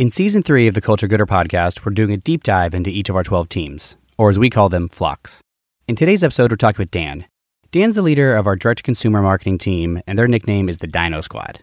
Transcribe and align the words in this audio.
In 0.00 0.10
season 0.10 0.42
three 0.42 0.66
of 0.66 0.72
the 0.72 0.80
Culture 0.80 1.06
Goodr 1.06 1.26
podcast, 1.26 1.84
we're 1.84 1.92
doing 1.92 2.10
a 2.10 2.16
deep 2.16 2.42
dive 2.42 2.72
into 2.72 2.88
each 2.88 3.10
of 3.10 3.16
our 3.16 3.22
12 3.22 3.50
teams, 3.50 3.96
or 4.16 4.30
as 4.30 4.38
we 4.38 4.48
call 4.48 4.70
them, 4.70 4.88
flocks. 4.88 5.42
In 5.86 5.94
today's 5.94 6.24
episode, 6.24 6.50
we're 6.50 6.56
talking 6.56 6.78
with 6.78 6.90
Dan. 6.90 7.26
Dan's 7.70 7.96
the 7.96 8.00
leader 8.00 8.34
of 8.34 8.46
our 8.46 8.56
direct 8.56 8.82
consumer 8.82 9.20
marketing 9.20 9.58
team, 9.58 10.00
and 10.06 10.18
their 10.18 10.26
nickname 10.26 10.70
is 10.70 10.78
the 10.78 10.86
Dino 10.86 11.20
Squad. 11.20 11.60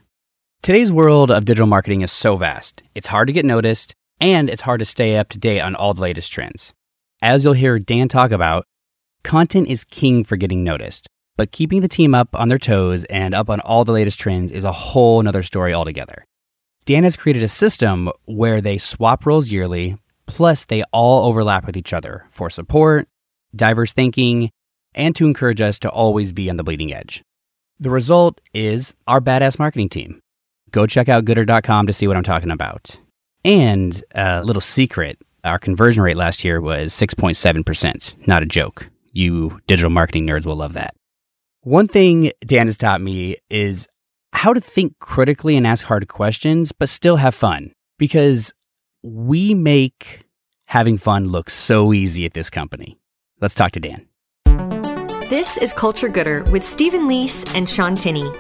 Today's 0.61 0.91
world 0.91 1.31
of 1.31 1.45
digital 1.45 1.65
marketing 1.65 2.01
is 2.01 2.11
so 2.11 2.37
vast, 2.37 2.83
it's 2.93 3.07
hard 3.07 3.25
to 3.25 3.33
get 3.33 3.43
noticed, 3.43 3.95
and 4.21 4.51
it's 4.51 4.61
hard 4.61 4.81
to 4.81 4.85
stay 4.85 5.17
up 5.17 5.29
to 5.29 5.39
date 5.39 5.61
on 5.61 5.73
all 5.73 5.95
the 5.95 6.03
latest 6.03 6.31
trends. 6.31 6.73
As 7.23 7.43
you'll 7.43 7.53
hear 7.53 7.79
Dan 7.79 8.07
talk 8.07 8.29
about, 8.29 8.65
content 9.23 9.67
is 9.67 9.83
king 9.83 10.23
for 10.23 10.37
getting 10.37 10.63
noticed, 10.63 11.07
but 11.37 11.51
keeping 11.51 11.81
the 11.81 11.87
team 11.87 12.13
up 12.13 12.29
on 12.35 12.49
their 12.49 12.59
toes 12.59 13.03
and 13.05 13.33
up 13.33 13.49
on 13.49 13.61
all 13.61 13.83
the 13.83 13.93
latest 13.93 14.19
trends 14.19 14.51
is 14.51 14.63
a 14.63 14.71
whole 14.71 15.23
nother 15.23 15.41
story 15.41 15.73
altogether. 15.73 16.23
Dan 16.87 17.03
has 17.03 17.17
created 17.17 17.43
a 17.43 17.49
system 17.49 18.09
where 18.23 18.61
they 18.61 18.77
swap 18.77 19.25
roles 19.25 19.51
yearly, 19.51 19.97
plus 20.25 20.63
they 20.63 20.83
all 20.93 21.25
overlap 21.25 21.65
with 21.65 21.75
each 21.75 21.91
other 21.91 22.25
for 22.31 22.49
support, 22.49 23.09
diverse 23.53 23.91
thinking, 23.91 24.51
and 24.95 25.13
to 25.17 25.25
encourage 25.25 25.59
us 25.59 25.79
to 25.79 25.89
always 25.89 26.31
be 26.31 26.49
on 26.49 26.55
the 26.55 26.63
bleeding 26.63 26.93
edge. 26.93 27.21
The 27.77 27.89
result 27.89 28.39
is 28.53 28.93
our 29.05 29.19
badass 29.19 29.59
marketing 29.59 29.89
team. 29.89 30.21
Go 30.71 30.87
check 30.87 31.09
out 31.09 31.25
gooder.com 31.25 31.87
to 31.87 31.93
see 31.93 32.07
what 32.07 32.15
I'm 32.15 32.23
talking 32.23 32.51
about. 32.51 32.97
And 33.43 34.01
a 34.15 34.41
little 34.45 34.61
secret 34.61 35.19
our 35.43 35.59
conversion 35.59 36.03
rate 36.03 36.15
last 36.15 36.45
year 36.45 36.61
was 36.61 36.93
6.7%. 36.93 38.27
Not 38.27 38.43
a 38.43 38.45
joke. 38.45 38.89
You 39.11 39.59
digital 39.67 39.91
marketing 39.91 40.25
nerds 40.25 40.45
will 40.45 40.55
love 40.55 40.71
that. 40.73 40.95
One 41.63 41.89
thing 41.89 42.31
Dan 42.45 42.67
has 42.67 42.77
taught 42.77 43.01
me 43.01 43.35
is 43.49 43.89
how 44.37 44.53
to 44.53 44.61
think 44.61 44.97
critically 44.99 45.57
and 45.57 45.65
ask 45.65 45.85
hard 45.85 46.07
questions, 46.07 46.71
but 46.71 46.89
still 46.89 47.17
have 47.17 47.33
fun. 47.33 47.71
Because 47.97 48.53
we 49.03 49.53
make 49.53 50.25
having 50.65 50.97
fun 50.97 51.27
look 51.29 51.49
so 51.49 51.91
easy 51.91 52.25
at 52.25 52.33
this 52.33 52.49
company. 52.49 52.99
Let's 53.41 53.55
talk 53.55 53.71
to 53.71 53.79
Dan. 53.79 54.07
This 55.29 55.57
is 55.57 55.73
Culture 55.73 56.07
Goodr 56.07 56.49
with 56.51 56.63
Stephen 56.63 57.07
Lease 57.07 57.43
and 57.55 57.67
Sean 57.67 57.95
Tinney. 57.95 58.31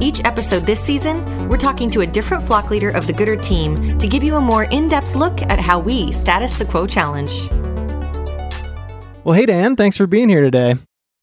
Each 0.00 0.24
episode 0.24 0.64
this 0.64 0.80
season, 0.80 1.48
we're 1.48 1.58
talking 1.58 1.90
to 1.90 2.00
a 2.00 2.06
different 2.06 2.44
flock 2.44 2.70
leader 2.70 2.90
of 2.90 3.06
the 3.06 3.12
Goodr 3.12 3.42
team 3.42 3.86
to 3.98 4.06
give 4.06 4.22
you 4.22 4.36
a 4.36 4.40
more 4.40 4.64
in 4.64 4.88
depth 4.88 5.14
look 5.14 5.42
at 5.42 5.58
how 5.58 5.78
we 5.78 6.12
status 6.12 6.56
the 6.56 6.64
quo 6.64 6.86
challenge. 6.86 7.50
Well, 9.24 9.34
hey, 9.34 9.46
Dan, 9.46 9.76
thanks 9.76 9.96
for 9.96 10.06
being 10.06 10.28
here 10.28 10.40
today. 10.40 10.76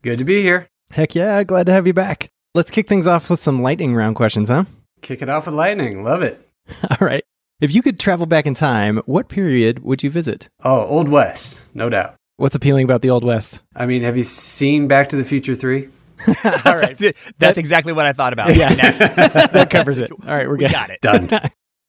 Good 0.03 0.19
to 0.19 0.25
be 0.25 0.41
here. 0.41 0.69
Heck 0.91 1.15
yeah, 1.15 1.43
glad 1.43 1.65
to 1.67 1.71
have 1.71 1.87
you 1.87 1.93
back. 1.93 2.31
Let's 2.55 2.71
kick 2.71 2.87
things 2.87 3.05
off 3.05 3.29
with 3.29 3.39
some 3.39 3.61
lightning 3.61 3.93
round 3.93 4.15
questions, 4.15 4.49
huh? 4.49 4.63
Kick 5.01 5.21
it 5.21 5.29
off 5.29 5.45
with 5.45 5.53
lightning. 5.53 6.03
Love 6.03 6.23
it. 6.23 6.47
All 6.89 6.97
right. 7.07 7.23
If 7.61 7.75
you 7.75 7.81
could 7.81 7.99
travel 7.99 8.25
back 8.25 8.47
in 8.47 8.53
time, 8.55 8.97
what 9.05 9.27
period 9.29 9.83
would 9.83 10.01
you 10.01 10.09
visit? 10.09 10.49
Oh, 10.63 10.85
Old 10.87 11.09
West, 11.09 11.65
no 11.75 11.89
doubt. 11.89 12.15
What's 12.37 12.55
appealing 12.55 12.85
about 12.85 13.01
the 13.01 13.09
Old 13.11 13.23
West? 13.23 13.61
I 13.75 13.85
mean, 13.85 14.01
have 14.03 14.17
you 14.17 14.23
seen 14.23 14.87
Back 14.87 15.09
to 15.09 15.15
the 15.15 15.25
Future 15.25 15.53
3? 15.55 15.89
All 16.65 16.77
right. 16.77 17.15
That's 17.37 17.57
exactly 17.57 17.93
what 17.93 18.05
I 18.05 18.13
thought 18.13 18.33
about. 18.33 18.55
Yeah. 18.55 18.73
That 18.73 19.69
covers 19.69 19.99
it. 19.99 20.11
All 20.11 20.17
right, 20.35 20.47
we're 20.47 20.53
we 20.53 20.59
good. 20.59 20.71
got 20.71 20.89
it. 20.89 21.01
Done. 21.01 21.29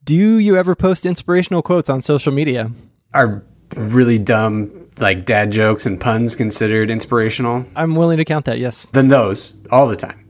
Do 0.04 0.14
you 0.38 0.56
ever 0.56 0.74
post 0.74 1.06
inspirational 1.06 1.62
quotes 1.62 1.88
on 1.88 2.02
social 2.02 2.32
media? 2.32 2.70
Are 3.14 3.42
really 3.76 4.18
dumb, 4.18 4.79
like 5.00 5.24
dad 5.24 5.50
jokes 5.50 5.86
and 5.86 6.00
puns 6.00 6.34
considered 6.34 6.90
inspirational? 6.90 7.64
I'm 7.74 7.94
willing 7.94 8.18
to 8.18 8.24
count 8.24 8.44
that, 8.46 8.58
yes. 8.58 8.86
Then 8.92 9.08
those 9.08 9.54
all 9.70 9.88
the 9.88 9.96
time. 9.96 10.26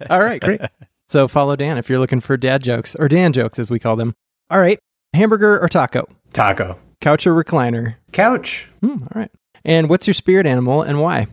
All 0.10 0.20
right, 0.20 0.40
great. 0.40 0.60
So 1.08 1.28
follow 1.28 1.56
Dan 1.56 1.78
if 1.78 1.88
you're 1.88 1.98
looking 1.98 2.20
for 2.20 2.36
dad 2.36 2.62
jokes, 2.62 2.94
or 2.96 3.08
Dan 3.08 3.32
jokes 3.32 3.58
as 3.58 3.70
we 3.70 3.78
call 3.78 3.96
them. 3.96 4.14
All 4.50 4.60
right, 4.60 4.78
hamburger 5.12 5.60
or 5.60 5.68
taco? 5.68 6.08
Taco. 6.32 6.78
Couch 7.00 7.26
or 7.26 7.34
recliner? 7.34 7.96
Couch. 8.12 8.70
Hmm, 8.80 8.98
all 9.02 9.12
right. 9.14 9.30
And 9.64 9.88
what's 9.88 10.06
your 10.06 10.14
spirit 10.14 10.46
animal 10.46 10.82
and 10.82 11.00
why? 11.00 11.26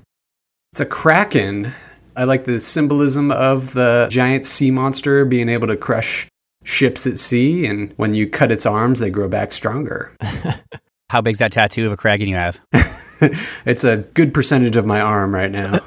It's 0.74 0.82
a 0.82 0.86
kraken. 0.86 1.74
I 2.16 2.26
like 2.26 2.46
the 2.46 2.60
symbolism 2.60 3.32
of 3.32 3.74
the 3.74 4.08
giant 4.10 4.46
sea 4.46 4.72
monster 4.72 5.26
being 5.26 5.50
able 5.50 5.68
to 5.68 5.78
crush 5.78 6.28
ships 6.64 7.08
at 7.08 7.18
sea, 7.18 7.66
and 7.66 7.94
when 7.98 8.14
you 8.14 8.30
cut 8.30 8.52
its 8.52 8.66
arms, 8.66 9.00
they 9.00 9.10
grow 9.10 9.28
back 9.28 9.54
stronger. 9.54 10.12
How 11.12 11.20
big's 11.20 11.40
that 11.40 11.52
tattoo 11.52 11.86
of 11.88 11.92
a 11.92 11.98
kraken 11.98 12.30
you 12.30 12.38
have? 12.38 12.58
it's 13.66 13.84
a 13.84 13.98
good 13.98 14.34
percentage 14.34 14.78
of 14.78 14.86
my 14.86 15.02
arm 15.02 15.36
right 15.36 15.52
now. 15.52 15.82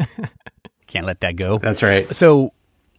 Can't 0.86 1.06
let 1.06 1.20
that 1.20 1.36
go. 1.36 1.56
That's 1.56 1.82
right. 1.82 2.14
So, 2.14 2.52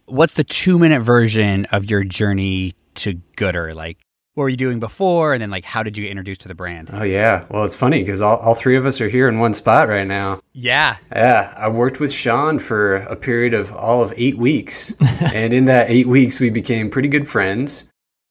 what's 0.06 0.34
the 0.34 0.42
two 0.42 0.76
minute 0.76 1.02
version 1.02 1.66
of 1.66 1.88
your 1.88 2.02
journey 2.02 2.72
to 2.96 3.14
Goodr? 3.36 3.76
Like, 3.76 3.98
what 4.34 4.42
were 4.42 4.48
you 4.48 4.56
doing 4.56 4.80
before? 4.80 5.34
And 5.34 5.40
then, 5.40 5.50
like, 5.50 5.64
how 5.64 5.84
did 5.84 5.96
you 5.96 6.02
get 6.02 6.10
introduced 6.10 6.40
to 6.40 6.48
the 6.48 6.54
brand? 6.56 6.90
Oh, 6.92 7.04
yeah. 7.04 7.44
Well, 7.48 7.62
it's 7.62 7.76
funny 7.76 8.00
because 8.00 8.22
all, 8.22 8.38
all 8.38 8.56
three 8.56 8.74
of 8.74 8.84
us 8.84 9.00
are 9.00 9.08
here 9.08 9.28
in 9.28 9.38
one 9.38 9.54
spot 9.54 9.86
right 9.86 10.06
now. 10.06 10.40
Yeah. 10.54 10.96
Yeah, 11.14 11.54
I 11.56 11.68
worked 11.68 12.00
with 12.00 12.12
Sean 12.12 12.58
for 12.58 12.96
a 12.96 13.14
period 13.14 13.54
of 13.54 13.70
all 13.72 14.02
of 14.02 14.12
eight 14.16 14.36
weeks. 14.36 14.96
and 15.32 15.52
in 15.52 15.66
that 15.66 15.90
eight 15.90 16.08
weeks, 16.08 16.40
we 16.40 16.50
became 16.50 16.90
pretty 16.90 17.08
good 17.08 17.28
friends. 17.28 17.84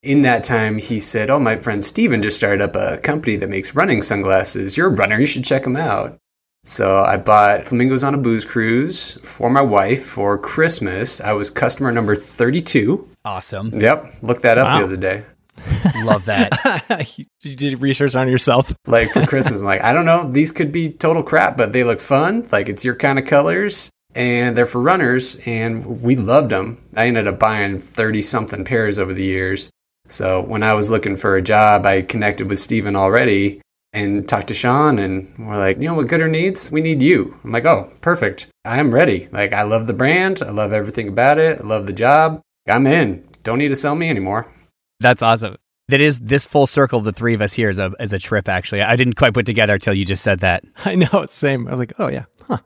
In 0.03 0.23
that 0.23 0.43
time, 0.43 0.77
he 0.79 0.99
said, 0.99 1.29
Oh, 1.29 1.39
my 1.39 1.57
friend 1.57 1.85
Steven 1.85 2.21
just 2.23 2.35
started 2.37 2.61
up 2.61 2.75
a 2.75 2.97
company 2.99 3.35
that 3.35 3.49
makes 3.49 3.75
running 3.75 4.01
sunglasses. 4.01 4.75
You're 4.75 4.87
a 4.87 4.95
runner, 4.95 5.19
you 5.19 5.27
should 5.27 5.45
check 5.45 5.63
them 5.63 5.75
out. 5.75 6.17
So 6.63 6.99
I 7.03 7.17
bought 7.17 7.65
Flamingos 7.67 8.03
on 8.03 8.13
a 8.15 8.17
Booze 8.17 8.45
Cruise 8.45 9.13
for 9.23 9.49
my 9.49 9.61
wife 9.61 10.03
for 10.05 10.37
Christmas. 10.37 11.21
I 11.21 11.33
was 11.33 11.49
customer 11.51 11.91
number 11.91 12.15
32. 12.15 13.07
Awesome. 13.25 13.79
Yep, 13.79 14.15
looked 14.23 14.41
that 14.43 14.57
up 14.57 14.69
Wow. 14.71 14.79
the 14.79 14.83
other 14.85 14.97
day. 14.97 15.23
Love 16.03 16.25
that. 16.25 17.17
you 17.17 17.55
did 17.55 17.79
research 17.81 18.15
on 18.15 18.27
yourself. 18.27 18.73
like 18.87 19.11
for 19.11 19.25
Christmas. 19.27 19.61
like, 19.61 19.81
I 19.81 19.91
don't 19.93 20.05
know, 20.05 20.31
these 20.31 20.51
could 20.51 20.71
be 20.71 20.89
total 20.91 21.21
crap, 21.21 21.57
but 21.57 21.73
they 21.73 21.83
look 21.83 21.99
fun. 22.01 22.47
Like 22.51 22.69
it's 22.69 22.83
your 22.85 22.95
kind 22.95 23.19
of 23.19 23.25
colors 23.25 23.91
and 24.15 24.57
they're 24.57 24.65
for 24.65 24.81
runners 24.81 25.37
and 25.45 26.01
we 26.01 26.15
loved 26.15 26.49
them. 26.49 26.83
I 26.97 27.05
ended 27.07 27.27
up 27.27 27.37
buying 27.37 27.77
30 27.77 28.21
something 28.23 28.65
pairs 28.65 28.97
over 28.97 29.13
the 29.13 29.23
years. 29.25 29.69
So 30.11 30.41
when 30.41 30.61
I 30.61 30.73
was 30.73 30.89
looking 30.89 31.15
for 31.15 31.35
a 31.35 31.41
job, 31.41 31.85
I 31.85 32.01
connected 32.01 32.49
with 32.49 32.59
Steven 32.59 32.95
already 32.95 33.61
and 33.93 34.27
talked 34.27 34.49
to 34.49 34.53
Sean 34.53 34.99
and 34.99 35.33
we're 35.37 35.57
like, 35.57 35.77
you 35.77 35.87
know 35.87 35.93
what 35.93 36.07
Goodr 36.07 36.29
needs? 36.29 36.71
We 36.71 36.81
need 36.81 37.01
you. 37.01 37.37
I'm 37.43 37.51
like, 37.51 37.65
oh, 37.65 37.91
perfect. 38.01 38.47
I 38.65 38.79
am 38.79 38.93
ready. 38.93 39.27
Like 39.31 39.53
I 39.53 39.63
love 39.63 39.87
the 39.87 39.93
brand. 39.93 40.43
I 40.43 40.51
love 40.51 40.73
everything 40.73 41.07
about 41.07 41.37
it. 41.37 41.61
I 41.61 41.63
love 41.63 41.87
the 41.87 41.93
job. 41.93 42.41
I'm 42.67 42.85
in. 42.87 43.27
Don't 43.43 43.57
need 43.57 43.69
to 43.69 43.75
sell 43.75 43.95
me 43.95 44.09
anymore. 44.09 44.51
That's 44.99 45.21
awesome. 45.21 45.57
That 45.87 45.99
is 45.99 46.19
this 46.19 46.45
full 46.45 46.67
circle 46.67 46.99
of 46.99 47.05
the 47.05 47.11
three 47.11 47.33
of 47.33 47.41
us 47.41 47.53
here 47.53 47.69
is 47.69 47.79
a, 47.79 47.91
is 47.99 48.13
a 48.13 48.19
trip, 48.19 48.47
actually. 48.47 48.81
I 48.81 48.95
didn't 48.95 49.15
quite 49.15 49.33
put 49.33 49.45
together 49.45 49.73
until 49.73 49.93
you 49.93 50.05
just 50.05 50.23
said 50.23 50.39
that. 50.41 50.63
I 50.85 50.95
know 50.95 51.09
it's 51.15 51.33
same. 51.33 51.67
I 51.67 51.71
was 51.71 51.79
like, 51.79 51.93
oh 51.99 52.07
yeah, 52.07 52.25
huh, 52.43 52.59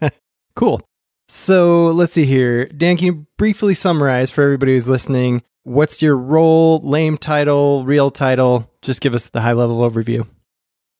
cool. 0.56 0.80
So 1.28 1.86
let's 1.86 2.12
see 2.12 2.24
here, 2.24 2.66
Dan. 2.66 2.96
Can 2.96 3.06
you 3.06 3.26
briefly 3.38 3.74
summarize 3.74 4.30
for 4.30 4.42
everybody 4.42 4.72
who's 4.72 4.88
listening? 4.88 5.42
What's 5.66 6.02
your 6.02 6.14
role, 6.14 6.80
lame 6.80 7.16
title, 7.16 7.86
real 7.86 8.10
title? 8.10 8.70
Just 8.82 9.00
give 9.00 9.14
us 9.14 9.30
the 9.30 9.40
high 9.40 9.54
level 9.54 9.78
overview. 9.78 10.26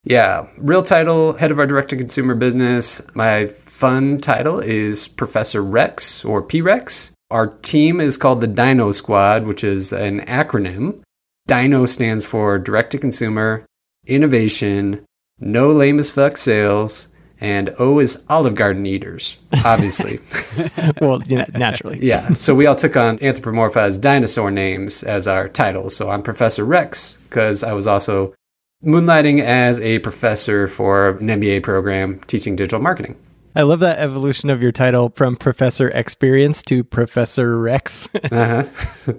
Yeah, 0.03 0.47
real 0.57 0.81
title, 0.81 1.33
head 1.33 1.51
of 1.51 1.59
our 1.59 1.67
direct 1.67 1.91
to 1.91 1.95
consumer 1.95 2.33
business. 2.33 2.99
My 3.13 3.45
fun 3.45 4.19
title 4.19 4.59
is 4.59 5.07
Professor 5.07 5.61
Rex 5.61 6.25
or 6.25 6.41
P-Rex. 6.41 7.11
Our 7.29 7.45
team 7.45 8.01
is 8.01 8.17
called 8.17 8.41
the 8.41 8.47
Dino 8.47 8.91
Squad, 8.91 9.45
which 9.45 9.63
is 9.63 9.93
an 9.93 10.21
acronym. 10.21 11.03
Dino 11.45 11.85
stands 11.85 12.25
for 12.25 12.57
direct 12.57 12.89
to 12.93 12.97
consumer, 12.97 13.67
innovation, 14.07 15.05
no 15.37 15.71
lame 15.71 15.99
as 15.99 16.09
fuck 16.09 16.37
sales, 16.37 17.09
and 17.45 17.75
O 17.77 17.99
is 17.99 18.23
Olive 18.27 18.55
Garden 18.55 18.87
eaters, 18.87 19.37
obviously. 19.63 20.19
well, 20.99 21.21
you 21.27 21.37
know, 21.37 21.45
naturally. 21.53 21.99
yeah, 22.01 22.33
so 22.33 22.55
we 22.55 22.65
all 22.65 22.73
took 22.73 22.97
on 22.97 23.19
anthropomorphized 23.19 24.01
dinosaur 24.01 24.49
names 24.49 25.03
as 25.03 25.27
our 25.27 25.47
titles. 25.47 25.95
So 25.95 26.09
I'm 26.09 26.23
Professor 26.23 26.65
Rex 26.65 27.19
because 27.25 27.63
I 27.63 27.73
was 27.73 27.85
also 27.85 28.33
moonlighting 28.83 29.41
as 29.41 29.79
a 29.79 29.99
professor 29.99 30.67
for 30.67 31.09
an 31.09 31.27
MBA 31.27 31.61
program 31.61 32.19
teaching 32.21 32.55
digital 32.55 32.81
marketing. 32.81 33.15
I 33.55 33.61
love 33.61 33.79
that 33.81 33.99
evolution 33.99 34.49
of 34.49 34.63
your 34.63 34.71
title 34.71 35.11
from 35.15 35.35
Professor 35.35 35.89
Experience 35.89 36.63
to 36.63 36.83
Professor 36.83 37.59
Rex. 37.59 38.09
Uh-huh. 38.15 38.65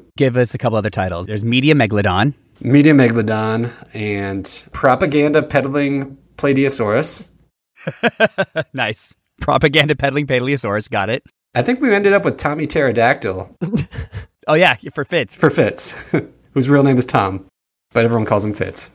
Give 0.16 0.36
us 0.36 0.52
a 0.52 0.58
couple 0.58 0.76
other 0.76 0.90
titles. 0.90 1.28
There's 1.28 1.44
Media 1.44 1.74
Megalodon. 1.74 2.34
Media 2.60 2.92
Megalodon 2.92 3.70
and 3.94 4.64
propaganda 4.72 5.42
peddling 5.44 6.18
Plateosaurus. 6.38 7.30
nice. 8.72 9.14
Propaganda 9.40 9.94
peddling 9.94 10.26
Paleosaurus. 10.26 10.88
Got 10.90 11.10
it. 11.10 11.24
I 11.54 11.62
think 11.62 11.80
we 11.80 11.94
ended 11.94 12.12
up 12.12 12.24
with 12.24 12.36
Tommy 12.36 12.66
Pterodactyl 12.66 13.56
Oh, 14.48 14.54
yeah, 14.54 14.76
for 14.94 15.04
Fitz. 15.04 15.34
for 15.34 15.50
Fitz, 15.50 15.92
whose 16.52 16.68
real 16.68 16.82
name 16.84 16.98
is 16.98 17.04
Tom, 17.06 17.46
but 17.92 18.04
everyone 18.04 18.26
calls 18.26 18.44
him 18.44 18.54
Fitz. 18.54 18.90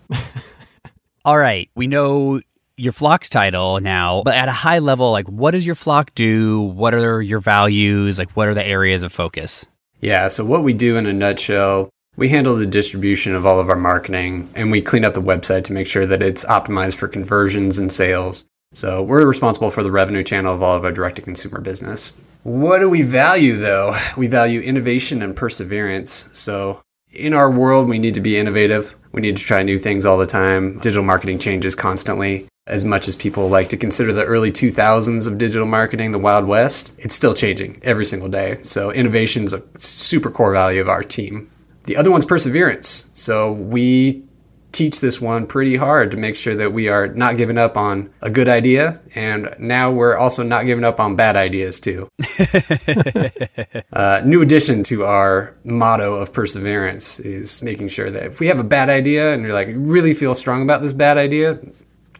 All 1.25 1.37
right. 1.37 1.69
We 1.75 1.87
know 1.87 2.39
your 2.77 2.93
flock's 2.93 3.29
title 3.29 3.79
now, 3.81 4.23
but 4.23 4.35
at 4.35 4.47
a 4.47 4.53
high 4.53 4.79
level, 4.79 5.11
like 5.11 5.27
what 5.27 5.51
does 5.51 5.65
your 5.65 5.75
flock 5.75 6.15
do? 6.15 6.61
What 6.61 6.93
are 6.93 7.21
your 7.21 7.39
values? 7.41 8.17
Like 8.17 8.31
what 8.31 8.47
are 8.47 8.53
the 8.53 8.65
areas 8.65 9.03
of 9.03 9.11
focus? 9.11 9.65
Yeah, 9.99 10.29
so 10.29 10.43
what 10.45 10.63
we 10.63 10.73
do 10.73 10.95
in 10.97 11.05
a 11.05 11.13
nutshell, 11.13 11.89
We 12.15 12.29
handle 12.29 12.55
the 12.55 12.65
distribution 12.65 13.35
of 13.35 13.45
all 13.45 13.59
of 13.59 13.69
our 13.69 13.75
marketing 13.75 14.49
and 14.55 14.71
we 14.71 14.81
clean 14.81 15.03
up 15.05 15.13
the 15.13 15.21
website 15.21 15.63
to 15.65 15.73
make 15.73 15.87
sure 15.87 16.07
that 16.07 16.21
it's 16.23 16.45
optimized 16.45 16.95
for 16.95 17.07
conversions 17.07 17.77
and 17.77 17.91
sales. 17.91 18.45
So 18.73 19.03
we're 19.03 19.25
responsible 19.25 19.69
for 19.69 19.83
the 19.83 19.91
revenue 19.91 20.23
channel 20.23 20.53
of 20.53 20.63
all 20.63 20.77
of 20.77 20.85
our 20.85 20.91
direct 20.91 21.17
to 21.17 21.21
consumer 21.21 21.59
business. 21.59 22.13
What 22.43 22.79
do 22.79 22.89
we 22.89 23.01
value 23.01 23.57
though? 23.57 23.95
We 24.15 24.27
value 24.27 24.61
innovation 24.61 25.21
and 25.21 25.35
perseverance. 25.35 26.29
So 26.31 26.81
in 27.11 27.33
our 27.33 27.51
world, 27.51 27.89
we 27.89 27.99
need 27.99 28.13
to 28.13 28.21
be 28.21 28.37
innovative. 28.37 28.95
We 29.11 29.21
need 29.21 29.35
to 29.35 29.43
try 29.43 29.61
new 29.63 29.77
things 29.77 30.05
all 30.05 30.17
the 30.17 30.25
time. 30.25 30.79
Digital 30.79 31.03
marketing 31.03 31.39
changes 31.39 31.75
constantly. 31.75 32.47
As 32.67 32.85
much 32.85 33.07
as 33.07 33.15
people 33.15 33.49
like 33.49 33.69
to 33.69 33.77
consider 33.77 34.13
the 34.13 34.23
early 34.23 34.51
2000s 34.51 35.27
of 35.27 35.37
digital 35.37 35.67
marketing 35.67 36.11
the 36.11 36.19
Wild 36.19 36.45
West, 36.45 36.95
it's 36.97 37.15
still 37.15 37.33
changing 37.33 37.77
every 37.83 38.05
single 38.05 38.29
day. 38.29 38.59
So 38.63 38.91
innovation 38.91 39.43
is 39.43 39.53
a 39.53 39.63
super 39.79 40.31
core 40.31 40.53
value 40.53 40.79
of 40.79 40.87
our 40.87 41.03
team. 41.03 41.51
The 41.85 41.97
other 41.97 42.11
one's 42.11 42.23
perseverance. 42.23 43.09
So 43.13 43.51
we 43.51 44.23
teach 44.71 45.01
this 45.01 45.19
one 45.19 45.47
pretty 45.47 45.75
hard 45.75 46.11
to 46.11 46.17
make 46.17 46.35
sure 46.35 46.55
that 46.55 46.71
we 46.71 46.87
are 46.87 47.07
not 47.07 47.37
giving 47.37 47.57
up 47.57 47.77
on 47.77 48.09
a 48.21 48.29
good 48.29 48.47
idea. 48.47 49.01
And 49.15 49.53
now 49.59 49.91
we're 49.91 50.17
also 50.17 50.43
not 50.43 50.65
giving 50.65 50.83
up 50.83 50.99
on 50.99 51.15
bad 51.15 51.35
ideas, 51.35 51.79
too. 51.79 52.09
uh, 53.93 54.21
new 54.23 54.41
addition 54.41 54.83
to 54.83 55.05
our 55.05 55.55
motto 55.63 56.15
of 56.15 56.31
perseverance 56.31 57.19
is 57.19 57.63
making 57.63 57.89
sure 57.89 58.09
that 58.11 58.23
if 58.23 58.39
we 58.39 58.47
have 58.47 58.59
a 58.59 58.63
bad 58.63 58.89
idea 58.89 59.33
and 59.33 59.43
you're 59.43 59.53
like, 59.53 59.69
really 59.71 60.13
feel 60.13 60.33
strong 60.33 60.61
about 60.61 60.81
this 60.81 60.93
bad 60.93 61.17
idea, 61.17 61.59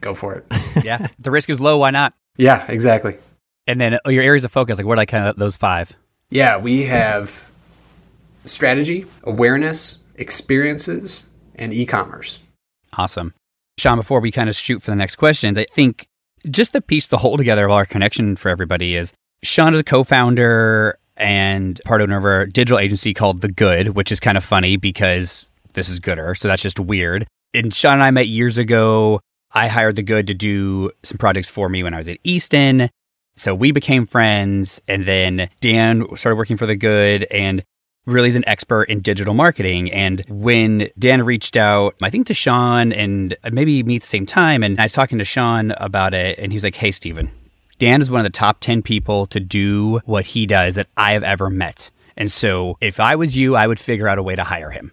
go 0.02 0.14
for 0.14 0.36
it. 0.36 0.46
yeah. 0.84 1.08
The 1.20 1.32
risk 1.32 1.50
is 1.50 1.60
low. 1.60 1.78
Why 1.78 1.92
not? 1.92 2.14
Yeah, 2.38 2.66
exactly. 2.68 3.18
And 3.68 3.80
then 3.80 4.00
uh, 4.06 4.10
your 4.10 4.24
areas 4.24 4.44
of 4.44 4.52
focus, 4.52 4.78
like 4.78 4.88
what 4.88 4.94
are 4.94 4.98
like 4.98 5.10
kind 5.10 5.28
of 5.28 5.38
those 5.38 5.56
five? 5.56 5.94
Yeah, 6.30 6.58
we 6.58 6.84
have 6.84 7.52
strategy, 8.44 9.06
awareness, 9.24 10.00
experiences, 10.16 11.28
and 11.62 11.74
e 11.74 11.86
commerce. 11.86 12.40
Awesome. 12.98 13.34
Sean, 13.80 13.98
before 13.98 14.20
we 14.20 14.32
kind 14.32 14.50
of 14.50 14.56
shoot 14.56 14.82
for 14.82 14.92
the 14.92 14.98
next 14.98 15.16
questions, 15.16 15.58
I 15.58 15.66
think 15.72 16.08
just 16.50 16.74
the 16.74 16.82
piece, 16.82 17.08
the 17.08 17.18
whole 17.18 17.38
together 17.38 17.66
of 17.66 17.72
our 17.72 17.86
connection 17.86 18.36
for 18.36 18.50
everybody 18.50 18.96
is 18.96 19.14
Sean 19.44 19.74
is 19.74 19.80
a 19.80 19.84
co 19.84 20.04
founder 20.04 20.98
and 21.18 21.80
part 21.86 22.02
owner 22.02 22.18
of 22.18 22.26
a 22.26 22.52
digital 22.52 22.80
agency 22.80 23.14
called 23.14 23.42
The 23.42 23.52
Good, 23.52 23.90
which 23.90 24.12
is 24.12 24.20
kind 24.20 24.38
of 24.38 24.44
funny 24.44 24.76
because 24.76 25.50
this 25.74 25.90
is 25.90 26.00
Goodr. 26.00 26.38
So 26.38 26.48
that's 26.48 26.62
just 26.62 26.80
weird. 26.80 27.28
And 27.54 27.74
Sean 27.74 27.94
and 27.94 28.04
I 28.04 28.12
met 28.12 28.28
years 28.28 28.58
ago. 28.58 29.20
I 29.54 29.68
hired 29.68 29.96
The 29.96 30.04
Good 30.04 30.28
to 30.28 30.34
do 30.34 30.92
some 31.04 31.18
projects 31.18 31.50
for 31.50 31.70
me 31.70 31.84
when 31.84 31.94
I 31.94 31.98
was 31.98 32.08
at 32.08 32.18
Easton. 32.24 32.90
So 33.36 33.54
we 33.54 33.72
became 33.72 34.06
friends. 34.06 34.82
And 34.88 35.06
then 35.06 35.50
Dan 35.60 36.06
started 36.16 36.38
working 36.38 36.58
for 36.58 36.66
The 36.66 36.76
Good. 36.76 37.24
And 37.32 37.64
really 38.06 38.30
is 38.30 38.36
an 38.36 38.48
expert 38.48 38.84
in 38.84 39.00
digital 39.00 39.34
marketing. 39.34 39.92
And 39.92 40.24
when 40.28 40.90
Dan 40.98 41.24
reached 41.24 41.56
out, 41.56 41.96
I 42.02 42.10
think 42.10 42.28
to 42.28 42.34
Sean 42.34 42.92
and 42.92 43.36
uh, 43.44 43.50
maybe 43.52 43.84
me 43.84 43.98
at 43.98 44.02
the 44.02 44.08
same 44.08 44.26
time, 44.26 44.64
and 44.64 44.80
I 44.80 44.84
was 44.84 44.94
talking 44.94 45.20
to 45.20 45.26
Sean 45.26 45.72
about 45.72 46.14
it, 46.14 46.38
and 46.40 46.52
he 46.52 46.56
was 46.56 46.64
like, 46.64 46.76
Hey, 46.76 46.92
Steven, 46.92 47.32
Dan 47.78 48.02
is 48.02 48.12
one 48.12 48.20
of 48.20 48.32
the 48.32 48.38
top 48.38 48.60
10 48.60 48.82
people 48.82 49.28
to 49.28 49.40
do 49.40 50.00
what 50.06 50.28
he 50.28 50.46
does 50.46 50.76
that 50.76 50.88
I 50.98 51.14
have 51.14 51.24
ever 51.24 51.50
met. 51.50 51.92
And 52.18 52.32
so 52.32 52.78
if 52.82 53.00
I 53.00 53.16
was 53.16 53.38
you, 53.38 53.56
I 53.56 53.68
would 53.68 53.80
figure 53.80 54.08
out 54.08 54.18
a 54.18 54.24
way 54.24 54.36
to 54.36 54.44
hire 54.44 54.70
him. 54.70 54.92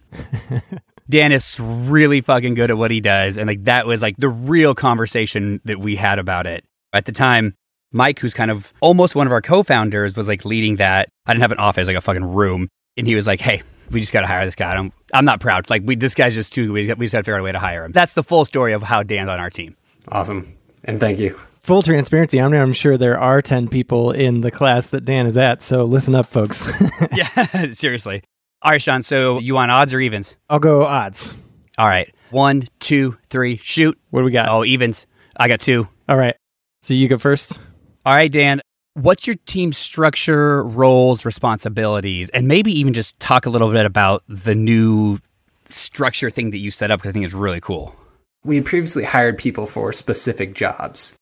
Dan 1.09 1.31
is 1.31 1.59
really 1.59 2.21
fucking 2.21 2.53
good 2.53 2.69
at 2.69 2.77
what 2.77 2.91
he 2.91 3.01
does. 3.01 3.37
And 3.37 3.47
like 3.47 3.63
that 3.65 3.87
was 3.87 4.01
like 4.01 4.17
the 4.17 4.29
real 4.29 4.75
conversation 4.75 5.59
that 5.65 5.79
we 5.79 5.95
had 5.95 6.19
about 6.19 6.45
it. 6.45 6.63
At 6.93 7.05
the 7.05 7.11
time, 7.11 7.55
Mike, 7.91 8.19
who's 8.19 8.33
kind 8.33 8.51
of 8.51 8.71
almost 8.79 9.15
one 9.15 9.27
of 9.27 9.33
our 9.33 9.41
co 9.41 9.63
founders, 9.63 10.15
was 10.15 10.27
like 10.27 10.45
leading 10.45 10.75
that. 10.77 11.09
I 11.25 11.33
didn't 11.33 11.41
have 11.41 11.51
an 11.51 11.59
office, 11.59 11.87
like 11.87 11.95
a 11.95 12.01
fucking 12.01 12.23
room 12.25 12.69
and 12.99 13.07
he 13.07 13.15
was 13.15 13.25
like, 13.25 13.39
"Hey, 13.39 13.63
we 13.89 13.99
just 13.99 14.13
got 14.13 14.21
to 14.21 14.27
hire 14.27 14.45
this 14.45 14.55
guy. 14.55 14.73
I'm, 14.73 14.93
I'm 15.13 15.25
not 15.25 15.39
proud. 15.39 15.69
Like, 15.69 15.81
we 15.85 15.95
this 15.95 16.13
guy's 16.13 16.35
just 16.35 16.53
too. 16.53 16.71
We, 16.71 16.93
we 16.93 17.05
just 17.05 17.13
got 17.13 17.19
to 17.19 17.23
figure 17.23 17.35
out 17.35 17.41
a 17.41 17.43
way 17.43 17.51
to 17.51 17.59
hire 17.59 17.85
him." 17.85 17.91
That's 17.91 18.13
the 18.13 18.23
full 18.23 18.45
story 18.45 18.73
of 18.73 18.83
how 18.83 19.01
Dan's 19.03 19.29
on 19.29 19.39
our 19.39 19.49
team. 19.49 19.75
Awesome, 20.09 20.55
and 20.83 20.99
thank 20.99 21.19
you. 21.19 21.39
Full 21.61 21.83
transparency, 21.83 22.39
I'm, 22.39 22.53
I'm 22.53 22.73
sure 22.73 22.97
there 22.97 23.19
are 23.19 23.41
10 23.41 23.67
people 23.67 24.11
in 24.11 24.41
the 24.41 24.49
class 24.49 24.89
that 24.89 25.05
Dan 25.05 25.27
is 25.27 25.37
at, 25.37 25.61
so 25.61 25.83
listen 25.83 26.15
up, 26.15 26.31
folks. 26.31 26.65
yeah, 27.11 27.27
seriously. 27.73 28.23
All 28.61 28.71
right, 28.71 28.81
Sean, 28.81 29.03
so 29.03 29.39
you 29.39 29.53
want 29.53 29.69
odds 29.69 29.93
or 29.93 29.99
evens? 29.99 30.35
I'll 30.49 30.59
go 30.59 30.85
odds. 30.85 31.33
All 31.77 31.87
right. 31.87 32.13
One, 32.31 32.63
two, 32.79 33.17
three, 33.29 33.57
shoot. 33.57 33.99
What 34.09 34.21
do 34.21 34.25
we 34.25 34.31
got? 34.31 34.49
Oh, 34.49 34.65
evens. 34.65 35.05
I 35.37 35.47
got 35.47 35.61
two. 35.61 35.87
All 36.07 36.17
right. 36.17 36.35
So 36.81 36.93
you 36.93 37.07
go 37.07 37.17
first. 37.17 37.59
All 38.05 38.13
right, 38.15 38.31
Dan. 38.31 38.61
What's 38.99 39.25
your 39.25 39.37
team 39.45 39.71
structure, 39.71 40.61
roles, 40.61 41.23
responsibilities, 41.23 42.29
and 42.31 42.49
maybe 42.49 42.77
even 42.77 42.91
just 42.91 43.17
talk 43.17 43.45
a 43.45 43.49
little 43.49 43.71
bit 43.71 43.85
about 43.85 44.23
the 44.27 44.53
new 44.53 45.19
structure 45.67 46.29
thing 46.29 46.51
that 46.51 46.57
you 46.57 46.69
set 46.69 46.91
up 46.91 46.99
because 46.99 47.11
I 47.11 47.13
think 47.13 47.23
it's 47.23 47.33
really 47.33 47.61
cool. 47.61 47.95
We 48.43 48.57
had 48.57 48.65
previously 48.65 49.05
hired 49.05 49.37
people 49.37 49.65
for 49.65 49.93
specific 49.93 50.53
jobs. 50.53 51.13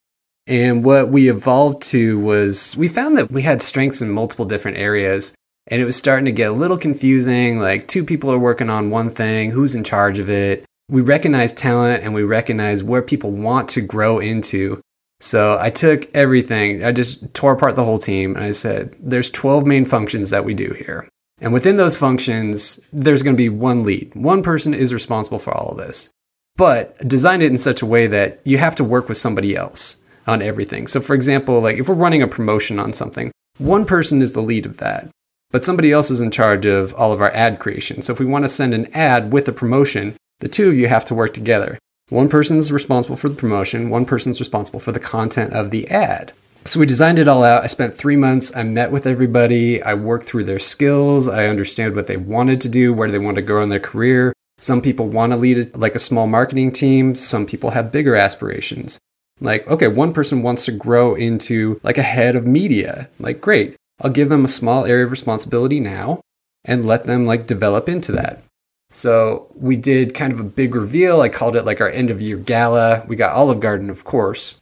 And 0.48 0.84
what 0.84 1.10
we 1.10 1.30
evolved 1.30 1.84
to 1.92 2.18
was 2.18 2.76
we 2.78 2.88
found 2.88 3.16
that 3.16 3.30
we 3.30 3.44
had 3.44 3.62
strengths 3.62 4.02
in 4.02 4.10
multiple 4.10 4.46
different 4.46 4.80
areas. 4.80 5.36
And 5.68 5.80
it 5.80 5.86
was 5.86 5.96
starting 5.96 6.26
to 6.26 6.32
get 6.32 6.50
a 6.50 6.54
little 6.54 6.80
confusing. 6.80 7.60
Like, 7.60 7.88
two 7.88 8.04
people 8.04 8.32
are 8.32 8.40
working 8.40 8.72
on 8.72 8.90
one 8.90 9.12
thing, 9.12 9.52
who's 9.52 9.76
in 9.76 9.84
charge 9.84 10.18
of 10.18 10.32
it? 10.32 10.66
We 10.90 11.02
recognize 11.02 11.54
talent 11.54 12.04
and 12.04 12.16
we 12.16 12.24
recognize 12.24 12.84
where 12.84 13.04
people 13.04 13.30
want 13.30 13.70
to 13.70 13.82
grow 13.82 14.18
into. 14.18 14.82
So 15.20 15.58
I 15.60 15.70
took 15.70 16.14
everything, 16.16 16.84
I 16.84 16.92
just 16.92 17.34
tore 17.34 17.54
apart 17.54 17.76
the 17.76 17.86
whole 17.86 17.98
team, 17.98 18.36
and 18.36 18.44
I 18.44 18.52
said, 18.52 18.96
there's 19.00 19.32
12 19.32 19.66
main 19.66 19.86
functions 19.86 20.30
that 20.30 20.46
we 20.46 20.54
do 20.54 20.74
here. 20.74 21.08
And 21.40 21.54
within 21.54 21.78
those 21.78 21.98
functions, 21.98 22.80
there's 22.92 23.24
going 23.24 23.36
to 23.36 23.42
be 23.42 23.50
one 23.50 23.84
lead. 23.84 24.14
One 24.16 24.42
person 24.44 24.74
is 24.74 24.94
responsible 24.94 25.40
for 25.40 25.54
all 25.54 25.72
of 25.72 25.78
this, 25.78 26.10
but 26.56 27.08
designed 27.08 27.44
it 27.44 27.52
in 27.52 27.58
such 27.58 27.82
a 27.82 27.88
way 27.88 28.08
that 28.08 28.42
you 28.44 28.58
have 28.58 28.76
to 28.76 28.84
work 28.84 29.08
with 29.08 29.18
somebody 29.18 29.56
else 29.56 29.98
on 30.26 30.42
everything. 30.42 30.88
So, 30.88 31.00
for 31.00 31.14
example, 31.14 31.62
like 31.62 31.78
if 31.78 31.88
we're 31.88 31.96
running 31.96 32.22
a 32.22 32.28
promotion 32.28 32.80
on 32.80 32.94
something, 32.94 33.32
one 33.58 33.86
person 33.86 34.22
is 34.22 34.34
the 34.34 34.42
lead 34.42 34.66
of 34.66 34.78
that, 34.78 35.10
but 35.52 35.64
somebody 35.64 35.92
else 35.92 36.12
is 36.12 36.22
in 36.22 36.32
charge 36.32 36.66
of 36.66 36.94
all 36.96 37.12
of 37.12 37.22
our 37.22 37.32
ad 37.32 37.60
creation. 37.60 38.02
So, 38.02 38.14
if 38.14 38.20
we 38.20 38.26
want 38.26 38.44
to 38.44 38.50
send 38.50 38.74
an 38.74 38.88
ad 38.94 39.32
with 39.32 39.48
a 39.48 39.54
promotion, 39.54 40.16
the 40.40 40.50
two 40.50 40.70
of 40.70 40.76
you 40.76 40.88
have 40.88 41.06
to 41.06 41.16
work 41.16 41.34
together. 41.34 41.80
One 42.10 42.30
person's 42.30 42.72
responsible 42.72 43.18
for 43.18 43.28
the 43.28 43.36
promotion, 43.36 43.90
one 43.90 44.06
person's 44.06 44.40
responsible 44.40 44.80
for 44.80 44.94
the 44.94 45.00
content 45.00 45.52
of 45.52 45.72
the 45.72 45.90
ad. 45.90 46.32
So 46.64 46.80
we 46.80 46.86
designed 46.86 47.20
it 47.20 47.28
all 47.28 47.44
out. 47.44 47.64
I 47.64 47.68
spent 47.68 47.96
three 47.96 48.16
months. 48.16 48.56
I 48.56 48.64
met 48.64 48.92
with 48.92 49.06
everybody. 49.06 49.82
I 49.82 49.94
worked 49.94 50.26
through 50.26 50.46
their 50.46 50.60
skills. 50.60 51.28
I 51.28 51.48
understand 51.48 51.96
what 51.96 52.08
they 52.08 52.18
wanted 52.18 52.62
to 52.62 52.70
do, 52.70 52.94
where 52.94 53.12
they 53.12 53.20
wanted 53.20 53.42
to 53.42 53.48
grow 53.48 53.62
in 53.62 53.70
their 53.70 53.80
career. 53.80 54.34
Some 54.58 54.82
people 54.82 55.08
want 55.08 55.32
to 55.32 55.38
lead 55.38 55.76
like 55.76 55.96
a 55.96 56.00
small 56.00 56.28
marketing 56.28 56.72
team. 56.72 57.14
Some 57.16 57.46
people 57.46 57.72
have 57.72 57.92
bigger 57.92 58.16
aspirations. 58.16 59.00
Like, 59.40 59.68
okay, 59.68 59.88
one 59.88 60.14
person 60.14 60.42
wants 60.42 60.66
to 60.66 60.72
grow 60.72 61.14
into 61.14 61.80
like 61.84 61.98
a 61.98 62.04
head 62.04 62.36
of 62.36 62.48
media. 62.48 63.10
Like, 63.20 63.40
great. 63.42 63.76
I'll 64.02 64.12
give 64.12 64.30
them 64.30 64.46
a 64.46 64.50
small 64.50 64.86
area 64.86 65.06
of 65.06 65.12
responsibility 65.12 65.80
now 65.80 66.22
and 66.66 66.86
let 66.86 67.04
them 67.06 67.26
like 67.26 67.48
develop 67.48 67.88
into 67.88 68.12
that. 68.14 68.44
So 68.90 69.52
we 69.54 69.76
did 69.76 70.14
kind 70.14 70.32
of 70.32 70.40
a 70.40 70.44
big 70.44 70.74
reveal. 70.74 71.22
I 71.22 71.30
called 71.30 71.56
it 71.56 71.66
like 71.66 71.82
our 71.82 71.90
end 71.90 72.10
of 72.10 72.22
year 72.22 72.38
gala. 72.38 73.04
We 73.08 73.16
got 73.16 73.34
Olive 73.34 73.60
Garden, 73.60 73.90
of 73.90 74.06
course. 74.06 74.56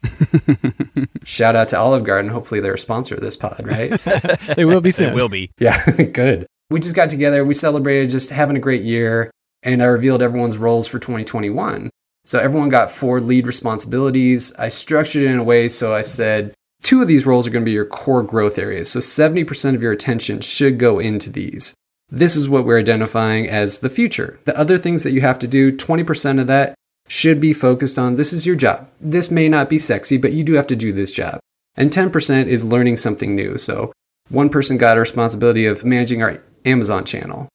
Shout 1.24 1.54
out 1.54 1.68
to 1.68 1.78
Olive 1.78 2.04
Garden. 2.04 2.30
Hopefully 2.30 2.60
they're 2.60 2.74
a 2.74 2.78
sponsor 2.78 3.14
of 3.14 3.20
this 3.20 3.36
pod, 3.36 3.62
right? 3.64 3.90
they 4.56 4.64
will 4.64 4.80
be 4.80 4.90
soon. 4.90 5.12
It 5.12 5.14
will 5.14 5.28
be. 5.28 5.50
Yeah, 5.58 5.90
good. 5.90 6.46
We 6.70 6.80
just 6.80 6.96
got 6.96 7.08
together. 7.08 7.44
We 7.44 7.54
celebrated 7.54 8.10
just 8.10 8.30
having 8.30 8.56
a 8.56 8.60
great 8.60 8.82
year. 8.82 9.30
And 9.62 9.82
I 9.82 9.86
revealed 9.86 10.22
everyone's 10.22 10.58
roles 10.58 10.86
for 10.86 10.98
2021. 10.98 11.90
So 12.24 12.40
everyone 12.40 12.68
got 12.68 12.90
four 12.90 13.20
lead 13.20 13.46
responsibilities. 13.46 14.52
I 14.58 14.68
structured 14.68 15.22
it 15.22 15.30
in 15.30 15.38
a 15.38 15.44
way 15.44 15.68
so 15.68 15.94
I 15.94 16.02
said, 16.02 16.54
two 16.82 17.00
of 17.00 17.08
these 17.08 17.26
roles 17.26 17.46
are 17.46 17.50
going 17.50 17.64
to 17.64 17.68
be 17.68 17.72
your 17.72 17.86
core 17.86 18.22
growth 18.22 18.58
areas. 18.58 18.90
So 18.90 18.98
70% 18.98 19.74
of 19.74 19.82
your 19.82 19.92
attention 19.92 20.40
should 20.40 20.78
go 20.78 20.98
into 20.98 21.30
these. 21.30 21.74
This 22.08 22.36
is 22.36 22.48
what 22.48 22.64
we're 22.64 22.78
identifying 22.78 23.48
as 23.48 23.78
the 23.78 23.88
future. 23.88 24.38
The 24.44 24.56
other 24.56 24.78
things 24.78 25.02
that 25.02 25.12
you 25.12 25.22
have 25.22 25.38
to 25.40 25.48
do, 25.48 25.72
20% 25.72 26.40
of 26.40 26.46
that 26.46 26.74
should 27.08 27.40
be 27.40 27.52
focused 27.52 27.98
on 27.98 28.16
this 28.16 28.32
is 28.32 28.46
your 28.46 28.56
job. 28.56 28.88
This 29.00 29.30
may 29.30 29.48
not 29.48 29.68
be 29.68 29.78
sexy, 29.78 30.16
but 30.16 30.32
you 30.32 30.44
do 30.44 30.54
have 30.54 30.66
to 30.68 30.76
do 30.76 30.92
this 30.92 31.10
job. 31.10 31.38
And 31.76 31.90
10% 31.90 32.46
is 32.46 32.64
learning 32.64 32.96
something 32.96 33.34
new. 33.34 33.58
So 33.58 33.92
one 34.28 34.48
person 34.48 34.76
got 34.76 34.96
a 34.96 35.00
responsibility 35.00 35.66
of 35.66 35.84
managing 35.84 36.22
our 36.22 36.42
Amazon 36.64 37.04
channel, 37.04 37.48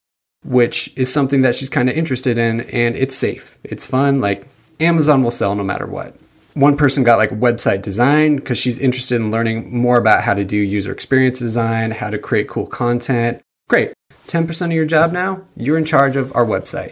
which 0.45 0.93
is 0.95 1.11
something 1.11 1.41
that 1.41 1.55
she's 1.55 1.69
kind 1.69 1.89
of 1.89 1.97
interested 1.97 2.37
in 2.37 2.61
and 2.61 2.95
it's 2.95 3.15
safe. 3.15 3.57
It's 3.63 3.85
fun. 3.85 4.21
Like 4.21 4.47
Amazon 4.79 5.23
will 5.23 5.31
sell 5.31 5.55
no 5.55 5.63
matter 5.63 5.85
what. 5.85 6.15
One 6.53 6.75
person 6.75 7.03
got 7.03 7.17
like 7.17 7.29
website 7.31 7.81
design 7.81 8.35
because 8.35 8.57
she's 8.57 8.77
interested 8.77 9.15
in 9.15 9.31
learning 9.31 9.75
more 9.75 9.97
about 9.97 10.23
how 10.23 10.33
to 10.33 10.43
do 10.43 10.57
user 10.57 10.91
experience 10.91 11.39
design, 11.39 11.91
how 11.91 12.09
to 12.09 12.17
create 12.17 12.49
cool 12.49 12.67
content. 12.67 13.41
Great. 13.69 13.93
10% 14.27 14.65
of 14.65 14.71
your 14.71 14.85
job 14.85 15.11
now, 15.11 15.41
you're 15.55 15.77
in 15.77 15.85
charge 15.85 16.15
of 16.15 16.35
our 16.35 16.45
website. 16.45 16.91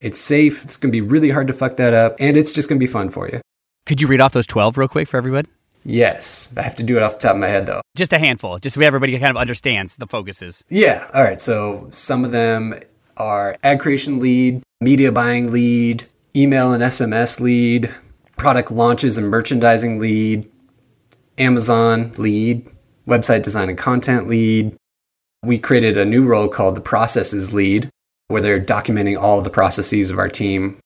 It's 0.00 0.18
safe, 0.18 0.64
it's 0.64 0.76
going 0.76 0.90
to 0.90 0.92
be 0.92 1.00
really 1.00 1.30
hard 1.30 1.46
to 1.48 1.52
fuck 1.52 1.76
that 1.76 1.92
up, 1.92 2.16
and 2.18 2.36
it's 2.36 2.52
just 2.52 2.68
going 2.68 2.78
to 2.78 2.84
be 2.84 2.90
fun 2.90 3.10
for 3.10 3.28
you. 3.28 3.40
Could 3.86 4.00
you 4.00 4.08
read 4.08 4.20
off 4.20 4.32
those 4.32 4.46
12 4.46 4.78
real 4.78 4.88
quick 4.88 5.08
for 5.08 5.16
everybody? 5.16 5.48
Yes. 5.84 6.52
I 6.56 6.62
have 6.62 6.76
to 6.76 6.82
do 6.82 6.96
it 6.96 7.02
off 7.02 7.14
the 7.14 7.20
top 7.20 7.34
of 7.34 7.40
my 7.40 7.48
head, 7.48 7.66
though. 7.66 7.80
Just 7.96 8.12
a 8.12 8.18
handful, 8.18 8.58
just 8.58 8.74
so 8.74 8.82
everybody 8.82 9.18
kind 9.18 9.30
of 9.30 9.36
understands 9.36 9.96
the 9.96 10.06
focuses. 10.06 10.62
Yeah. 10.68 11.08
All 11.14 11.22
right. 11.22 11.40
So 11.40 11.88
some 11.90 12.24
of 12.24 12.32
them 12.32 12.78
are 13.16 13.56
ad 13.62 13.80
creation 13.80 14.18
lead, 14.18 14.62
media 14.80 15.12
buying 15.12 15.50
lead, 15.52 16.04
email 16.36 16.72
and 16.72 16.82
SMS 16.82 17.40
lead, 17.40 17.94
product 18.36 18.70
launches 18.70 19.18
and 19.18 19.28
merchandising 19.28 19.98
lead, 19.98 20.50
Amazon 21.38 22.12
lead, 22.16 22.66
website 23.06 23.42
design 23.42 23.68
and 23.68 23.78
content 23.78 24.28
lead. 24.28 24.74
We 25.44 25.58
created 25.58 25.96
a 25.96 26.04
new 26.04 26.26
role 26.26 26.48
called 26.48 26.76
the 26.76 26.80
processes 26.82 27.52
lead, 27.52 27.88
where 28.28 28.42
they're 28.42 28.60
documenting 28.60 29.20
all 29.20 29.38
of 29.38 29.44
the 29.44 29.50
processes 29.50 30.10
of 30.10 30.18
our 30.18 30.28
team. 30.28 30.78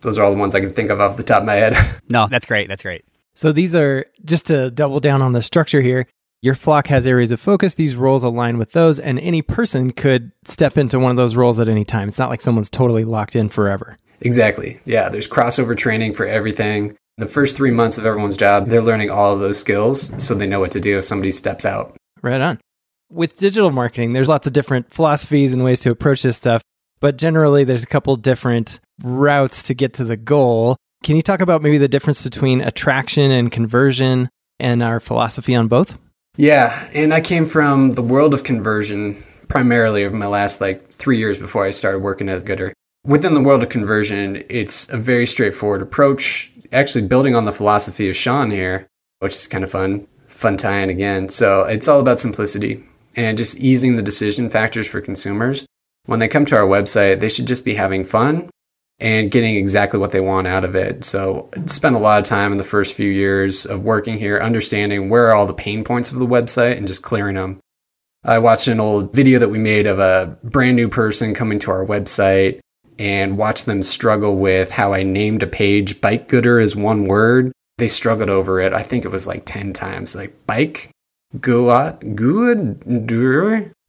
Those 0.00 0.18
are 0.18 0.24
all 0.24 0.30
the 0.32 0.38
ones 0.38 0.54
I 0.54 0.60
can 0.60 0.70
think 0.70 0.90
of 0.90 1.00
off 1.00 1.16
the 1.16 1.22
top 1.22 1.40
of 1.40 1.46
my 1.46 1.54
head. 1.54 1.76
No, 2.08 2.28
that's 2.28 2.46
great. 2.46 2.68
That's 2.68 2.84
great. 2.84 3.04
So 3.34 3.50
these 3.50 3.74
are 3.74 4.06
just 4.24 4.46
to 4.46 4.70
double 4.70 5.00
down 5.00 5.22
on 5.22 5.32
the 5.32 5.42
structure 5.42 5.82
here. 5.82 6.06
Your 6.40 6.54
flock 6.54 6.86
has 6.86 7.04
areas 7.04 7.32
of 7.32 7.40
focus. 7.40 7.74
These 7.74 7.96
roles 7.96 8.22
align 8.22 8.58
with 8.58 8.70
those, 8.72 9.00
and 9.00 9.18
any 9.18 9.42
person 9.42 9.90
could 9.90 10.30
step 10.44 10.78
into 10.78 11.00
one 11.00 11.10
of 11.10 11.16
those 11.16 11.34
roles 11.34 11.58
at 11.58 11.68
any 11.68 11.84
time. 11.84 12.06
It's 12.06 12.18
not 12.18 12.30
like 12.30 12.40
someone's 12.40 12.70
totally 12.70 13.04
locked 13.04 13.34
in 13.34 13.48
forever. 13.48 13.98
Exactly. 14.20 14.80
Yeah, 14.84 15.08
there's 15.08 15.26
crossover 15.26 15.76
training 15.76 16.12
for 16.12 16.26
everything. 16.26 16.96
The 17.18 17.26
first 17.26 17.56
three 17.56 17.72
months 17.72 17.98
of 17.98 18.06
everyone's 18.06 18.36
job, 18.36 18.68
they're 18.68 18.80
learning 18.80 19.10
all 19.10 19.34
of 19.34 19.40
those 19.40 19.58
skills 19.58 20.12
so 20.22 20.34
they 20.34 20.46
know 20.46 20.60
what 20.60 20.70
to 20.70 20.80
do 20.80 20.98
if 20.98 21.04
somebody 21.04 21.32
steps 21.32 21.66
out. 21.66 21.96
Right 22.22 22.40
on. 22.40 22.60
With 23.08 23.36
digital 23.36 23.70
marketing, 23.70 24.14
there's 24.14 24.28
lots 24.28 24.48
of 24.48 24.52
different 24.52 24.92
philosophies 24.92 25.54
and 25.54 25.62
ways 25.62 25.78
to 25.80 25.90
approach 25.90 26.22
this 26.24 26.36
stuff, 26.36 26.60
but 26.98 27.16
generally 27.16 27.62
there's 27.62 27.84
a 27.84 27.86
couple 27.86 28.16
different 28.16 28.80
routes 29.00 29.62
to 29.64 29.74
get 29.74 29.94
to 29.94 30.04
the 30.04 30.16
goal. 30.16 30.76
Can 31.04 31.14
you 31.14 31.22
talk 31.22 31.38
about 31.40 31.62
maybe 31.62 31.78
the 31.78 31.86
difference 31.86 32.24
between 32.24 32.60
attraction 32.60 33.30
and 33.30 33.52
conversion 33.52 34.28
and 34.58 34.82
our 34.82 34.98
philosophy 34.98 35.54
on 35.54 35.68
both? 35.68 35.96
Yeah, 36.36 36.88
and 36.94 37.14
I 37.14 37.20
came 37.20 37.46
from 37.46 37.94
the 37.94 38.02
world 38.02 38.34
of 38.34 38.42
conversion 38.42 39.22
primarily 39.46 40.04
over 40.04 40.16
my 40.16 40.26
last 40.26 40.60
like 40.60 40.90
three 40.90 41.18
years 41.18 41.38
before 41.38 41.64
I 41.64 41.70
started 41.70 42.00
working 42.00 42.28
at 42.28 42.44
Goodr. 42.44 42.72
Within 43.04 43.34
the 43.34 43.40
world 43.40 43.62
of 43.62 43.68
conversion, 43.68 44.42
it's 44.50 44.88
a 44.88 44.96
very 44.96 45.26
straightforward 45.26 45.80
approach, 45.80 46.52
actually 46.72 47.06
building 47.06 47.36
on 47.36 47.44
the 47.44 47.52
philosophy 47.52 48.08
of 48.08 48.16
Sean 48.16 48.50
here, 48.50 48.88
which 49.20 49.32
is 49.32 49.46
kind 49.46 49.62
of 49.62 49.70
fun, 49.70 50.08
fun 50.26 50.56
tie-in 50.56 50.90
again. 50.90 51.28
So 51.28 51.62
it's 51.62 51.86
all 51.86 52.00
about 52.00 52.18
simplicity 52.18 52.84
and 53.16 53.38
just 53.38 53.58
easing 53.58 53.96
the 53.96 54.02
decision 54.02 54.48
factors 54.50 54.86
for 54.86 55.00
consumers. 55.00 55.66
When 56.04 56.20
they 56.20 56.28
come 56.28 56.44
to 56.46 56.56
our 56.56 56.66
website, 56.66 57.18
they 57.18 57.28
should 57.28 57.46
just 57.46 57.64
be 57.64 57.74
having 57.74 58.04
fun 58.04 58.50
and 59.00 59.30
getting 59.30 59.56
exactly 59.56 59.98
what 59.98 60.12
they 60.12 60.20
want 60.20 60.46
out 60.46 60.64
of 60.64 60.76
it. 60.76 61.04
So, 61.04 61.50
spent 61.66 61.96
a 61.96 61.98
lot 61.98 62.18
of 62.18 62.24
time 62.24 62.52
in 62.52 62.58
the 62.58 62.64
first 62.64 62.94
few 62.94 63.10
years 63.10 63.66
of 63.66 63.82
working 63.82 64.18
here 64.18 64.38
understanding 64.38 65.10
where 65.10 65.28
are 65.28 65.34
all 65.34 65.46
the 65.46 65.52
pain 65.54 65.84
points 65.84 66.12
of 66.12 66.18
the 66.18 66.26
website 66.26 66.76
and 66.76 66.86
just 66.86 67.02
clearing 67.02 67.34
them. 67.34 67.58
I 68.24 68.38
watched 68.38 68.68
an 68.68 68.80
old 68.80 69.12
video 69.12 69.38
that 69.38 69.50
we 69.50 69.58
made 69.58 69.86
of 69.86 69.98
a 69.98 70.36
brand 70.42 70.76
new 70.76 70.88
person 70.88 71.34
coming 71.34 71.58
to 71.60 71.70
our 71.70 71.84
website 71.84 72.60
and 72.98 73.36
watched 73.36 73.66
them 73.66 73.82
struggle 73.82 74.36
with 74.36 74.70
how 74.70 74.92
I 74.92 75.02
named 75.02 75.42
a 75.42 75.46
page 75.46 76.00
bike 76.00 76.28
gooder 76.28 76.58
as 76.58 76.74
one 76.74 77.04
word. 77.04 77.52
They 77.78 77.88
struggled 77.88 78.30
over 78.30 78.60
it. 78.60 78.72
I 78.72 78.82
think 78.82 79.04
it 79.04 79.10
was 79.10 79.26
like 79.26 79.44
10 79.44 79.74
times 79.74 80.16
like 80.16 80.46
bike 80.46 80.90
good 81.40 82.04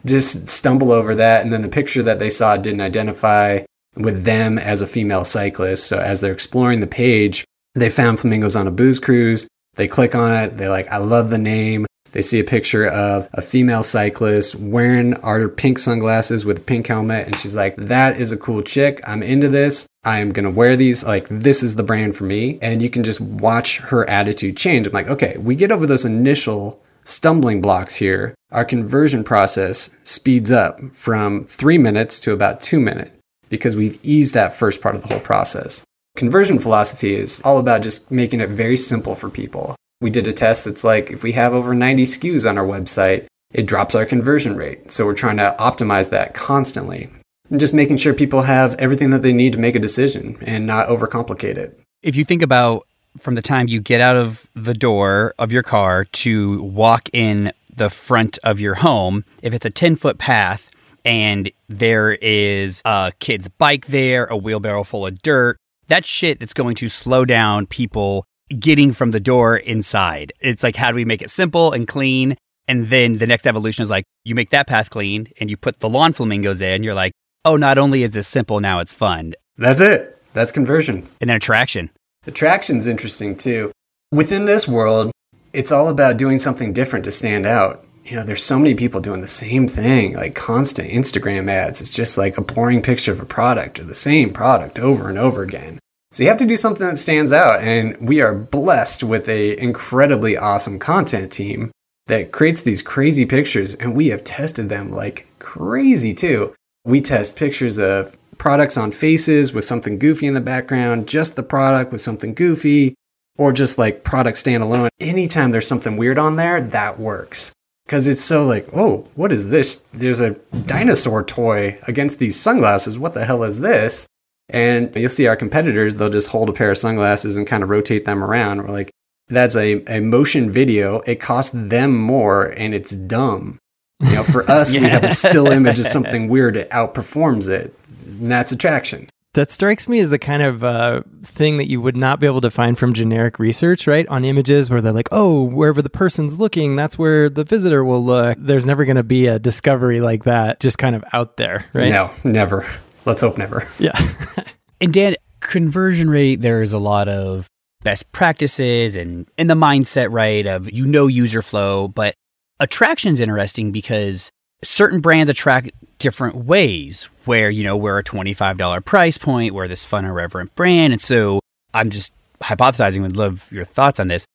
just 0.06 0.48
stumble 0.48 0.92
over 0.92 1.16
that 1.16 1.42
and 1.44 1.52
then 1.52 1.62
the 1.62 1.70
picture 1.70 2.04
that 2.04 2.20
they 2.20 2.30
saw 2.30 2.56
didn't 2.56 2.82
identify 2.82 3.60
with 3.96 4.24
them 4.24 4.58
as 4.58 4.82
a 4.82 4.88
female 4.88 5.26
cyclist. 5.26 5.88
So 5.88 6.00
as 6.00 6.22
they're 6.22 6.32
exploring 6.34 6.80
the 6.80 6.88
page, 6.88 7.44
they 7.74 7.90
found 7.90 8.20
flamingos 8.20 8.56
on 8.56 8.68
a 8.68 8.72
booze 8.72 9.00
cruise. 9.00 9.48
They 9.76 9.88
click 9.88 10.16
on 10.16 10.34
it. 10.34 10.58
They're 10.58 10.70
like, 10.70 10.88
I 10.92 10.98
love 10.98 11.30
the 11.30 11.38
name. 11.38 11.86
They 12.12 12.22
see 12.22 12.40
a 12.40 12.44
picture 12.44 12.88
of 12.88 13.30
a 13.34 13.42
female 13.42 13.84
cyclist 13.84 14.56
wearing 14.56 15.14
our 15.16 15.48
pink 15.48 15.78
sunglasses 15.78 16.46
with 16.46 16.60
a 16.60 16.62
pink 16.62 16.88
helmet. 16.88 17.28
And 17.28 17.38
she's 17.38 17.56
like, 17.56 17.76
that 17.76 18.20
is 18.20 18.32
a 18.32 18.38
cool 18.38 18.64
chick. 18.64 19.02
I'm 19.04 19.22
into 19.22 19.50
this. 19.50 19.86
I 20.04 20.20
am 20.20 20.32
going 20.32 20.46
to 20.46 20.50
wear 20.50 20.76
these. 20.76 21.04
Like, 21.04 21.28
this 21.30 21.62
is 21.62 21.76
the 21.76 21.84
brand 21.84 22.16
for 22.16 22.24
me. 22.24 22.58
And 22.62 22.82
you 22.82 22.90
can 22.90 23.04
just 23.04 23.20
watch 23.20 23.80
her 23.80 24.10
attitude 24.10 24.58
change. 24.58 24.88
I'm 24.88 24.94
like, 24.94 25.10
okay, 25.10 25.38
we 25.38 25.56
get 25.56 25.72
over 25.72 25.86
those 25.86 26.06
initial 26.06 26.82
stumbling 27.08 27.62
blocks 27.62 27.96
here. 27.96 28.36
Our 28.52 28.66
conversion 28.66 29.24
process 29.24 29.96
speeds 30.04 30.52
up 30.52 30.80
from 30.94 31.46
three 31.46 31.78
minutes 31.78 32.20
to 32.22 32.34
about 32.34 32.62
two 32.62 32.80
minutes 32.80 33.12
because 33.50 33.76
we've 33.76 34.00
eased 34.04 34.34
that 34.34 34.54
first 34.54 34.82
part 34.82 34.96
of 34.96 35.02
the 35.02 35.08
whole 35.08 35.20
process. 35.20 35.86
Conversion 36.18 36.60
philosophy 36.60 37.14
is 37.14 37.42
all 37.46 37.60
about 37.60 37.82
just 37.82 38.12
making 38.12 38.42
it 38.42 38.50
very 38.50 38.76
simple 38.76 39.16
for 39.16 39.30
people. 39.30 39.76
We 40.02 40.10
did 40.10 40.28
a 40.28 40.34
test 40.34 40.68
It's 40.68 40.84
like 40.84 41.12
if 41.12 41.24
we 41.24 41.32
have 41.32 41.54
over 41.54 41.74
90 41.74 42.04
SKUs 42.04 42.48
on 42.48 42.58
our 42.58 42.66
website, 42.66 43.26
it 43.54 43.66
drops 43.66 43.96
our 43.96 44.06
conversion 44.06 44.56
rate. 44.56 44.92
So 44.92 45.06
we're 45.06 45.14
trying 45.14 45.38
to 45.38 45.56
optimize 45.60 46.10
that 46.10 46.34
constantly 46.34 47.10
and 47.50 47.60
just 47.60 47.74
making 47.74 47.98
sure 47.98 48.14
people 48.14 48.42
have 48.42 48.76
everything 48.76 49.12
that 49.12 49.22
they 49.22 49.34
need 49.34 49.54
to 49.54 49.60
make 49.60 49.76
a 49.76 49.80
decision 49.80 50.38
and 50.42 50.68
not 50.68 50.90
overcomplicate 50.90 51.56
it. 51.56 51.80
If 52.04 52.16
you 52.16 52.26
think 52.26 52.42
about 52.42 52.86
from 53.20 53.36
the 53.36 53.42
time 53.42 53.68
you 53.68 53.80
get 53.82 54.02
out 54.02 54.16
of 54.16 54.48
the 54.54 54.74
door 54.74 55.34
of 55.38 55.52
your 55.52 55.64
car 55.64 56.06
to 56.06 56.62
walk 56.64 57.10
in 57.14 57.52
the 57.74 57.90
front 57.90 58.40
of 58.44 58.60
your 58.60 58.76
home, 58.76 59.24
if 59.42 59.54
it's 59.54 59.66
a 59.66 59.70
10 59.70 59.96
foot 59.96 60.18
path, 60.18 60.70
and 61.06 61.50
there 61.70 62.14
is 62.14 62.82
a 62.84 63.14
kid's 63.20 63.48
bike 63.48 63.88
there, 63.88 64.26
a 64.26 64.36
wheelbarrow 64.36 64.84
full 64.84 65.06
of 65.06 65.22
dirt. 65.22 65.58
That 65.88 66.06
shit 66.06 66.40
that's 66.40 66.54
going 66.54 66.76
to 66.76 66.90
slow 66.90 67.24
down 67.24 67.66
people 67.66 68.26
getting 68.60 68.94
from 68.94 69.12
the 69.12 69.20
door 69.20 69.58
inside. 69.58 70.34
It's 70.40 70.64
like, 70.64 70.76
how 70.76 70.92
do 70.92 70.96
we 70.96 71.06
make 71.06 71.22
it 71.22 71.30
simple 71.30 71.72
and 71.72 71.88
clean? 71.88 72.36
And 72.68 72.90
then 72.90 73.20
the 73.20 73.28
next 73.28 73.48
evolution 73.48 73.84
is 73.84 73.90
like, 73.90 74.04
you 74.26 74.36
make 74.36 74.50
that 74.50 74.68
path 74.68 74.90
clean 74.90 75.30
and 75.40 75.50
you 75.50 75.56
put 75.56 75.80
the 75.80 75.88
lawn 75.88 76.12
flamingos 76.12 76.62
in. 76.62 76.84
You're 76.84 76.94
like, 76.94 77.14
oh, 77.46 77.56
not 77.56 77.78
only 77.78 78.04
is 78.04 78.12
this 78.12 78.28
simple, 78.28 78.60
now 78.60 78.80
it's 78.80 78.92
fun. 78.92 79.34
That's 79.58 79.80
it. 79.80 80.22
That's 80.34 80.52
conversion. 80.52 81.08
And 81.22 81.30
then 81.30 81.38
attraction. 81.38 81.90
Attraction's 82.28 82.86
interesting 82.86 83.36
too. 83.36 83.72
Within 84.12 84.46
this 84.46 84.68
world, 84.68 85.12
it's 85.54 85.72
all 85.72 85.90
about 85.90 86.18
doing 86.18 86.38
something 86.38 86.74
different 86.74 87.06
to 87.06 87.12
stand 87.12 87.46
out 87.46 87.84
you 88.10 88.16
know, 88.16 88.24
there's 88.24 88.44
so 88.44 88.58
many 88.58 88.74
people 88.74 89.02
doing 89.02 89.20
the 89.20 89.28
same 89.28 89.68
thing, 89.68 90.14
like 90.14 90.34
constant 90.34 90.90
Instagram 90.90 91.50
ads. 91.50 91.82
It's 91.82 91.94
just 91.94 92.18
like 92.18 92.38
a 92.38 92.42
boring 92.42 92.82
picture 92.82 93.12
of 93.12 93.20
a 93.20 93.26
product 93.26 93.80
or 93.80 93.84
the 93.84 93.94
same 93.94 94.32
product 94.32 94.80
over 94.80 95.10
and 95.10 95.18
over 95.18 95.42
again. 95.42 95.80
So 96.14 96.24
you 96.24 96.30
have 96.30 96.38
to 96.38 96.46
do 96.46 96.56
something 96.56 96.88
that 96.88 96.98
stands 96.98 97.34
out. 97.34 97.62
And 97.62 97.98
we 97.98 98.22
are 98.22 98.34
blessed 98.34 99.04
with 99.04 99.28
a 99.28 99.60
incredibly 99.60 100.38
awesome 100.38 100.80
content 100.80 101.34
team 101.34 101.72
that 102.08 102.32
creates 102.32 102.62
these 102.62 102.82
crazy 102.82 103.26
pictures. 103.26 103.76
And 103.76 103.94
we 103.94 104.08
have 104.08 104.24
tested 104.24 104.70
them 104.70 104.90
like 104.90 105.28
crazy 105.40 106.14
too. 106.14 106.56
We 106.86 107.02
test 107.02 107.36
pictures 107.36 107.78
of 107.78 108.16
products 108.38 108.78
on 108.78 108.92
faces 108.92 109.54
with 109.54 109.66
something 109.66 109.98
goofy 110.00 110.28
in 110.28 110.34
the 110.34 110.42
background, 110.42 111.08
just 111.08 111.36
the 111.36 111.44
product 111.44 111.92
with 111.92 112.02
something 112.02 112.34
goofy, 112.34 112.96
or 113.38 113.52
just 113.52 113.78
like 113.78 114.04
product 114.04 114.38
standalone. 114.38 114.90
Anytime 115.00 115.52
there's 115.52 115.68
something 115.68 115.98
weird 115.98 116.20
on 116.20 116.36
there, 116.36 116.60
that 116.60 117.00
works 117.00 117.54
because 117.88 118.06
it's 118.06 118.24
so 118.24 118.46
like, 118.46 118.68
oh, 118.76 119.08
what 119.16 119.32
is 119.32 119.50
this? 119.50 119.86
There's 119.94 120.20
a 120.20 120.32
dinosaur 120.66 121.24
toy 121.24 121.80
against 121.88 122.20
these 122.20 122.38
sunglasses. 122.38 123.00
What 123.00 123.14
the 123.14 123.24
hell 123.24 123.44
is 123.44 123.62
this? 123.62 124.06
And 124.50 124.94
you'll 124.94 125.10
see 125.10 125.28
our 125.28 125.38
competitors, 125.38 125.96
they'll 125.96 126.10
just 126.10 126.30
hold 126.30 126.50
a 126.50 126.54
pair 126.54 126.72
of 126.72 126.78
sunglasses 126.78 127.38
and 127.38 127.48
kind 127.48 127.64
of 127.64 127.70
rotate 127.70 128.06
them 128.06 128.24
around. 128.24 128.62
We're 128.62 128.72
like, 128.72 128.92
that's 129.30 129.56
a, 129.56 129.84
a 129.88 130.02
motion 130.02 130.52
video. 130.52 131.00
It 131.02 131.22
costs 131.22 131.54
them 131.54 131.98
more 131.98 132.48
and 132.48 132.74
it's 132.74 132.92
dumb. 132.92 133.58
You 134.02 134.16
know, 134.16 134.24
for 134.24 134.44
us, 134.52 134.74
yeah. 134.74 134.82
we 134.82 134.88
have 134.90 135.04
a 135.06 135.10
still 135.10 135.48
image 135.48 135.80
of 135.80 135.88
something 135.88 136.28
weird. 136.28 136.58
It 136.58 136.70
outperforms 136.72 137.48
it. 137.48 137.74
And 138.20 138.32
that's 138.32 138.52
attraction 138.52 139.10
that 139.38 139.52
strikes 139.52 139.88
me 139.88 140.00
as 140.00 140.10
the 140.10 140.18
kind 140.18 140.42
of 140.42 140.64
uh, 140.64 141.02
thing 141.24 141.58
that 141.58 141.70
you 141.70 141.80
would 141.80 141.96
not 141.96 142.20
be 142.20 142.26
able 142.26 142.42
to 142.42 142.50
find 142.50 142.76
from 142.76 142.92
generic 142.94 143.38
research, 143.38 143.86
right? 143.86 144.08
On 144.08 144.26
images 144.26 144.72
where 144.72 144.82
they're 144.82 144.92
like, 144.92 145.10
oh, 145.12 145.44
wherever 145.44 145.80
the 145.80 145.92
person's 145.92 146.40
looking, 146.40 146.76
that's 146.76 146.98
where 146.98 147.30
the 147.30 147.44
visitor 147.44 147.86
will 147.86 148.04
look. 148.04 148.36
There's 148.42 148.66
never 148.66 148.84
going 148.84 148.98
to 148.98 149.04
be 149.04 149.28
a 149.28 149.38
discovery 149.38 150.02
like 150.02 150.24
that 150.24 150.60
just 150.60 150.80
kind 150.80 150.96
of 150.96 151.04
out 151.14 151.38
there, 151.38 151.66
right? 151.74 151.92
No, 151.92 152.12
never. 152.24 152.68
Let's 153.06 153.22
hope 153.22 153.38
never. 153.38 153.68
Yeah. 153.80 153.98
and 154.82 154.92
Dan, 154.92 155.16
conversion 155.40 156.10
rate, 156.10 156.42
there's 156.42 156.74
a 156.74 156.80
lot 156.80 157.08
of 157.08 157.48
best 157.84 158.12
practices 158.12 158.96
and, 158.96 159.30
and 159.38 159.48
the 159.48 159.54
mindset, 159.54 160.12
right, 160.12 160.48
of 160.48 160.72
you 160.72 160.88
know 160.88 161.06
user 161.06 161.44
flow, 161.44 161.88
but 161.88 162.16
attraction's 162.60 163.20
interesting 163.20 163.72
because 163.72 164.32
certain 164.64 165.00
brands 165.00 165.30
attract 165.30 165.70
different 166.00 166.36
ways 166.36 167.10
where, 167.26 167.50
you 167.50 167.64
know, 167.64 167.76
we're 167.76 167.98
a 167.98 168.04
$25 168.04 168.86
price 168.86 169.18
point, 169.18 169.54
we're 169.54 169.68
this 169.68 169.84
fun, 169.84 170.06
irreverent 170.06 170.56
brand. 170.56 170.94
And 170.94 171.02
so 171.02 171.40
I'm 171.74 171.90
just 171.90 172.14
hypothesizing, 172.42 173.02
would 173.02 173.18
love 173.18 173.52
your 173.52 173.66
thoughts 173.66 174.00
on 174.00 174.08
this. 174.08 174.26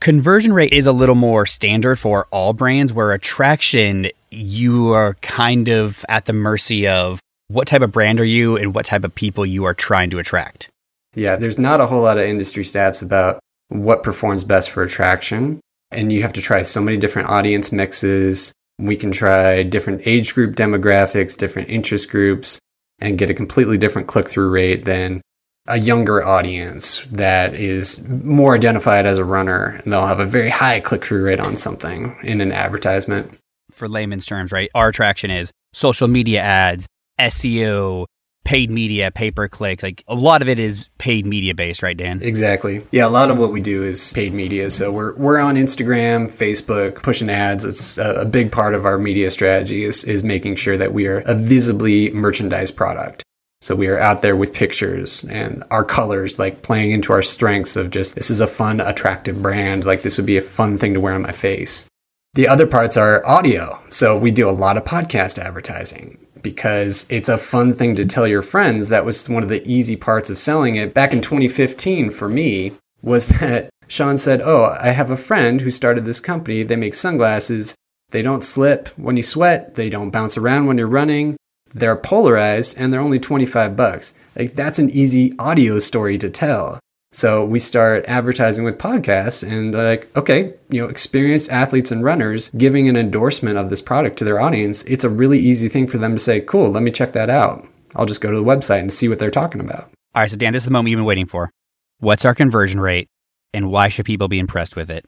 Conversion 0.00 0.52
rate 0.52 0.72
is 0.72 0.86
a 0.86 0.92
little 0.92 1.14
more 1.14 1.44
standard 1.44 1.98
for 1.98 2.26
all 2.30 2.54
brands, 2.54 2.92
where 2.92 3.12
attraction, 3.12 4.10
you 4.30 4.88
are 4.92 5.14
kind 5.20 5.68
of 5.68 6.04
at 6.08 6.24
the 6.24 6.32
mercy 6.32 6.88
of 6.88 7.20
what 7.48 7.68
type 7.68 7.82
of 7.82 7.92
brand 7.92 8.18
are 8.18 8.24
you 8.24 8.56
and 8.56 8.74
what 8.74 8.86
type 8.86 9.04
of 9.04 9.14
people 9.14 9.44
you 9.44 9.64
are 9.64 9.74
trying 9.74 10.08
to 10.08 10.18
attract. 10.18 10.70
Yeah, 11.14 11.36
there's 11.36 11.58
not 11.58 11.80
a 11.80 11.86
whole 11.86 12.00
lot 12.00 12.16
of 12.16 12.24
industry 12.24 12.62
stats 12.62 13.02
about 13.02 13.40
what 13.68 14.02
performs 14.02 14.44
best 14.44 14.70
for 14.70 14.82
attraction. 14.82 15.60
And 15.90 16.12
you 16.12 16.22
have 16.22 16.32
to 16.34 16.40
try 16.40 16.62
so 16.62 16.80
many 16.80 16.96
different 16.96 17.28
audience 17.28 17.72
mixes, 17.72 18.52
we 18.80 18.96
can 18.96 19.12
try 19.12 19.62
different 19.62 20.02
age 20.06 20.34
group 20.34 20.56
demographics, 20.56 21.36
different 21.36 21.68
interest 21.68 22.10
groups. 22.10 22.58
and 23.02 23.16
get 23.16 23.30
a 23.30 23.34
completely 23.34 23.78
different 23.78 24.08
click 24.08 24.28
through 24.28 24.50
rate 24.50 24.84
than 24.84 25.22
a 25.66 25.78
younger 25.78 26.22
audience 26.22 27.06
that 27.10 27.54
is 27.54 28.06
more 28.08 28.54
identified 28.54 29.06
as 29.06 29.16
a 29.16 29.24
runner 29.24 29.80
and 29.82 29.90
they'll 29.90 30.06
have 30.06 30.20
a 30.20 30.26
very 30.26 30.50
high 30.50 30.80
click 30.80 31.04
through 31.04 31.24
rate 31.24 31.40
on 31.40 31.56
something 31.56 32.14
in 32.22 32.40
an 32.40 32.52
advertisement. 32.52 33.38
For 33.70 33.88
layman's 33.88 34.26
terms, 34.26 34.52
right? 34.52 34.70
Our 34.74 34.92
traction 34.92 35.30
is 35.30 35.50
social 35.72 36.08
media 36.08 36.42
ads, 36.42 36.86
SEO, 37.18 38.06
paid 38.44 38.70
media, 38.70 39.10
pay 39.10 39.30
per 39.30 39.48
click. 39.48 39.82
Like 39.82 40.02
a 40.08 40.14
lot 40.14 40.42
of 40.42 40.48
it 40.48 40.58
is 40.58 40.88
paid 40.98 41.26
media 41.26 41.54
based, 41.54 41.82
right, 41.82 41.96
Dan? 41.96 42.22
Exactly. 42.22 42.86
Yeah, 42.90 43.06
a 43.06 43.08
lot 43.08 43.30
of 43.30 43.38
what 43.38 43.52
we 43.52 43.60
do 43.60 43.82
is 43.82 44.12
paid 44.12 44.32
media. 44.32 44.70
So 44.70 44.90
we're 44.90 45.14
we're 45.14 45.38
on 45.38 45.56
Instagram, 45.56 46.30
Facebook, 46.30 47.02
pushing 47.02 47.30
ads. 47.30 47.64
It's 47.64 47.98
a, 47.98 48.20
a 48.20 48.24
big 48.24 48.52
part 48.52 48.74
of 48.74 48.84
our 48.84 48.98
media 48.98 49.30
strategy 49.30 49.84
is 49.84 50.04
is 50.04 50.22
making 50.22 50.56
sure 50.56 50.76
that 50.76 50.92
we 50.92 51.06
are 51.06 51.18
a 51.20 51.34
visibly 51.34 52.10
merchandised 52.10 52.76
product. 52.76 53.22
So 53.62 53.76
we 53.76 53.88
are 53.88 53.98
out 53.98 54.22
there 54.22 54.36
with 54.36 54.54
pictures 54.54 55.22
and 55.24 55.62
our 55.70 55.84
colors, 55.84 56.38
like 56.38 56.62
playing 56.62 56.92
into 56.92 57.12
our 57.12 57.20
strengths 57.20 57.76
of 57.76 57.90
just 57.90 58.14
this 58.14 58.30
is 58.30 58.40
a 58.40 58.46
fun, 58.46 58.80
attractive 58.80 59.42
brand. 59.42 59.84
Like 59.84 60.02
this 60.02 60.16
would 60.16 60.26
be 60.26 60.38
a 60.38 60.42
fun 60.42 60.78
thing 60.78 60.94
to 60.94 61.00
wear 61.00 61.14
on 61.14 61.22
my 61.22 61.32
face. 61.32 61.86
The 62.34 62.48
other 62.48 62.66
parts 62.66 62.96
are 62.96 63.26
audio. 63.26 63.78
So 63.88 64.16
we 64.16 64.30
do 64.30 64.48
a 64.48 64.52
lot 64.52 64.76
of 64.76 64.84
podcast 64.84 65.38
advertising 65.38 66.16
because 66.42 67.06
it's 67.08 67.28
a 67.28 67.38
fun 67.38 67.74
thing 67.74 67.94
to 67.96 68.04
tell 68.04 68.26
your 68.26 68.42
friends. 68.42 68.88
That 68.88 69.04
was 69.04 69.28
one 69.28 69.42
of 69.42 69.48
the 69.48 69.66
easy 69.70 69.96
parts 69.96 70.30
of 70.30 70.38
selling 70.38 70.76
it 70.76 70.94
back 70.94 71.12
in 71.12 71.20
2015 71.20 72.10
for 72.10 72.28
me 72.28 72.72
was 73.02 73.26
that 73.40 73.70
Sean 73.88 74.16
said, 74.16 74.42
"Oh, 74.42 74.76
I 74.80 74.90
have 74.90 75.10
a 75.10 75.16
friend 75.16 75.60
who 75.60 75.70
started 75.70 76.04
this 76.04 76.20
company. 76.20 76.62
They 76.62 76.76
make 76.76 76.94
sunglasses. 76.94 77.74
They 78.10 78.22
don't 78.22 78.44
slip 78.44 78.88
when 78.96 79.16
you 79.16 79.22
sweat, 79.22 79.74
they 79.76 79.88
don't 79.88 80.10
bounce 80.10 80.36
around 80.36 80.66
when 80.66 80.78
you're 80.78 80.86
running. 80.86 81.36
They're 81.72 81.96
polarized 81.96 82.76
and 82.76 82.92
they're 82.92 83.00
only 83.00 83.18
25 83.18 83.76
bucks." 83.76 84.14
Like 84.36 84.54
that's 84.54 84.78
an 84.78 84.90
easy 84.90 85.34
audio 85.38 85.78
story 85.78 86.18
to 86.18 86.30
tell. 86.30 86.78
So 87.12 87.44
we 87.44 87.58
start 87.58 88.04
advertising 88.06 88.64
with 88.64 88.78
podcasts 88.78 89.46
and 89.46 89.74
like, 89.74 90.16
okay, 90.16 90.54
you 90.68 90.80
know, 90.80 90.88
experienced 90.88 91.50
athletes 91.50 91.90
and 91.90 92.04
runners 92.04 92.50
giving 92.56 92.88
an 92.88 92.96
endorsement 92.96 93.58
of 93.58 93.68
this 93.68 93.82
product 93.82 94.16
to 94.18 94.24
their 94.24 94.40
audience. 94.40 94.82
It's 94.84 95.02
a 95.02 95.08
really 95.08 95.38
easy 95.38 95.68
thing 95.68 95.88
for 95.88 95.98
them 95.98 96.12
to 96.12 96.20
say, 96.20 96.40
cool, 96.40 96.70
let 96.70 96.84
me 96.84 96.92
check 96.92 97.12
that 97.12 97.28
out. 97.28 97.66
I'll 97.96 98.06
just 98.06 98.20
go 98.20 98.30
to 98.30 98.36
the 98.36 98.44
website 98.44 98.78
and 98.78 98.92
see 98.92 99.08
what 99.08 99.18
they're 99.18 99.30
talking 99.30 99.60
about. 99.60 99.90
All 100.14 100.22
right, 100.22 100.30
so 100.30 100.36
Dan, 100.36 100.52
this 100.52 100.62
is 100.62 100.66
the 100.66 100.72
moment 100.72 100.90
you've 100.90 100.98
been 100.98 101.04
waiting 101.04 101.26
for. 101.26 101.50
What's 101.98 102.24
our 102.24 102.34
conversion 102.34 102.78
rate 102.78 103.08
and 103.52 103.72
why 103.72 103.88
should 103.88 104.06
people 104.06 104.28
be 104.28 104.38
impressed 104.38 104.76
with 104.76 104.88
it? 104.88 105.04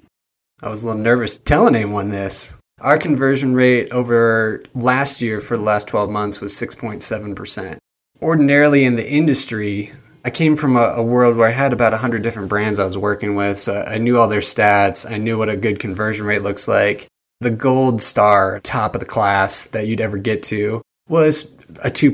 I 0.61 0.69
was 0.71 0.83
a 0.83 0.87
little 0.87 1.01
nervous 1.01 1.39
telling 1.39 1.77
anyone 1.77 2.09
this. 2.09 2.53
Our 2.81 2.99
conversion 2.99 3.55
rate 3.55 3.93
over 3.93 4.65
last 4.75 5.23
year 5.23 5.41
for 5.41 5.57
the 5.57 5.63
last 5.63 5.87
12 5.87 6.11
months 6.11 6.41
was 6.41 6.53
6.7%. 6.53 7.79
Ordinarily 8.21 8.85
in 8.85 8.97
the 8.97 9.09
industry, 9.09 9.93
I 10.25 10.31
came 10.31 10.57
from 10.57 10.77
a, 10.77 10.83
a, 10.83 11.03
world 11.03 11.37
where 11.37 11.49
I 11.49 11.53
had 11.53 11.73
about 11.73 11.93
100 11.93 12.23
different 12.23 12.49
brands 12.49 12.79
I 12.79 12.85
was 12.85 12.97
working 12.97 13.35
with. 13.35 13.59
So 13.59 13.83
I 13.87 13.99
knew 13.99 14.19
all 14.19 14.29
their 14.29 14.41
stats. 14.41 15.11
I 15.11 15.19
knew 15.19 15.37
what 15.37 15.49
a 15.49 15.57
good 15.57 15.81
conversion 15.81 16.27
rate 16.27 16.43
looks 16.43 16.69
like. 16.69 17.09
The 17.41 17.51
gold 17.51 18.01
star, 18.01 18.61
top 18.61 18.95
of 18.95 19.01
the 19.01 19.07
class 19.07 19.67
that 19.67 19.87
you'd 19.89 20.01
ever 20.01 20.19
get 20.19 20.45
to 20.45 20.81
was 21.09 21.53
a 21.83 21.91
2% 21.91 22.13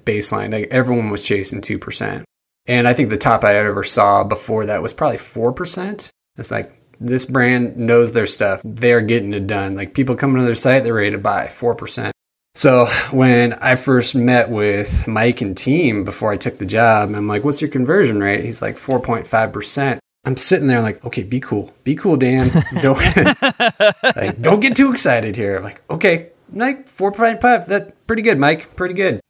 baseline. 0.00 0.52
Like 0.52 0.68
everyone 0.70 1.10
was 1.10 1.22
chasing 1.22 1.60
2%. 1.60 2.24
And 2.66 2.88
I 2.88 2.92
think 2.92 3.10
the 3.10 3.16
top 3.16 3.44
I 3.44 3.54
ever 3.56 3.84
saw 3.84 4.24
before 4.24 4.66
that 4.66 4.82
was 4.82 4.92
probably 4.92 5.18
4%. 5.18 6.10
It's 6.36 6.50
like 6.50 6.72
this 6.98 7.24
brand 7.24 7.76
knows 7.76 8.12
their 8.12 8.26
stuff. 8.26 8.62
They're 8.64 9.00
getting 9.00 9.34
it 9.34 9.46
done. 9.46 9.76
Like 9.76 9.94
people 9.94 10.16
coming 10.16 10.38
to 10.38 10.44
their 10.44 10.54
site, 10.54 10.82
they're 10.82 10.94
ready 10.94 11.12
to 11.12 11.18
buy 11.18 11.46
4%. 11.46 12.10
So 12.56 12.86
when 13.10 13.54
I 13.54 13.74
first 13.74 14.14
met 14.14 14.48
with 14.48 15.08
Mike 15.08 15.40
and 15.40 15.56
team 15.56 16.04
before 16.04 16.32
I 16.32 16.36
took 16.36 16.58
the 16.58 16.66
job, 16.66 17.12
I'm 17.12 17.26
like, 17.26 17.42
what's 17.42 17.60
your 17.60 17.70
conversion 17.70 18.20
rate? 18.20 18.44
He's 18.44 18.62
like 18.62 18.76
4.5%. 18.76 19.98
I'm 20.24 20.36
sitting 20.36 20.68
there 20.68 20.80
like, 20.80 21.04
okay, 21.04 21.24
be 21.24 21.40
cool. 21.40 21.72
Be 21.82 21.96
cool, 21.96 22.16
Dan. 22.16 22.50
Don't, 22.80 22.98
like, 24.16 24.40
don't 24.40 24.60
get 24.60 24.76
too 24.76 24.90
excited 24.90 25.34
here. 25.34 25.56
I'm 25.56 25.64
like, 25.64 25.82
okay, 25.90 26.30
like 26.52 26.86
4.5. 26.86 27.66
That's 27.66 27.92
pretty 28.06 28.22
good, 28.22 28.38
Mike. 28.38 28.76
Pretty 28.76 28.94
good. 28.94 29.20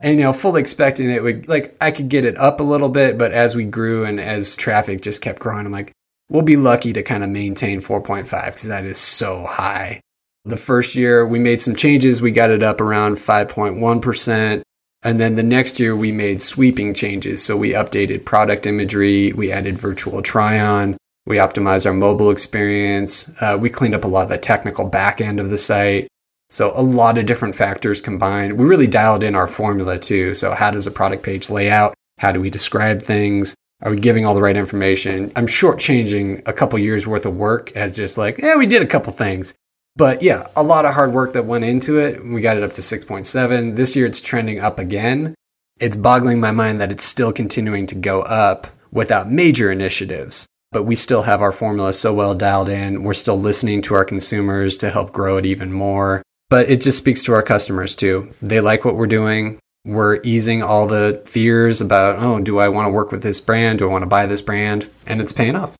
and, 0.00 0.16
you 0.18 0.22
know, 0.22 0.32
fully 0.32 0.60
expecting 0.60 1.10
it 1.10 1.22
would, 1.22 1.48
like, 1.48 1.76
I 1.82 1.90
could 1.90 2.08
get 2.08 2.24
it 2.24 2.38
up 2.38 2.60
a 2.60 2.64
little 2.64 2.88
bit, 2.88 3.18
but 3.18 3.32
as 3.32 3.54
we 3.54 3.64
grew 3.64 4.06
and 4.06 4.18
as 4.18 4.56
traffic 4.56 5.02
just 5.02 5.20
kept 5.20 5.38
growing, 5.38 5.66
I'm 5.66 5.72
like, 5.72 5.92
we'll 6.30 6.42
be 6.42 6.56
lucky 6.56 6.94
to 6.94 7.02
kind 7.02 7.22
of 7.22 7.28
maintain 7.28 7.82
4.5 7.82 8.46
because 8.46 8.64
that 8.64 8.84
is 8.86 8.98
so 8.98 9.44
high. 9.44 10.00
The 10.46 10.56
first 10.56 10.94
year 10.94 11.26
we 11.26 11.40
made 11.40 11.60
some 11.60 11.74
changes, 11.74 12.22
we 12.22 12.30
got 12.30 12.50
it 12.50 12.62
up 12.62 12.80
around 12.80 13.16
5.1%. 13.16 14.62
And 15.02 15.20
then 15.20 15.34
the 15.34 15.42
next 15.42 15.80
year 15.80 15.96
we 15.96 16.12
made 16.12 16.40
sweeping 16.40 16.94
changes. 16.94 17.42
So 17.42 17.56
we 17.56 17.72
updated 17.72 18.24
product 18.24 18.64
imagery, 18.64 19.32
we 19.32 19.50
added 19.50 19.76
virtual 19.76 20.22
try 20.22 20.60
on, 20.60 20.96
we 21.26 21.38
optimized 21.38 21.84
our 21.84 21.92
mobile 21.92 22.30
experience, 22.30 23.28
uh, 23.40 23.58
we 23.60 23.68
cleaned 23.70 23.96
up 23.96 24.04
a 24.04 24.08
lot 24.08 24.22
of 24.22 24.28
the 24.28 24.38
technical 24.38 24.86
back 24.86 25.20
end 25.20 25.40
of 25.40 25.50
the 25.50 25.58
site. 25.58 26.06
So 26.50 26.70
a 26.76 26.82
lot 26.82 27.18
of 27.18 27.26
different 27.26 27.56
factors 27.56 28.00
combined. 28.00 28.56
We 28.56 28.66
really 28.66 28.86
dialed 28.86 29.24
in 29.24 29.34
our 29.34 29.48
formula 29.48 29.98
too. 29.98 30.32
So 30.32 30.52
how 30.52 30.70
does 30.70 30.86
a 30.86 30.92
product 30.92 31.24
page 31.24 31.50
lay 31.50 31.68
out? 31.68 31.92
How 32.18 32.30
do 32.30 32.40
we 32.40 32.50
describe 32.50 33.02
things? 33.02 33.56
Are 33.82 33.90
we 33.90 33.98
giving 33.98 34.24
all 34.24 34.34
the 34.34 34.42
right 34.42 34.56
information? 34.56 35.32
I'm 35.34 35.48
shortchanging 35.48 36.46
a 36.46 36.52
couple 36.52 36.78
years 36.78 37.04
worth 37.04 37.26
of 37.26 37.36
work 37.36 37.72
as 37.72 37.96
just 37.96 38.16
like, 38.16 38.38
yeah, 38.38 38.54
we 38.54 38.66
did 38.66 38.82
a 38.82 38.86
couple 38.86 39.12
things. 39.12 39.52
But 39.96 40.22
yeah, 40.22 40.48
a 40.54 40.62
lot 40.62 40.84
of 40.84 40.94
hard 40.94 41.12
work 41.12 41.32
that 41.32 41.46
went 41.46 41.64
into 41.64 41.98
it. 41.98 42.24
We 42.24 42.42
got 42.42 42.58
it 42.58 42.62
up 42.62 42.74
to 42.74 42.82
6.7. 42.82 43.76
This 43.76 43.96
year 43.96 44.04
it's 44.04 44.20
trending 44.20 44.60
up 44.60 44.78
again. 44.78 45.34
It's 45.80 45.96
boggling 45.96 46.38
my 46.38 46.52
mind 46.52 46.80
that 46.80 46.92
it's 46.92 47.04
still 47.04 47.32
continuing 47.32 47.86
to 47.86 47.94
go 47.94 48.20
up 48.22 48.66
without 48.92 49.30
major 49.30 49.72
initiatives. 49.72 50.46
But 50.70 50.82
we 50.82 50.94
still 50.94 51.22
have 51.22 51.40
our 51.40 51.52
formula 51.52 51.92
so 51.94 52.12
well 52.12 52.34
dialed 52.34 52.68
in. 52.68 53.04
We're 53.04 53.14
still 53.14 53.38
listening 53.38 53.80
to 53.82 53.94
our 53.94 54.04
consumers 54.04 54.76
to 54.78 54.90
help 54.90 55.12
grow 55.12 55.38
it 55.38 55.46
even 55.46 55.72
more. 55.72 56.22
But 56.50 56.68
it 56.68 56.82
just 56.82 56.98
speaks 56.98 57.22
to 57.22 57.32
our 57.32 57.42
customers 57.42 57.94
too. 57.94 58.34
They 58.42 58.60
like 58.60 58.84
what 58.84 58.96
we're 58.96 59.06
doing. 59.06 59.58
We're 59.86 60.20
easing 60.24 60.62
all 60.62 60.86
the 60.86 61.22
fears 61.24 61.80
about, 61.80 62.18
oh, 62.18 62.40
do 62.40 62.58
I 62.58 62.68
want 62.68 62.86
to 62.86 62.90
work 62.90 63.12
with 63.12 63.22
this 63.22 63.40
brand? 63.40 63.78
Do 63.78 63.88
I 63.88 63.92
want 63.92 64.02
to 64.02 64.06
buy 64.06 64.26
this 64.26 64.42
brand? 64.42 64.90
And 65.06 65.20
it's 65.20 65.32
paying 65.32 65.56
off. 65.56 65.76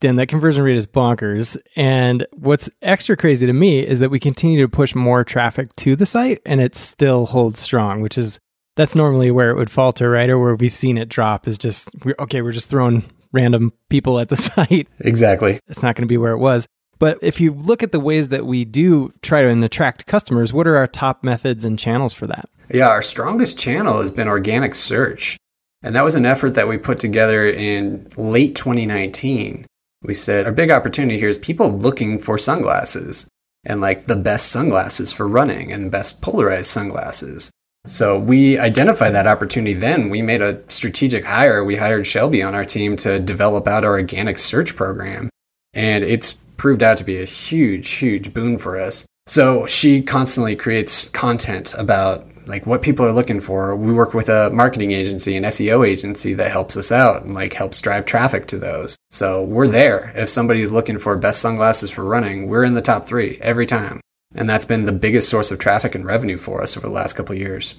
Dan, 0.00 0.16
that 0.16 0.28
conversion 0.28 0.62
rate 0.62 0.76
is 0.76 0.86
bonkers. 0.86 1.56
And 1.74 2.26
what's 2.32 2.70
extra 2.82 3.16
crazy 3.16 3.46
to 3.46 3.52
me 3.52 3.80
is 3.80 3.98
that 3.98 4.10
we 4.10 4.20
continue 4.20 4.60
to 4.62 4.68
push 4.68 4.94
more 4.94 5.24
traffic 5.24 5.74
to 5.76 5.96
the 5.96 6.06
site 6.06 6.40
and 6.46 6.60
it 6.60 6.74
still 6.76 7.26
holds 7.26 7.58
strong, 7.58 8.00
which 8.00 8.16
is 8.16 8.38
that's 8.76 8.94
normally 8.94 9.32
where 9.32 9.50
it 9.50 9.56
would 9.56 9.70
falter, 9.70 10.10
right? 10.10 10.30
Or 10.30 10.38
where 10.38 10.54
we've 10.54 10.72
seen 10.72 10.98
it 10.98 11.08
drop 11.08 11.48
is 11.48 11.58
just, 11.58 11.90
we're, 12.04 12.14
okay, 12.20 12.42
we're 12.42 12.52
just 12.52 12.68
throwing 12.68 13.10
random 13.32 13.72
people 13.90 14.20
at 14.20 14.28
the 14.28 14.36
site. 14.36 14.88
Exactly. 15.00 15.58
It's 15.66 15.82
not 15.82 15.96
going 15.96 16.06
to 16.06 16.08
be 16.08 16.16
where 16.16 16.32
it 16.32 16.38
was. 16.38 16.66
But 17.00 17.18
if 17.20 17.40
you 17.40 17.52
look 17.52 17.82
at 17.82 17.92
the 17.92 18.00
ways 18.00 18.28
that 18.28 18.46
we 18.46 18.64
do 18.64 19.12
try 19.22 19.42
to 19.42 19.62
attract 19.64 20.06
customers, 20.06 20.52
what 20.52 20.66
are 20.66 20.76
our 20.76 20.86
top 20.86 21.24
methods 21.24 21.64
and 21.64 21.78
channels 21.78 22.12
for 22.12 22.26
that? 22.28 22.48
Yeah, 22.72 22.88
our 22.88 23.02
strongest 23.02 23.58
channel 23.58 24.00
has 24.00 24.10
been 24.10 24.28
organic 24.28 24.74
search. 24.74 25.36
And 25.82 25.94
that 25.94 26.04
was 26.04 26.16
an 26.16 26.26
effort 26.26 26.50
that 26.50 26.68
we 26.68 26.76
put 26.76 26.98
together 26.98 27.48
in 27.48 28.08
late 28.16 28.56
2019 28.56 29.64
we 30.02 30.14
said 30.14 30.46
our 30.46 30.52
big 30.52 30.70
opportunity 30.70 31.18
here 31.18 31.28
is 31.28 31.38
people 31.38 31.70
looking 31.70 32.18
for 32.18 32.38
sunglasses 32.38 33.28
and 33.64 33.80
like 33.80 34.06
the 34.06 34.16
best 34.16 34.50
sunglasses 34.50 35.12
for 35.12 35.26
running 35.26 35.72
and 35.72 35.84
the 35.84 35.90
best 35.90 36.22
polarized 36.22 36.70
sunglasses. 36.70 37.50
So 37.86 38.18
we 38.18 38.58
identified 38.58 39.14
that 39.14 39.26
opportunity 39.26 39.74
then. 39.74 40.10
We 40.10 40.22
made 40.22 40.42
a 40.42 40.62
strategic 40.68 41.24
hire. 41.24 41.64
We 41.64 41.76
hired 41.76 42.06
Shelby 42.06 42.42
on 42.42 42.54
our 42.54 42.64
team 42.64 42.96
to 42.98 43.18
develop 43.18 43.66
out 43.66 43.84
our 43.84 43.92
organic 43.92 44.38
search 44.38 44.76
program. 44.76 45.30
And 45.74 46.04
it's 46.04 46.38
proved 46.56 46.82
out 46.82 46.98
to 46.98 47.04
be 47.04 47.20
a 47.20 47.24
huge, 47.24 47.90
huge 47.90 48.34
boon 48.34 48.58
for 48.58 48.78
us. 48.78 49.06
So 49.26 49.66
she 49.66 50.02
constantly 50.02 50.56
creates 50.56 51.08
content 51.08 51.74
about 51.78 52.26
like 52.48 52.66
what 52.66 52.82
people 52.82 53.04
are 53.04 53.12
looking 53.12 53.40
for. 53.40 53.76
We 53.76 53.92
work 53.92 54.14
with 54.14 54.28
a 54.28 54.50
marketing 54.50 54.92
agency, 54.92 55.36
an 55.36 55.44
SEO 55.44 55.86
agency 55.86 56.34
that 56.34 56.50
helps 56.50 56.76
us 56.76 56.90
out 56.90 57.22
and 57.24 57.34
like 57.34 57.52
helps 57.52 57.80
drive 57.80 58.06
traffic 58.06 58.46
to 58.48 58.58
those. 58.58 58.96
So 59.10 59.42
we're 59.42 59.68
there. 59.68 60.12
If 60.14 60.28
somebody's 60.28 60.72
looking 60.72 60.98
for 60.98 61.16
best 61.16 61.40
sunglasses 61.40 61.90
for 61.90 62.04
running, 62.04 62.48
we're 62.48 62.64
in 62.64 62.74
the 62.74 62.82
top 62.82 63.04
three 63.04 63.38
every 63.42 63.66
time. 63.66 64.00
And 64.34 64.48
that's 64.48 64.64
been 64.64 64.86
the 64.86 64.92
biggest 64.92 65.28
source 65.28 65.50
of 65.50 65.58
traffic 65.58 65.94
and 65.94 66.04
revenue 66.04 66.36
for 66.36 66.60
us 66.62 66.76
over 66.76 66.86
the 66.86 66.92
last 66.92 67.14
couple 67.14 67.34
years. 67.34 67.74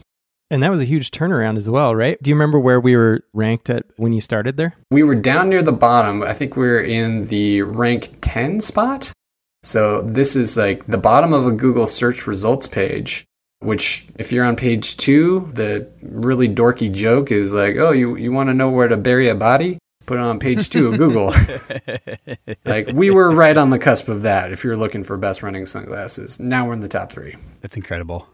And 0.52 0.64
that 0.64 0.72
was 0.72 0.82
a 0.82 0.86
huge 0.86 1.12
turnaround 1.12 1.58
as 1.58 1.70
well, 1.70 1.96
right? 1.96 2.22
Do 2.24 2.30
you 2.32 2.36
remember 2.36 2.60
where 2.60 2.80
we 2.80 2.96
were 2.96 3.22
ranked 3.34 3.70
at 3.70 3.86
when 3.98 4.14
you 4.14 4.22
started 4.22 4.58
there? 4.58 4.74
We 4.90 5.04
were 5.04 5.16
down 5.16 5.50
near 5.50 5.62
the 5.62 5.72
bottom. 5.72 6.24
I 6.24 6.34
think 6.34 6.56
we 6.56 6.68
were 6.68 6.82
in 6.82 7.28
the 7.28 7.62
rank 7.62 8.18
10 8.22 8.62
spot. 8.62 9.12
So 9.62 10.02
this 10.02 10.36
is 10.36 10.58
like 10.58 10.88
the 10.88 10.98
bottom 10.98 11.34
of 11.34 11.46
a 11.46 11.52
Google 11.52 11.86
search 11.86 12.26
results 12.26 12.68
page 12.68 13.26
which 13.60 14.06
if 14.18 14.32
you're 14.32 14.46
on 14.46 14.56
page 14.56 14.98
two, 14.98 15.50
the 15.54 15.90
really 16.02 16.48
dorky 16.48 16.92
joke 16.92 17.32
is 17.32 17.54
like, 17.54 17.76
oh, 17.76 17.92
you, 17.92 18.16
you 18.16 18.32
want 18.32 18.50
to 18.50 18.54
know 18.54 18.70
where 18.70 18.88
to 18.88 18.98
bury 18.98 19.28
a 19.28 19.36
body? 19.36 19.78
Put 20.06 20.18
it 20.18 20.22
on 20.22 20.40
page 20.40 20.70
two 20.70 20.88
of 20.88 20.98
Google. 20.98 21.34
like 22.66 22.88
we 22.94 23.12
were 23.12 23.30
right 23.32 23.56
on 23.58 23.70
the 23.70 23.78
cusp 23.78 24.08
of 24.08 24.24
that 24.24 24.52
if 24.52 24.64
you're 24.64 24.78
looking 24.78 25.04
for 25.04 25.18
best 25.18 25.44
running 25.44 25.66
sunglasses. 25.66 26.40
Now 26.40 26.68
we're 26.68 26.74
in 26.74 26.80
the 26.80 26.88
top 26.88 27.12
three. 27.12 27.36
That's 27.62 27.76
incredible. 27.76 28.28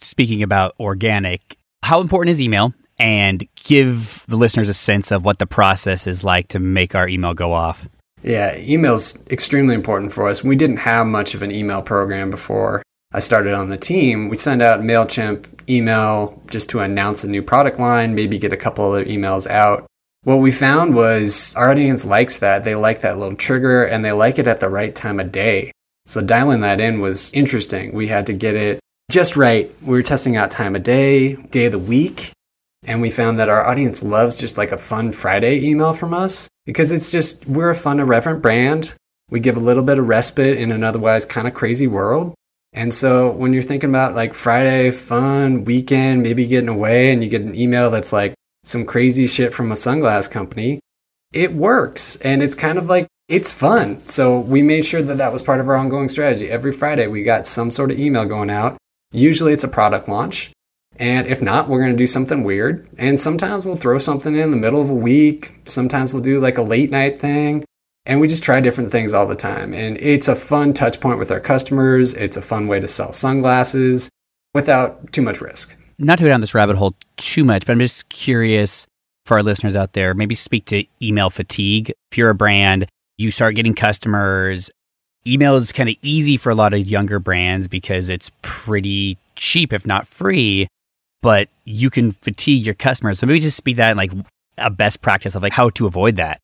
speaking 0.00 0.42
about 0.42 0.74
organic, 0.78 1.56
how 1.82 2.00
important 2.00 2.32
is 2.32 2.40
email? 2.40 2.72
And 3.00 3.46
give 3.64 4.24
the 4.28 4.36
listeners 4.36 4.68
a 4.68 4.74
sense 4.74 5.12
of 5.12 5.24
what 5.24 5.38
the 5.38 5.46
process 5.46 6.06
is 6.06 6.24
like 6.24 6.48
to 6.48 6.58
make 6.58 6.94
our 6.96 7.08
email 7.08 7.32
go 7.32 7.52
off. 7.52 7.88
Yeah, 8.22 8.58
email's 8.58 9.16
extremely 9.28 9.76
important 9.76 10.12
for 10.12 10.26
us. 10.26 10.42
We 10.42 10.56
didn't 10.56 10.78
have 10.78 11.06
much 11.06 11.34
of 11.34 11.42
an 11.42 11.52
email 11.52 11.80
program 11.80 12.30
before 12.30 12.82
I 13.12 13.20
started 13.20 13.54
on 13.54 13.70
the 13.70 13.78
team. 13.78 14.28
We 14.28 14.36
send 14.36 14.60
out 14.60 14.80
MailChimp 14.80 15.68
email 15.68 16.42
just 16.50 16.68
to 16.70 16.80
announce 16.80 17.24
a 17.24 17.28
new 17.28 17.42
product 17.42 17.78
line, 17.78 18.14
maybe 18.14 18.38
get 18.38 18.52
a 18.52 18.56
couple 18.56 18.84
other 18.84 19.04
emails 19.04 19.46
out. 19.46 19.86
What 20.24 20.36
we 20.36 20.52
found 20.52 20.94
was 20.94 21.54
our 21.56 21.70
audience 21.70 22.04
likes 22.04 22.38
that. 22.38 22.64
They 22.64 22.74
like 22.74 23.00
that 23.00 23.18
little 23.18 23.36
trigger 23.36 23.84
and 23.84 24.04
they 24.04 24.12
like 24.12 24.38
it 24.38 24.46
at 24.46 24.60
the 24.60 24.68
right 24.68 24.94
time 24.94 25.20
of 25.20 25.32
day. 25.32 25.72
So 26.04 26.20
dialing 26.20 26.60
that 26.60 26.80
in 26.80 27.00
was 27.00 27.30
interesting. 27.32 27.92
We 27.92 28.08
had 28.08 28.26
to 28.26 28.32
get 28.32 28.54
it 28.54 28.80
just 29.10 29.36
right. 29.36 29.74
We 29.82 29.92
were 29.92 30.02
testing 30.02 30.36
out 30.36 30.50
time 30.50 30.76
of 30.76 30.82
day, 30.82 31.36
day 31.36 31.66
of 31.66 31.72
the 31.72 31.78
week, 31.78 32.32
and 32.84 33.00
we 33.00 33.10
found 33.10 33.38
that 33.38 33.48
our 33.48 33.66
audience 33.66 34.02
loves 34.02 34.36
just 34.36 34.58
like 34.58 34.72
a 34.72 34.78
fun 34.78 35.12
Friday 35.12 35.64
email 35.64 35.94
from 35.94 36.12
us 36.12 36.48
because 36.66 36.92
it's 36.92 37.10
just, 37.10 37.46
we're 37.46 37.70
a 37.70 37.74
fun, 37.74 38.00
irreverent 38.00 38.42
brand. 38.42 38.94
We 39.30 39.40
give 39.40 39.56
a 39.56 39.60
little 39.60 39.82
bit 39.82 39.98
of 39.98 40.08
respite 40.08 40.58
in 40.58 40.72
an 40.72 40.84
otherwise 40.84 41.24
kind 41.24 41.48
of 41.48 41.54
crazy 41.54 41.86
world. 41.86 42.34
And 42.78 42.94
so 42.94 43.28
when 43.32 43.52
you're 43.52 43.60
thinking 43.60 43.90
about 43.90 44.14
like 44.14 44.34
Friday, 44.34 44.92
fun, 44.92 45.64
weekend, 45.64 46.22
maybe 46.22 46.46
getting 46.46 46.68
away, 46.68 47.12
and 47.12 47.24
you 47.24 47.28
get 47.28 47.42
an 47.42 47.56
email 47.56 47.90
that's 47.90 48.12
like 48.12 48.34
some 48.62 48.86
crazy 48.86 49.26
shit 49.26 49.52
from 49.52 49.72
a 49.72 49.74
sunglass 49.74 50.30
company, 50.30 50.78
it 51.32 51.52
works. 51.52 52.14
And 52.20 52.40
it's 52.40 52.54
kind 52.54 52.78
of 52.78 52.86
like, 52.86 53.08
it's 53.26 53.52
fun. 53.52 54.00
So 54.06 54.38
we 54.38 54.62
made 54.62 54.86
sure 54.86 55.02
that 55.02 55.18
that 55.18 55.32
was 55.32 55.42
part 55.42 55.58
of 55.58 55.68
our 55.68 55.74
ongoing 55.74 56.08
strategy. 56.08 56.48
Every 56.48 56.70
Friday, 56.70 57.08
we 57.08 57.24
got 57.24 57.48
some 57.48 57.72
sort 57.72 57.90
of 57.90 57.98
email 57.98 58.24
going 58.26 58.48
out. 58.48 58.76
Usually 59.10 59.52
it's 59.52 59.64
a 59.64 59.68
product 59.68 60.08
launch. 60.08 60.52
And 61.00 61.26
if 61.26 61.42
not, 61.42 61.68
we're 61.68 61.80
going 61.80 61.94
to 61.94 61.98
do 61.98 62.06
something 62.06 62.44
weird. 62.44 62.88
And 62.96 63.18
sometimes 63.18 63.66
we'll 63.66 63.74
throw 63.74 63.98
something 63.98 64.36
in 64.36 64.52
the 64.52 64.56
middle 64.56 64.80
of 64.80 64.88
a 64.88 64.94
week. 64.94 65.56
Sometimes 65.64 66.14
we'll 66.14 66.22
do 66.22 66.38
like 66.38 66.58
a 66.58 66.62
late 66.62 66.92
night 66.92 67.18
thing. 67.18 67.64
And 68.08 68.20
we 68.20 68.26
just 68.26 68.42
try 68.42 68.60
different 68.60 68.90
things 68.90 69.14
all 69.14 69.26
the 69.26 69.36
time. 69.36 69.72
And 69.72 69.96
it's 69.98 70.26
a 70.26 70.34
fun 70.34 70.72
touch 70.72 70.98
point 70.98 71.18
with 71.18 71.30
our 71.30 71.38
customers. 71.38 72.14
It's 72.14 72.36
a 72.36 72.42
fun 72.42 72.66
way 72.66 72.80
to 72.80 72.88
sell 72.88 73.12
sunglasses 73.12 74.08
without 74.54 75.12
too 75.12 75.22
much 75.22 75.40
risk. 75.40 75.76
Not 75.98 76.18
to 76.18 76.24
go 76.24 76.30
down 76.30 76.40
this 76.40 76.54
rabbit 76.54 76.76
hole 76.76 76.94
too 77.16 77.44
much, 77.44 77.66
but 77.66 77.72
I'm 77.72 77.78
just 77.78 78.08
curious 78.08 78.86
for 79.26 79.36
our 79.36 79.42
listeners 79.42 79.76
out 79.76 79.92
there, 79.92 80.14
maybe 80.14 80.34
speak 80.34 80.64
to 80.66 80.84
email 81.00 81.30
fatigue. 81.30 81.92
If 82.10 82.18
you're 82.18 82.30
a 82.30 82.34
brand, 82.34 82.86
you 83.18 83.30
start 83.30 83.54
getting 83.54 83.74
customers. 83.74 84.70
Email 85.26 85.56
is 85.56 85.70
kind 85.70 85.88
of 85.88 85.96
easy 86.02 86.36
for 86.36 86.50
a 86.50 86.54
lot 86.54 86.72
of 86.72 86.86
younger 86.86 87.18
brands 87.18 87.68
because 87.68 88.08
it's 88.08 88.32
pretty 88.42 89.18
cheap, 89.36 89.72
if 89.72 89.86
not 89.86 90.08
free 90.08 90.66
but 91.22 91.48
you 91.64 91.90
can 91.90 92.12
fatigue 92.12 92.64
your 92.64 92.74
customers. 92.74 93.18
So 93.18 93.26
maybe 93.26 93.40
just 93.40 93.56
speak 93.56 93.76
that 93.76 93.90
in 93.90 93.96
like 93.96 94.12
a 94.56 94.70
best 94.70 95.02
practice 95.02 95.34
of 95.34 95.42
like 95.42 95.52
how 95.52 95.70
to 95.70 95.86
avoid 95.86 96.16
that. 96.16 96.40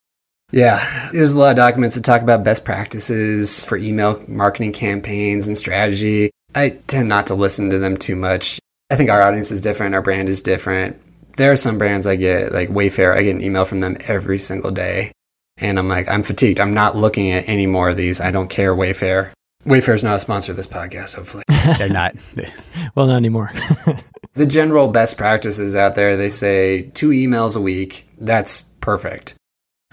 Yeah, 0.54 1.10
there's 1.10 1.32
a 1.32 1.38
lot 1.38 1.50
of 1.50 1.56
documents 1.56 1.96
that 1.96 2.04
talk 2.04 2.22
about 2.22 2.44
best 2.44 2.64
practices 2.64 3.66
for 3.66 3.76
email 3.76 4.22
marketing 4.28 4.70
campaigns 4.72 5.48
and 5.48 5.58
strategy. 5.58 6.30
I 6.54 6.68
tend 6.86 7.08
not 7.08 7.26
to 7.26 7.34
listen 7.34 7.70
to 7.70 7.78
them 7.80 7.96
too 7.96 8.14
much. 8.14 8.60
I 8.88 8.94
think 8.94 9.10
our 9.10 9.20
audience 9.20 9.50
is 9.50 9.60
different, 9.60 9.96
our 9.96 10.00
brand 10.00 10.28
is 10.28 10.40
different. 10.40 11.02
There 11.36 11.50
are 11.50 11.56
some 11.56 11.76
brands 11.76 12.06
I 12.06 12.14
get, 12.14 12.52
like 12.52 12.68
Wayfair, 12.68 13.16
I 13.16 13.24
get 13.24 13.34
an 13.34 13.42
email 13.42 13.64
from 13.64 13.80
them 13.80 13.96
every 14.06 14.38
single 14.38 14.70
day. 14.70 15.10
And 15.56 15.76
I'm 15.76 15.88
like, 15.88 16.06
I'm 16.08 16.22
fatigued. 16.22 16.60
I'm 16.60 16.72
not 16.72 16.96
looking 16.96 17.32
at 17.32 17.48
any 17.48 17.66
more 17.66 17.88
of 17.88 17.96
these. 17.96 18.20
I 18.20 18.30
don't 18.30 18.46
care, 18.46 18.76
Wayfair. 18.76 19.32
Wayfair's 19.64 20.04
not 20.04 20.14
a 20.14 20.20
sponsor 20.20 20.52
of 20.52 20.56
this 20.56 20.68
podcast, 20.68 21.16
hopefully. 21.16 21.42
They're 21.78 21.88
not. 21.88 22.14
well, 22.94 23.08
not 23.08 23.16
anymore. 23.16 23.50
the 24.34 24.46
general 24.46 24.86
best 24.86 25.18
practices 25.18 25.74
out 25.74 25.96
there, 25.96 26.16
they 26.16 26.28
say 26.28 26.92
two 26.94 27.08
emails 27.08 27.56
a 27.56 27.60
week. 27.60 28.08
That's 28.18 28.62
perfect. 28.80 29.34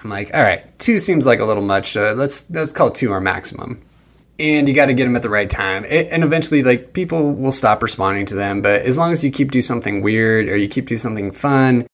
I'm 0.04 0.10
like, 0.10 0.34
all 0.34 0.42
right, 0.42 0.64
two 0.80 1.00
seems 1.00 1.26
like 1.26 1.40
a 1.40 1.46
little 1.46 1.64
much. 1.64 1.96
Uh, 1.96 2.14
let's 2.14 2.50
let's 2.50 2.74
call 2.74 2.92
two 2.92 3.12
our 3.12 3.22
maximum. 3.22 3.82
And 4.40 4.68
you 4.68 4.74
got 4.74 4.88
to 4.88 4.96
get 4.96 5.04
them 5.04 5.16
at 5.16 5.22
the 5.22 5.30
right 5.30 5.50
time. 5.50 5.86
It, 5.86 6.08
and 6.12 6.24
eventually, 6.24 6.64
like 6.64 6.94
people 6.94 7.34
will 7.34 7.52
stop 7.52 7.84
responding 7.84 8.26
to 8.28 8.36
them. 8.36 8.62
But 8.62 8.82
as 8.82 8.98
long 8.98 9.12
as 9.12 9.24
you 9.24 9.32
keep 9.32 9.52
do 9.52 9.62
something 9.62 10.02
weird 10.02 10.50
or 10.50 10.58
you 10.58 10.68
keep 10.68 10.88
do 10.88 10.98
something 10.98 11.32
fun, 11.32 11.86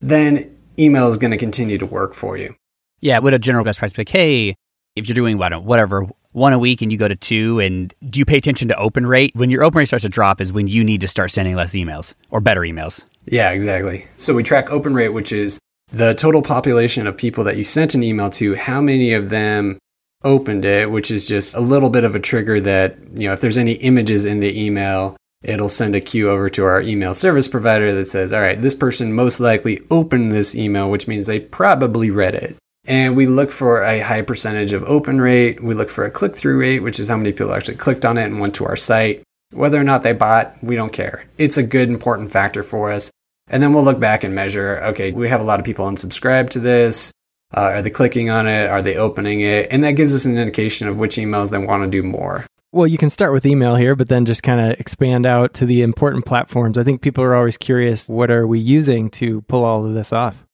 then 0.00 0.54
email 0.78 1.08
is 1.08 1.16
going 1.16 1.30
to 1.30 1.38
continue 1.38 1.78
to 1.78 1.86
work 1.86 2.14
for 2.14 2.36
you. 2.36 2.54
Yeah, 3.00 3.20
with 3.20 3.34
a 3.34 3.38
general 3.38 3.64
best 3.64 3.78
practice, 3.78 3.96
like, 3.96 4.08
hey, 4.08 4.56
if 4.96 5.08
you're 5.08 5.14
doing 5.14 5.38
whatever 5.38 6.06
one 6.34 6.52
a 6.52 6.58
week 6.58 6.82
and 6.82 6.90
you 6.90 6.98
go 6.98 7.06
to 7.06 7.14
two 7.14 7.60
and 7.60 7.94
do 8.10 8.18
you 8.18 8.24
pay 8.24 8.36
attention 8.36 8.68
to 8.68 8.76
open 8.76 9.06
rate 9.06 9.32
when 9.36 9.50
your 9.50 9.62
open 9.62 9.78
rate 9.78 9.86
starts 9.86 10.02
to 10.02 10.08
drop 10.08 10.40
is 10.40 10.52
when 10.52 10.66
you 10.66 10.82
need 10.82 11.00
to 11.00 11.08
start 11.08 11.30
sending 11.30 11.54
less 11.54 11.74
emails 11.74 12.14
or 12.30 12.40
better 12.40 12.62
emails 12.62 13.04
yeah 13.26 13.50
exactly 13.52 14.06
so 14.16 14.34
we 14.34 14.42
track 14.42 14.70
open 14.72 14.94
rate 14.94 15.10
which 15.10 15.30
is 15.30 15.60
the 15.94 16.14
total 16.14 16.42
population 16.42 17.06
of 17.06 17.16
people 17.16 17.44
that 17.44 17.56
you 17.56 17.64
sent 17.64 17.94
an 17.94 18.02
email 18.02 18.30
to 18.30 18.54
how 18.54 18.80
many 18.80 19.12
of 19.12 19.28
them 19.30 19.78
opened 20.22 20.64
it 20.64 20.90
which 20.90 21.10
is 21.10 21.26
just 21.26 21.54
a 21.54 21.60
little 21.60 21.90
bit 21.90 22.04
of 22.04 22.14
a 22.14 22.20
trigger 22.20 22.60
that 22.60 22.96
you 23.14 23.28
know 23.28 23.32
if 23.32 23.40
there's 23.40 23.58
any 23.58 23.74
images 23.74 24.24
in 24.24 24.40
the 24.40 24.64
email 24.64 25.16
it'll 25.42 25.68
send 25.68 25.94
a 25.94 26.00
queue 26.00 26.30
over 26.30 26.48
to 26.48 26.64
our 26.64 26.80
email 26.80 27.12
service 27.12 27.46
provider 27.46 27.92
that 27.92 28.06
says 28.06 28.32
all 28.32 28.40
right 28.40 28.62
this 28.62 28.74
person 28.74 29.12
most 29.12 29.38
likely 29.38 29.80
opened 29.90 30.32
this 30.32 30.54
email 30.54 30.90
which 30.90 31.06
means 31.06 31.26
they 31.26 31.38
probably 31.38 32.10
read 32.10 32.34
it 32.34 32.56
and 32.86 33.16
we 33.16 33.26
look 33.26 33.50
for 33.50 33.82
a 33.82 34.00
high 34.00 34.22
percentage 34.22 34.72
of 34.72 34.84
open 34.84 35.20
rate. 35.20 35.62
We 35.62 35.74
look 35.74 35.88
for 35.88 36.04
a 36.04 36.10
click 36.10 36.36
through 36.36 36.60
rate, 36.60 36.80
which 36.80 37.00
is 37.00 37.08
how 37.08 37.16
many 37.16 37.32
people 37.32 37.54
actually 37.54 37.76
clicked 37.76 38.04
on 38.04 38.18
it 38.18 38.24
and 38.24 38.40
went 38.40 38.54
to 38.56 38.66
our 38.66 38.76
site. 38.76 39.22
Whether 39.52 39.80
or 39.80 39.84
not 39.84 40.02
they 40.02 40.12
bought, 40.12 40.62
we 40.62 40.74
don't 40.74 40.92
care. 40.92 41.24
It's 41.38 41.56
a 41.56 41.62
good, 41.62 41.88
important 41.88 42.30
factor 42.30 42.62
for 42.62 42.90
us. 42.90 43.10
And 43.48 43.62
then 43.62 43.72
we'll 43.72 43.84
look 43.84 44.00
back 44.00 44.24
and 44.24 44.34
measure 44.34 44.80
okay, 44.84 45.12
we 45.12 45.28
have 45.28 45.40
a 45.40 45.44
lot 45.44 45.60
of 45.60 45.66
people 45.66 45.86
unsubscribed 45.86 46.50
to 46.50 46.60
this. 46.60 47.12
Uh, 47.56 47.72
are 47.74 47.82
they 47.82 47.90
clicking 47.90 48.30
on 48.30 48.48
it? 48.48 48.68
Are 48.68 48.82
they 48.82 48.96
opening 48.96 49.40
it? 49.40 49.68
And 49.70 49.84
that 49.84 49.92
gives 49.92 50.14
us 50.14 50.24
an 50.24 50.36
indication 50.36 50.88
of 50.88 50.98
which 50.98 51.16
emails 51.16 51.50
they 51.50 51.58
want 51.58 51.84
to 51.84 51.88
do 51.88 52.02
more. 52.02 52.46
Well, 52.72 52.88
you 52.88 52.98
can 52.98 53.10
start 53.10 53.32
with 53.32 53.46
email 53.46 53.76
here, 53.76 53.94
but 53.94 54.08
then 54.08 54.24
just 54.24 54.42
kind 54.42 54.60
of 54.60 54.80
expand 54.80 55.26
out 55.26 55.54
to 55.54 55.66
the 55.66 55.82
important 55.82 56.26
platforms. 56.26 56.76
I 56.76 56.82
think 56.82 57.02
people 57.02 57.22
are 57.22 57.36
always 57.36 57.56
curious 57.56 58.08
what 58.08 58.32
are 58.32 58.48
we 58.48 58.58
using 58.58 59.10
to 59.10 59.42
pull 59.42 59.64
all 59.64 59.86
of 59.86 59.94
this 59.94 60.12
off? 60.12 60.44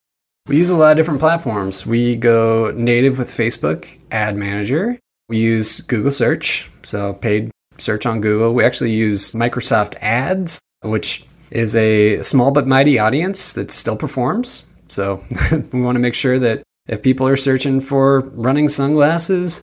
We 0.47 0.57
use 0.57 0.69
a 0.69 0.75
lot 0.75 0.91
of 0.91 0.97
different 0.97 1.19
platforms. 1.19 1.85
We 1.85 2.15
go 2.15 2.71
native 2.75 3.17
with 3.17 3.29
Facebook 3.29 3.99
Ad 4.11 4.35
Manager. 4.35 4.99
We 5.29 5.37
use 5.37 5.81
Google 5.81 6.11
Search, 6.11 6.69
so 6.83 7.13
paid 7.13 7.49
search 7.79 8.05
on 8.05 8.21
Google. 8.21 8.53
We 8.53 8.63
actually 8.63 8.91
use 8.91 9.33
Microsoft 9.33 9.95
Ads, 10.01 10.59
which 10.83 11.25
is 11.51 11.75
a 11.75 12.21
small 12.23 12.51
but 12.51 12.67
mighty 12.67 12.97
audience 12.97 13.53
that 13.53 13.69
still 13.69 13.95
performs. 13.95 14.63
So 14.87 15.23
we 15.71 15.81
want 15.81 15.95
to 15.95 15.99
make 15.99 16.15
sure 16.15 16.39
that 16.39 16.63
if 16.87 17.03
people 17.03 17.27
are 17.27 17.35
searching 17.35 17.79
for 17.79 18.21
running 18.31 18.67
sunglasses 18.67 19.61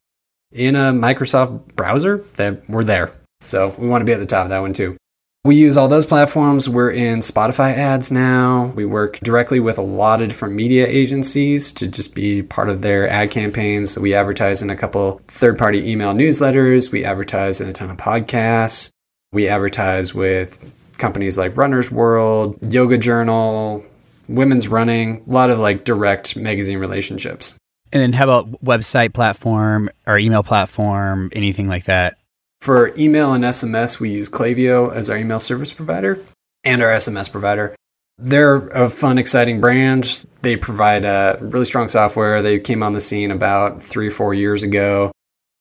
in 0.53 0.77
a 0.77 0.93
Microsoft 0.93 1.75
browser, 1.75 2.25
that 2.35 2.69
we're 2.69 2.85
there. 2.85 3.11
So 3.43 3.75
we 3.79 3.89
want 3.89 4.03
to 4.03 4.07
be 4.07 4.13
at 4.13 4.21
the 4.21 4.27
top 4.27 4.45
of 4.45 4.51
that 4.51 4.61
one 4.61 4.73
too. 4.73 4.97
We 5.45 5.57
use 5.57 5.77
all 5.77 5.89
those 5.89 6.05
platforms. 6.05 6.69
We're 6.69 6.91
in 6.91 7.21
Spotify 7.21 7.73
ads 7.73 8.11
now. 8.11 8.67
We 8.75 8.85
work 8.85 9.19
directly 9.21 9.61
with 9.61 9.79
a 9.79 9.83
lot 9.83 10.21
of 10.21 10.29
different 10.29 10.55
media 10.55 10.87
agencies 10.87 11.73
to 11.73 11.89
just 11.89 12.15
be 12.15 12.43
part 12.43 12.69
of 12.69 12.83
their 12.83 13.09
ad 13.09 13.31
campaigns. 13.31 13.99
We 13.99 14.15
advertise 14.15 14.63
in 14.63 14.69
a 14.69 14.77
couple 14.77 15.23
third 15.29 15.57
party 15.57 15.91
email 15.91 16.13
newsletters. 16.13 16.91
We 16.91 17.05
advertise 17.05 17.61
in 17.61 17.69
a 17.69 17.73
ton 17.73 17.89
of 17.89 17.97
podcasts. 17.97 18.91
We 19.33 19.49
advertise 19.49 20.13
with 20.13 20.59
companies 20.99 21.39
like 21.39 21.57
Runner's 21.57 21.91
World, 21.91 22.59
Yoga 22.73 22.99
Journal, 22.99 23.85
Women's 24.29 24.69
Running, 24.69 25.25
a 25.27 25.33
lot 25.33 25.51
of 25.51 25.59
like 25.59 25.85
direct 25.85 26.37
magazine 26.37 26.79
relationships. 26.79 27.55
And 27.93 28.03
then 28.03 28.13
how 28.13 28.25
about 28.25 28.63
website 28.63 29.15
platform 29.15 29.89
or 30.07 30.19
email 30.19 30.43
platform, 30.43 31.31
anything 31.33 31.69
like 31.69 31.85
that? 31.85 32.19
For 32.61 32.93
email 32.99 33.33
and 33.33 33.45
SMS, 33.45 34.01
we 34.01 34.11
use 34.11 34.29
Klaviyo 34.29 34.93
as 34.93 35.09
our 35.09 35.17
email 35.17 35.39
service 35.39 35.73
provider 35.73 36.23
and 36.65 36.83
our 36.83 36.91
SMS 36.91 37.31
provider. 37.31 37.75
They're 38.19 38.57
a 38.69 38.91
fun, 38.91 39.17
exciting 39.17 39.61
brand. 39.61 40.27
They 40.43 40.57
provide 40.57 41.05
a 41.05 41.39
really 41.41 41.65
strong 41.65 41.89
software. 41.89 42.43
They 42.43 42.59
came 42.59 42.83
on 42.83 42.93
the 42.93 43.01
scene 43.01 43.31
about 43.31 43.81
three 43.81 44.09
or 44.09 44.11
four 44.11 44.35
years 44.35 44.65
ago 44.65 45.13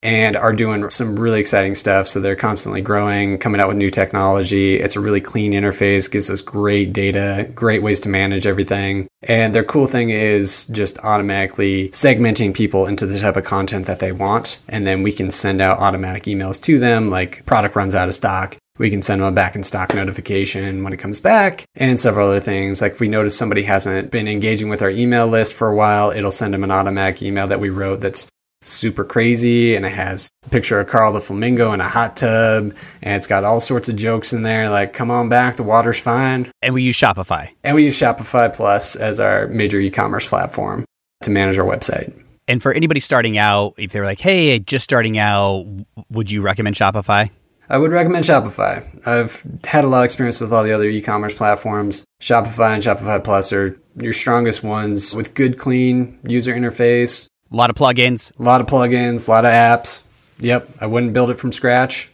and 0.04 0.36
are 0.36 0.54
doing 0.54 0.90
some 0.90 1.20
really 1.20 1.40
exciting 1.40 1.76
stuff. 1.76 2.08
So 2.08 2.20
they're 2.20 2.36
constantly 2.36 2.82
growing, 2.82 3.38
coming 3.38 3.60
out 3.60 3.68
with 3.68 3.78
new 3.78 3.90
technology. 3.90 4.76
It's 4.76 4.96
a 4.96 5.00
really 5.00 5.22
clean 5.22 5.54
interface, 5.54 6.10
gives 6.10 6.30
us 6.30 6.42
great 6.42 6.94
data, 6.94 7.50
great 7.56 7.82
ways 7.82 8.00
to 8.02 8.10
manage 8.10 8.46
everything. 8.46 9.08
And 9.24 9.56
their 9.56 9.64
cool 9.64 9.88
thing 9.88 10.12
is 10.12 10.66
just 10.66 11.00
automatically 11.00 11.90
segmenting 11.90 12.54
people 12.54 12.86
into 12.86 13.06
the 13.06 13.18
type 13.18 13.38
of 13.38 13.46
content 13.46 13.88
that 13.88 14.00
they 14.00 14.12
want. 14.12 14.60
And 14.70 14.86
then 14.86 15.02
we 15.02 15.12
can 15.12 15.32
send 15.32 15.62
out 15.62 15.80
automatic 15.80 16.24
emails 16.24 16.62
to 16.64 16.78
them, 16.78 17.10
like 17.10 17.46
product 17.46 17.76
runs 17.76 17.96
out 17.96 18.08
of 18.08 18.16
stock. 18.16 18.58
We 18.78 18.92
can 18.92 19.02
send 19.02 19.22
them 19.22 19.30
a 19.30 19.32
back 19.32 19.56
in 19.56 19.64
stock 19.64 19.96
notification 19.96 20.84
when 20.84 20.94
it 20.94 20.98
comes 20.98 21.20
back 21.20 21.66
and 21.74 22.00
several 22.00 22.28
other 22.28 22.40
things. 22.40 22.80
Like 22.80 22.92
if 22.94 23.00
we 23.00 23.08
notice 23.08 23.36
somebody 23.36 23.64
hasn't 23.64 24.12
been 24.12 24.28
engaging 24.28 24.70
with 24.70 24.84
our 24.84 24.92
email 24.92 25.26
list 25.26 25.56
for 25.56 25.68
a 25.68 25.76
while, 25.76 26.12
it'll 26.12 26.32
send 26.32 26.54
them 26.54 26.64
an 26.64 26.70
automatic 26.70 27.24
email 27.24 27.48
that 27.48 27.60
we 27.60 27.70
wrote 27.70 28.02
that's 28.02 28.28
super 28.62 29.04
crazy 29.04 29.76
and 29.76 29.86
it 29.86 29.90
has 29.92 30.30
a 30.46 30.50
picture 30.50 30.80
of 30.80 30.88
Carl 30.88 31.14
the 31.14 31.22
Flamingo 31.22 31.72
in 31.74 31.80
a 31.80 31.88
hot 31.88 32.18
tub 32.18 32.74
and 33.02 33.16
it's 33.16 33.28
got 33.28 33.44
all 33.44 33.60
sorts 33.60 33.88
of 33.88 33.96
jokes 33.96 34.34
in 34.34 34.42
there 34.42 34.70
like 34.70 34.94
come 34.94 35.12
on 35.12 35.30
back 35.30 35.56
the 35.58 35.64
water's 35.64 36.00
fine 36.00 36.52
And 36.62 36.74
we 36.74 36.82
use 36.84 36.98
Shopify. 36.98 37.50
and 37.64 37.76
we 37.76 37.84
use 37.86 37.98
Shopify 37.98 38.54
Plus 38.54 38.96
as 38.96 39.20
our 39.20 39.48
major 39.48 39.80
e-commerce 39.80 40.26
platform 40.28 40.86
to 41.24 41.30
manage 41.30 41.58
our 41.60 41.66
website. 41.66 42.14
And 42.48 42.62
for 42.62 42.72
anybody 42.72 43.00
starting 43.02 43.38
out, 43.38 43.74
if 43.78 43.92
they're 43.92 44.06
like, 44.06 44.22
hey, 44.22 44.58
just 44.60 44.84
starting 44.84 45.18
out, 45.18 45.66
would 46.10 46.32
you 46.32 46.42
recommend 46.42 46.76
Shopify? 46.78 47.30
I 47.70 47.78
would 47.78 47.92
recommend 47.92 48.24
Shopify. 48.24 48.86
I've 49.06 49.44
had 49.66 49.84
a 49.84 49.88
lot 49.88 50.00
of 50.00 50.06
experience 50.06 50.40
with 50.40 50.54
all 50.54 50.64
the 50.64 50.72
other 50.72 50.88
e-commerce 50.88 51.34
platforms. 51.34 52.06
Shopify 52.22 52.74
and 52.76 52.82
Shopify 52.84 53.22
Plus 53.22 53.52
are 53.52 53.78
your 54.00 54.14
strongest 54.14 54.64
ones 54.64 55.14
with 55.16 55.34
good 55.34 55.58
clean 55.58 56.20
user 56.26 56.54
interface, 56.54 57.28
A 57.52 57.56
lot 57.56 57.70
of 57.70 57.76
plugins. 57.76 58.38
a 58.40 58.44
lot 58.44 58.62
of 58.62 58.68
plugins, 58.68 59.28
a 59.28 59.32
lot 59.32 59.46
of 59.46 59.52
apps. 59.52 60.04
Yep, 60.40 60.70
I 60.82 60.86
wouldn't 60.86 61.14
build 61.14 61.32
it 61.32 61.40
from 61.40 61.52
scratch. 61.52 62.12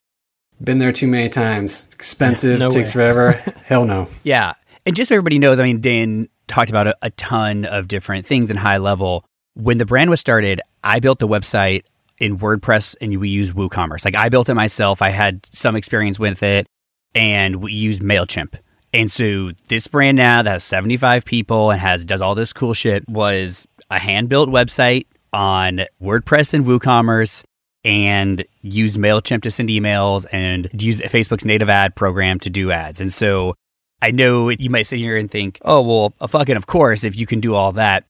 Been 0.63 0.80
there 0.80 0.91
too 0.91 1.08
many 1.08 1.30
times. 1.30 1.88
It's 1.88 1.96
expensive, 1.96 2.60
no 2.60 2.69
takes 2.69 2.96
way. 2.96 3.02
forever. 3.12 3.32
Hell 3.65 3.86
no. 3.86 4.08
Yeah. 4.24 4.54
And 4.86 4.96
just 4.96 5.10
so 5.10 5.15
everybody 5.15 5.39
knows, 5.39 5.60
I 5.60 5.63
mean, 5.63 5.82
Dan 5.82 6.30
talked 6.48 6.69
about 6.69 6.88
a, 6.88 6.96
a 7.02 7.10
ton 7.12 7.65
of 7.65 7.88
different 7.88 8.26
things 8.26 8.50
in 8.50 8.58
high 8.58 8.78
level. 8.78 9.26
When 9.56 9.78
the 9.78 9.86
brand 9.86 10.10
was 10.10 10.19
started, 10.19 10.62
I 10.84 11.00
built 11.00 11.19
the 11.19 11.28
website 11.28 11.84
in 12.17 12.38
WordPress 12.38 12.96
and 13.02 13.19
we 13.19 13.30
used 13.30 13.56
WooCommerce. 13.56 14.06
Like 14.06 14.15
I 14.15 14.30
built 14.30 14.50
it 14.50 14.54
myself. 14.54 15.02
I 15.02 15.10
had 15.10 15.46
some 15.52 15.76
experience 15.76 16.19
with 16.19 16.43
it 16.43 16.67
and 17.15 17.58
we 17.58 17.74
used 17.74 18.02
MailChimp. 18.02 18.58
And 18.93 19.12
so 19.12 19.52
this 19.67 19.88
brand 19.88 20.17
now 20.17 20.43
that 20.43 20.50
has 20.50 20.63
75 20.63 21.26
people 21.26 21.72
and 21.72 21.82
has 21.82 22.06
does 22.06 22.22
all 22.22 22.36
this 22.36 22.54
cool 22.54 22.74
shit 22.74 23.08
was 23.10 23.67
a 23.89 24.00
hand 24.00 24.30
built 24.30 24.50
website 24.50 25.08
on 25.34 25.82
WordPress 26.02 26.54
and 26.54 26.65
WooCommerce 26.65 27.43
and 27.84 28.46
use 28.62 28.98
MailChimp 28.98 29.41
to 29.41 29.52
send 29.52 29.69
emails 29.69 30.26
and 30.32 30.69
use 30.74 31.02
Facebook's 31.02 31.46
native 31.46 31.69
ad 31.69 31.96
program 31.96 32.39
to 32.39 32.50
do 32.50 32.72
ads. 32.72 33.02
And 33.02 33.12
so 33.12 33.56
I 34.02 34.12
know 34.12 34.50
you 34.50 34.69
might 34.69 34.84
sit 34.84 35.00
here 35.00 35.17
and 35.17 35.30
think, 35.30 35.60
oh, 35.63 35.82
well, 35.82 36.13
uh, 36.22 36.28
fucking 36.28 36.56
of 36.56 36.67
course, 36.67 37.04
if 37.04 37.15
you 37.15 37.26
can 37.26 37.39
do 37.39 37.56
all 37.56 37.74
that. 37.74 38.06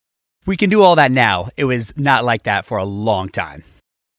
We 0.45 0.57
can 0.57 0.69
do 0.69 0.81
all 0.81 0.95
that 0.97 1.11
now. 1.11 1.49
It 1.55 1.63
was 1.63 1.93
not 1.95 2.25
like 2.25 2.43
that 2.43 2.65
for 2.65 2.77
a 2.77 2.83
long 2.83 3.29
time. 3.29 3.63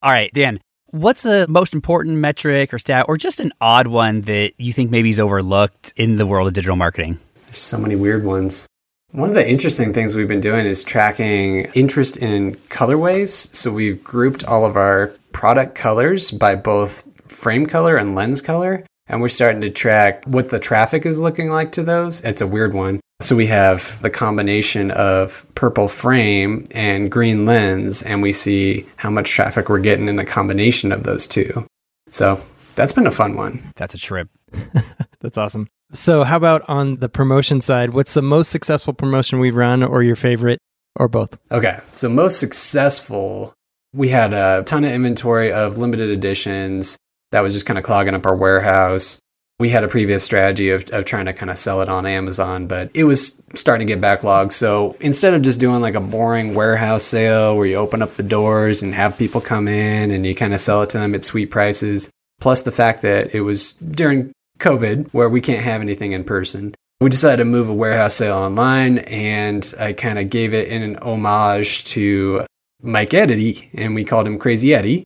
All 0.03 0.11
right, 0.11 0.33
Dan, 0.33 0.61
what's 0.91 1.23
the 1.25 1.47
most 1.49 1.75
important 1.75 2.19
metric 2.19 2.73
or 2.73 2.79
stat 2.79 3.07
or 3.09 3.17
just 3.17 3.41
an 3.41 3.53
odd 3.61 3.89
one 3.89 4.23
that 4.23 4.53
you 4.57 4.73
think 4.73 4.91
maybe 4.91 5.11
is 5.11 5.21
overlooked 5.21 5.93
in 5.97 6.17
the 6.17 6.27
world 6.27 6.49
of 6.49 6.55
digital 6.55 6.77
marketing? 6.77 7.19
There's 7.47 7.61
so 7.61 7.79
many 7.79 7.97
weird 7.97 8.25
ones. 8.25 8.67
One 9.15 9.29
of 9.29 9.37
the 9.37 9.49
interesting 9.49 9.93
things 9.93 10.17
we've 10.17 10.27
been 10.27 10.41
doing 10.41 10.67
is 10.67 10.83
tracking 10.83 11.67
interest 11.67 12.17
in 12.17 12.57
colorways. 12.69 13.55
So 13.55 13.71
we've 13.71 14.03
grouped 14.03 14.43
all 14.43 14.65
of 14.65 14.77
our 14.77 15.13
product 15.31 15.77
colors 15.77 16.33
by 16.33 16.57
both 16.57 17.05
frame 17.29 17.65
color 17.65 17.97
and 17.97 18.17
lens 18.17 18.43
color. 18.43 18.85
And 19.07 19.21
we're 19.21 19.29
starting 19.29 19.61
to 19.61 19.71
track 19.71 20.25
what 20.25 20.51
the 20.51 20.59
traffic 20.59 21.07
is 21.07 21.21
looking 21.21 21.49
like 21.49 21.71
to 21.73 21.85
those. 21.85 22.23
It's 22.23 22.41
a 22.41 22.47
weird 22.49 22.75
one. 22.75 22.99
So 23.23 23.37
we 23.37 23.47
have 23.47 24.03
the 24.03 24.11
combination 24.11 24.91
of 24.91 25.47
purple 25.55 25.87
frame 25.87 26.65
and 26.73 27.09
green 27.09 27.47
lens, 27.47 28.03
and 28.03 28.21
we 28.21 28.33
see 28.33 28.85
how 28.97 29.11
much 29.11 29.31
traffic 29.31 29.69
we're 29.69 29.79
getting 29.79 30.09
in 30.09 30.19
a 30.19 30.25
combination 30.25 30.91
of 30.91 31.05
those 31.05 31.29
two. 31.29 31.69
So 32.11 32.45
that's 32.75 32.93
been 32.93 33.07
a 33.07 33.13
fun 33.13 33.37
one. 33.37 33.63
That's 33.77 33.95
a 33.95 33.99
trip. 33.99 34.29
That's 35.21 35.39
awesome. 35.39 35.69
So, 35.93 36.25
how 36.25 36.37
about 36.37 36.69
on 36.69 36.97
the 36.97 37.09
promotion 37.09 37.61
side? 37.61 37.91
What's 37.91 38.15
the 38.15 38.23
most 38.23 38.51
successful 38.51 38.93
promotion 38.93 39.39
we've 39.39 39.55
run, 39.55 39.83
or 39.83 40.03
your 40.03 40.17
favorite, 40.17 40.59
or 40.97 41.09
both? 41.09 41.39
Okay, 41.51 41.81
so 41.93 42.09
most 42.09 42.41
successful, 42.41 43.53
we 43.93 44.09
had 44.09 44.33
a 44.33 44.63
ton 44.65 44.85
of 44.85 44.91
inventory 44.91 45.53
of 45.53 45.79
limited 45.79 46.11
editions 46.11 46.97
that 47.31 47.43
was 47.43 47.53
just 47.53 47.67
kind 47.67 47.79
of 47.79 47.85
clogging 47.85 48.15
up 48.15 48.27
our 48.27 48.37
warehouse. 48.37 49.19
We 49.61 49.69
had 49.69 49.85
a 49.85 49.89
previous 49.89 50.25
strategy 50.25 50.71
of, 50.71 50.89
of 50.91 51.05
trying 51.05 51.27
to 51.27 51.33
kind 51.33 51.51
of 51.51 51.59
sell 51.59 51.81
it 51.81 51.89
on 51.89 52.07
Amazon, 52.07 52.67
but 52.67 52.91
it 52.93 53.05
was 53.05 53.41
starting 53.55 53.87
to 53.87 53.95
get 53.95 54.01
backlogged. 54.01 54.51
So 54.51 54.97
instead 55.01 55.33
of 55.35 55.43
just 55.43 55.61
doing 55.61 55.81
like 55.81 55.95
a 55.95 56.01
boring 56.01 56.55
warehouse 56.55 57.05
sale 57.05 57.57
where 57.57 57.67
you 57.67 57.77
open 57.77 58.03
up 58.03 58.15
the 58.15 58.25
doors 58.25 58.83
and 58.83 58.95
have 58.95 59.17
people 59.17 59.41
come 59.41 59.69
in 59.69 60.11
and 60.11 60.27
you 60.27 60.35
kind 60.35 60.55
of 60.55 60.61
sell 60.61 60.83
it 60.83 60.91
to 60.91 60.99
them 60.99 61.15
at 61.15 61.25
sweet 61.25 61.53
prices, 61.53 62.11
plus 62.41 62.63
the 62.63 62.73
fact 62.73 63.03
that 63.03 63.33
it 63.33 63.43
was 63.43 63.75
during 63.75 64.33
COVID 64.59 65.09
where 65.13 65.29
we 65.29 65.41
can't 65.41 65.63
have 65.63 65.81
anything 65.81 66.13
in 66.13 66.25
person, 66.25 66.75
we 67.01 67.11
decided 67.11 67.39
to 67.39 67.45
move 67.45 67.69
a 67.69 67.75
warehouse 67.75 68.15
sale 68.15 68.37
online 68.37 68.99
and 68.99 69.73
I 69.79 69.93
kind 69.93 70.19
of 70.19 70.31
gave 70.31 70.55
it 70.55 70.69
in 70.69 70.83
an 70.83 70.97
homage 70.97 71.85
to 71.85 72.45
Mike 72.83 73.15
Eddie 73.15 73.71
and 73.75 73.95
we 73.95 74.05
called 74.05 74.27
him 74.27 74.39
Crazy 74.39 74.75
Eddie. 74.75 75.05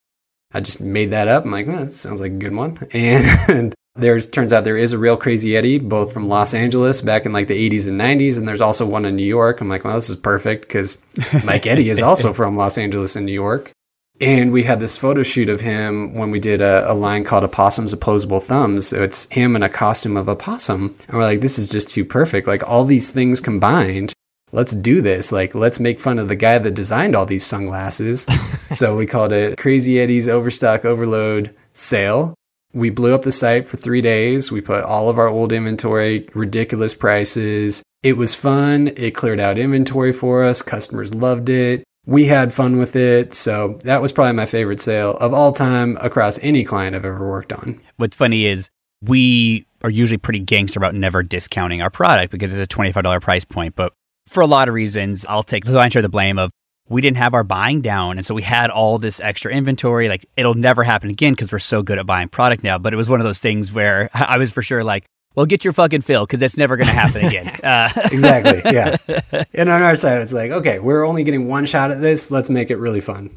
I 0.52 0.60
just 0.60 0.80
made 0.80 1.10
that 1.10 1.28
up. 1.28 1.44
I'm 1.44 1.50
like, 1.50 1.66
well, 1.66 1.84
that 1.84 1.92
sounds 1.92 2.20
like 2.20 2.32
a 2.32 2.36
good 2.36 2.54
one. 2.54 2.78
And 2.92 3.74
there's 3.98 4.28
turns 4.28 4.52
out 4.52 4.64
there 4.64 4.76
is 4.76 4.92
a 4.92 4.98
real 4.98 5.16
Crazy 5.16 5.56
Eddie, 5.56 5.78
both 5.78 6.12
from 6.12 6.24
Los 6.24 6.54
Angeles 6.54 7.02
back 7.02 7.26
in 7.26 7.32
like 7.32 7.48
the 7.48 7.70
80s 7.70 7.88
and 7.88 8.00
90s, 8.00 8.38
and 8.38 8.46
there's 8.46 8.60
also 8.60 8.86
one 8.86 9.04
in 9.04 9.16
New 9.16 9.24
York. 9.24 9.60
I'm 9.60 9.68
like, 9.68 9.84
well, 9.84 9.96
this 9.96 10.08
is 10.08 10.16
perfect 10.16 10.62
because 10.62 10.98
Mike 11.44 11.66
Eddie 11.66 11.90
is 11.90 12.00
also 12.02 12.32
from 12.32 12.56
Los 12.56 12.78
Angeles 12.78 13.16
and 13.16 13.26
New 13.26 13.32
York. 13.32 13.72
And 14.20 14.50
we 14.50 14.64
had 14.64 14.80
this 14.80 14.96
photo 14.96 15.22
shoot 15.22 15.48
of 15.48 15.60
him 15.60 16.14
when 16.14 16.30
we 16.30 16.40
did 16.40 16.60
a, 16.60 16.90
a 16.90 16.94
line 16.94 17.22
called 17.22 17.44
Opossum's 17.44 17.92
Opposable 17.92 18.40
Thumbs. 18.40 18.88
So 18.88 19.02
it's 19.02 19.26
him 19.30 19.54
in 19.54 19.62
a 19.62 19.68
costume 19.68 20.16
of 20.16 20.26
a 20.26 20.34
possum. 20.34 20.96
And 21.06 21.16
we're 21.16 21.22
like, 21.22 21.40
this 21.40 21.58
is 21.58 21.68
just 21.68 21.90
too 21.90 22.04
perfect. 22.04 22.48
Like 22.48 22.66
all 22.68 22.84
these 22.84 23.10
things 23.10 23.40
combined, 23.40 24.12
let's 24.50 24.74
do 24.74 25.00
this. 25.00 25.30
Like, 25.30 25.54
let's 25.54 25.78
make 25.78 26.00
fun 26.00 26.18
of 26.18 26.28
the 26.28 26.36
guy 26.36 26.58
that 26.58 26.72
designed 26.72 27.14
all 27.14 27.26
these 27.26 27.46
sunglasses. 27.46 28.26
so 28.70 28.96
we 28.96 29.06
called 29.06 29.32
it 29.32 29.56
Crazy 29.56 30.00
Eddie's 30.00 30.28
Overstock 30.28 30.84
Overload 30.84 31.54
Sale. 31.72 32.34
We 32.74 32.90
blew 32.90 33.14
up 33.14 33.22
the 33.22 33.32
site 33.32 33.66
for 33.66 33.76
three 33.76 34.02
days. 34.02 34.52
We 34.52 34.60
put 34.60 34.84
all 34.84 35.08
of 35.08 35.18
our 35.18 35.28
old 35.28 35.52
inventory, 35.52 36.28
ridiculous 36.34 36.94
prices. 36.94 37.82
It 38.02 38.16
was 38.16 38.34
fun. 38.34 38.88
It 38.96 39.12
cleared 39.12 39.40
out 39.40 39.58
inventory 39.58 40.12
for 40.12 40.44
us. 40.44 40.60
Customers 40.60 41.14
loved 41.14 41.48
it. 41.48 41.84
We 42.08 42.24
had 42.24 42.54
fun 42.54 42.78
with 42.78 42.96
it. 42.96 43.34
So 43.34 43.78
that 43.84 44.00
was 44.00 44.14
probably 44.14 44.32
my 44.32 44.46
favorite 44.46 44.80
sale 44.80 45.10
of 45.20 45.34
all 45.34 45.52
time 45.52 45.98
across 46.00 46.38
any 46.38 46.64
client 46.64 46.96
I've 46.96 47.04
ever 47.04 47.28
worked 47.28 47.52
on. 47.52 47.82
What's 47.98 48.16
funny 48.16 48.46
is 48.46 48.70
we 49.02 49.66
are 49.82 49.90
usually 49.90 50.16
pretty 50.16 50.38
gangster 50.38 50.80
about 50.80 50.94
never 50.94 51.22
discounting 51.22 51.82
our 51.82 51.90
product 51.90 52.32
because 52.32 52.50
it's 52.50 52.72
a 52.72 52.76
$25 52.76 53.20
price 53.20 53.44
point. 53.44 53.76
But 53.76 53.92
for 54.26 54.40
a 54.42 54.46
lot 54.46 54.68
of 54.68 54.74
reasons, 54.74 55.26
I'll 55.28 55.42
take 55.42 55.66
the 55.66 55.72
lion's 55.72 55.92
share 55.92 56.00
of 56.00 56.04
the 56.04 56.08
blame 56.08 56.38
of 56.38 56.50
we 56.88 57.02
didn't 57.02 57.18
have 57.18 57.34
our 57.34 57.44
buying 57.44 57.82
down. 57.82 58.16
And 58.16 58.24
so 58.24 58.34
we 58.34 58.40
had 58.40 58.70
all 58.70 58.98
this 58.98 59.20
extra 59.20 59.52
inventory. 59.52 60.08
Like 60.08 60.24
it'll 60.38 60.54
never 60.54 60.84
happen 60.84 61.10
again 61.10 61.34
because 61.34 61.52
we're 61.52 61.58
so 61.58 61.82
good 61.82 61.98
at 61.98 62.06
buying 62.06 62.28
product 62.28 62.64
now. 62.64 62.78
But 62.78 62.94
it 62.94 62.96
was 62.96 63.10
one 63.10 63.20
of 63.20 63.24
those 63.24 63.38
things 63.38 63.70
where 63.70 64.08
I 64.14 64.38
was 64.38 64.50
for 64.50 64.62
sure 64.62 64.82
like, 64.82 65.04
well, 65.34 65.46
get 65.46 65.64
your 65.64 65.72
fucking 65.72 66.00
fill 66.02 66.26
because 66.26 66.42
it's 66.42 66.56
never 66.56 66.76
going 66.76 66.88
to 66.88 66.92
happen 66.92 67.24
again. 67.24 67.54
Uh, 67.62 67.90
Exactly. 68.12 68.60
Yeah. 68.72 68.96
and 69.54 69.68
on 69.68 69.82
our 69.82 69.94
side, 69.96 70.20
it's 70.22 70.32
like, 70.32 70.50
okay, 70.50 70.78
we're 70.78 71.04
only 71.06 71.22
getting 71.24 71.48
one 71.48 71.64
shot 71.66 71.90
at 71.90 72.00
this. 72.00 72.30
Let's 72.30 72.50
make 72.50 72.70
it 72.70 72.76
really 72.76 73.00
fun. 73.00 73.36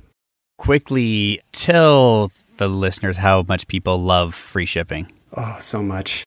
quickly 0.58 1.42
tell 1.52 2.32
the 2.58 2.68
listeners 2.68 3.18
how 3.18 3.44
much 3.48 3.68
people 3.68 4.00
love 4.02 4.34
free 4.36 4.66
shipping. 4.66 5.12
Oh, 5.36 5.58
so 5.60 5.82
much. 5.82 6.24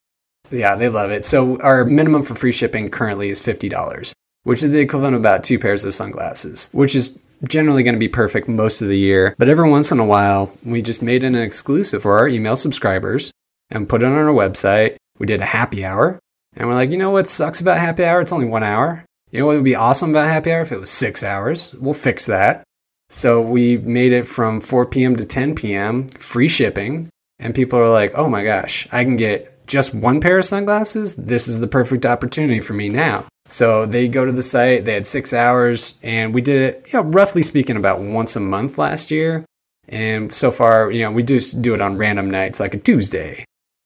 Yeah, 0.51 0.77
they 0.77 0.89
love 0.89 1.11
it. 1.11 1.25
So 1.25 1.59
our 1.61 1.85
minimum 1.85 2.23
for 2.23 2.35
free 2.35 2.53
shipping 2.53 2.89
currently 2.89 3.29
is 3.31 3.41
$50, 3.41 4.13
which 4.43 4.63
is 4.63 4.73
the 4.73 4.81
equivalent 4.81 5.15
of 5.15 5.21
about 5.23 5.45
two 5.45 5.59
pairs 5.59 5.85
of 5.85 5.95
sunglasses, 5.95 6.69
which 6.73 6.95
is 6.97 7.17
generally 7.49 7.83
going 7.83 7.95
to 7.95 8.01
be 8.01 8.09
perfect 8.09 8.49
most 8.49 8.83
of 8.83 8.89
the 8.89 8.99
year. 8.99 9.35
But 9.39 9.49
every 9.49 9.69
once 9.69 9.93
in 9.93 9.99
a 10.01 10.05
while, 10.05 10.53
we 10.65 10.83
just 10.83 11.03
made 11.03 11.23
it 11.23 11.29
an 11.29 11.37
exclusive 11.37 12.03
for 12.03 12.19
our 12.19 12.29
email 12.29 12.57
subscribers 12.57 13.31
and 13.71 13.89
put 13.89 14.03
it 14.03 14.07
on 14.07 14.13
our 14.13 14.27
website. 14.33 14.97
We 15.19 15.27
did 15.27 15.41
a 15.41 15.47
happy 15.47 15.85
hour. 15.85 16.19
And 16.57 16.69
we're 16.69 16.75
like, 16.75 16.91
you 16.91 16.99
know 16.99 17.11
what 17.11 17.29
sucks 17.29 17.61
about 17.61 17.79
happy 17.79 18.05
hour? 18.05 18.21
It's 18.21 18.33
only 18.33 18.47
one 18.47 18.63
hour. 18.63 19.05
You 19.31 19.41
know 19.41 19.47
what 19.47 19.57
would 19.57 19.65
be 19.65 19.75
awesome 19.75 20.11
about 20.11 20.29
happy 20.29 20.53
hour 20.53 20.63
if 20.63 20.73
it 20.73 20.81
was 20.81 20.91
six 20.91 21.23
hours? 21.25 21.75
We'll 21.75 21.95
fix 21.95 22.27
that. 22.27 22.63
So 23.11 23.41
we 23.41 23.77
made 23.79 24.13
it 24.13 24.27
from 24.27 24.61
4 24.61 24.87
p.m. 24.87 25.17
to 25.17 25.25
10 25.25 25.55
p.m., 25.55 26.09
free 26.09 26.49
shipping. 26.49 27.09
And 27.39 27.55
people 27.55 27.79
are 27.79 27.89
like, 27.89 28.17
oh 28.17 28.29
my 28.29 28.45
gosh, 28.45 28.87
I 28.93 29.05
can 29.05 29.17
get 29.17 29.67
just 29.67 29.95
one 29.95 30.21
pair 30.21 30.39
of 30.39 30.45
sunglasses. 30.45 31.17
This 31.17 31.49
is 31.49 31.61
the 31.61 31.67
perfect 31.67 32.07
opportunity 32.07 32.61
for 32.61 32.75
me 32.75 32.89
now. 32.89 33.25
So 33.49 33.87
they 33.87 34.09
go 34.09 34.25
to 34.25 34.33
the 34.33 34.43
site, 34.43 34.85
they 34.85 34.95
had 34.95 35.07
six 35.07 35.33
hours, 35.33 35.99
and 36.03 36.33
we 36.33 36.41
did 36.41 36.63
it, 36.63 36.93
you 36.93 36.99
know, 36.99 37.05
roughly 37.05 37.43
speaking, 37.43 37.77
about 37.77 38.01
once 38.01 38.37
a 38.37 38.41
month 38.41 38.79
last 38.79 39.11
year. 39.11 39.45
And 39.89 40.35
so 40.35 40.51
far, 40.51 40.91
you 40.91 41.03
know, 41.03 41.11
we 41.11 41.23
just 41.23 41.61
do 41.61 41.75
it 41.75 41.81
on 41.81 41.99
random 41.99 42.31
nights, 42.31 42.59
like 42.61 42.75
a 42.75 42.79
Tuesday 42.79 43.45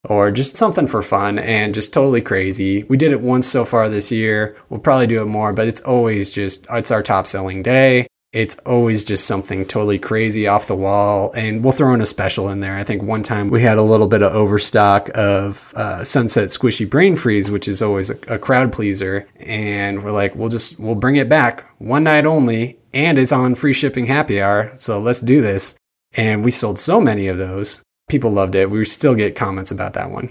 or 0.08 0.30
just 0.30 0.56
something 0.56 0.86
for 0.86 1.02
fun 1.02 1.38
and 1.38 1.74
just 1.74 1.92
totally 1.92 2.22
crazy. 2.22 2.82
We 2.84 2.96
did 2.96 3.12
it 3.12 3.20
once 3.20 3.46
so 3.46 3.64
far 3.64 3.88
this 3.88 4.10
year. 4.10 4.56
We'll 4.68 4.80
probably 4.80 5.06
do 5.06 5.22
it 5.22 5.26
more, 5.26 5.52
but 5.52 5.68
it's 5.68 5.82
always 5.82 6.32
just, 6.32 6.66
it's 6.70 6.90
our 6.90 7.02
top 7.02 7.26
selling 7.26 7.62
day. 7.62 8.06
it's 8.32 8.58
always 8.66 9.04
just 9.04 9.26
something 9.26 9.64
totally 9.64 9.98
crazy 9.98 10.46
off 10.46 10.66
the 10.66 10.76
wall. 10.76 11.32
And 11.32 11.64
we'll 11.64 11.72
throw 11.72 11.94
in 11.94 12.02
a 12.02 12.06
special 12.06 12.50
in 12.50 12.60
there. 12.60 12.76
I 12.76 12.84
think 12.84 13.02
one 13.02 13.22
time 13.22 13.48
we 13.48 13.62
had 13.62 13.78
a 13.78 13.82
little 13.82 14.06
bit 14.06 14.22
of 14.22 14.34
overstock 14.34 15.08
of 15.14 15.72
uh, 15.74 16.04
Sunset 16.04 16.50
Squishy 16.50 16.88
Brain 16.88 17.16
Freeze, 17.16 17.50
which 17.50 17.66
is 17.66 17.80
always 17.80 18.10
a, 18.10 18.18
a 18.28 18.38
crowd 18.38 18.70
pleaser. 18.70 19.26
And 19.36 20.02
we're 20.02 20.12
like, 20.12 20.34
we'll 20.34 20.50
just, 20.50 20.78
we'll 20.78 20.94
bring 20.94 21.16
it 21.16 21.30
back 21.30 21.64
one 21.78 22.04
night 22.04 22.26
only. 22.26 22.78
And 22.92 23.18
it's 23.18 23.32
on 23.32 23.54
free 23.54 23.72
shipping 23.72 24.06
happy 24.06 24.42
hour. 24.42 24.72
So 24.76 25.00
let's 25.00 25.20
do 25.20 25.40
this. 25.40 25.74
And 26.12 26.44
we 26.44 26.50
sold 26.50 26.78
so 26.78 27.00
many 27.00 27.28
of 27.28 27.38
those. 27.38 27.82
People 28.08 28.30
loved 28.30 28.54
it. 28.54 28.70
We 28.70 28.84
still 28.84 29.14
get 29.14 29.36
comments 29.36 29.70
about 29.70 29.92
that 29.94 30.10
one. 30.10 30.30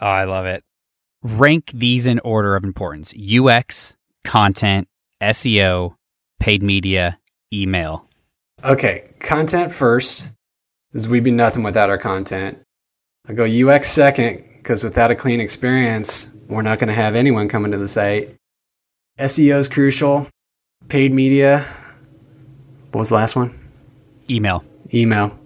Oh, 0.00 0.06
I 0.06 0.24
love 0.24 0.46
it. 0.46 0.62
Rank 1.22 1.70
these 1.72 2.06
in 2.06 2.18
order 2.20 2.56
of 2.56 2.64
importance 2.64 3.14
UX, 3.14 3.96
content, 4.24 4.88
SEO, 5.22 5.94
paid 6.40 6.62
media, 6.62 7.18
email. 7.52 8.06
Okay, 8.62 9.10
content 9.20 9.72
first, 9.72 10.28
because 10.92 11.08
we'd 11.08 11.24
be 11.24 11.30
nothing 11.30 11.62
without 11.62 11.88
our 11.88 11.98
content. 11.98 12.58
I 13.26 13.32
go 13.32 13.44
UX 13.44 13.88
second, 13.88 14.42
because 14.58 14.84
without 14.84 15.10
a 15.10 15.14
clean 15.14 15.40
experience, 15.40 16.30
we're 16.48 16.62
not 16.62 16.78
going 16.78 16.88
to 16.88 16.94
have 16.94 17.14
anyone 17.14 17.48
coming 17.48 17.72
to 17.72 17.78
the 17.78 17.88
site. 17.88 18.34
SEO 19.18 19.58
is 19.58 19.68
crucial. 19.68 20.28
Paid 20.88 21.12
media. 21.12 21.64
What 22.90 22.98
was 22.98 23.08
the 23.08 23.14
last 23.14 23.36
one? 23.36 23.58
Email. 24.28 24.64
Email. 24.92 25.38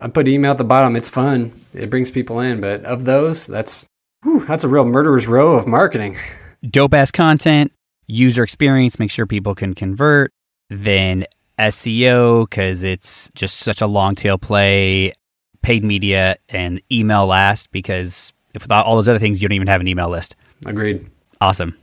I 0.00 0.08
put 0.08 0.28
email 0.28 0.52
at 0.52 0.58
the 0.58 0.64
bottom. 0.64 0.96
It's 0.96 1.08
fun. 1.08 1.52
It 1.74 1.90
brings 1.90 2.10
people 2.10 2.40
in, 2.40 2.60
but 2.60 2.84
of 2.84 3.04
those, 3.04 3.46
that's 3.46 3.86
whew, 4.22 4.44
that's 4.46 4.64
a 4.64 4.68
real 4.68 4.84
murderer's 4.84 5.26
row 5.26 5.54
of 5.54 5.66
marketing. 5.66 6.16
Dope 6.70 6.94
ass 6.94 7.10
content, 7.10 7.72
user 8.06 8.42
experience, 8.42 8.98
make 8.98 9.10
sure 9.10 9.26
people 9.26 9.54
can 9.54 9.74
convert, 9.74 10.32
then 10.68 11.24
SEO 11.58 12.48
because 12.48 12.82
it's 12.82 13.30
just 13.34 13.56
such 13.56 13.80
a 13.80 13.86
long 13.86 14.14
tail 14.14 14.38
play, 14.38 15.12
paid 15.62 15.84
media, 15.84 16.36
and 16.48 16.82
email 16.90 17.26
last 17.26 17.70
because 17.70 18.32
if 18.54 18.62
without 18.62 18.86
all 18.86 18.96
those 18.96 19.08
other 19.08 19.18
things, 19.18 19.42
you 19.42 19.48
don't 19.48 19.56
even 19.56 19.68
have 19.68 19.80
an 19.80 19.88
email 19.88 20.08
list. 20.08 20.36
Agreed. 20.66 21.08
Awesome. 21.40 21.76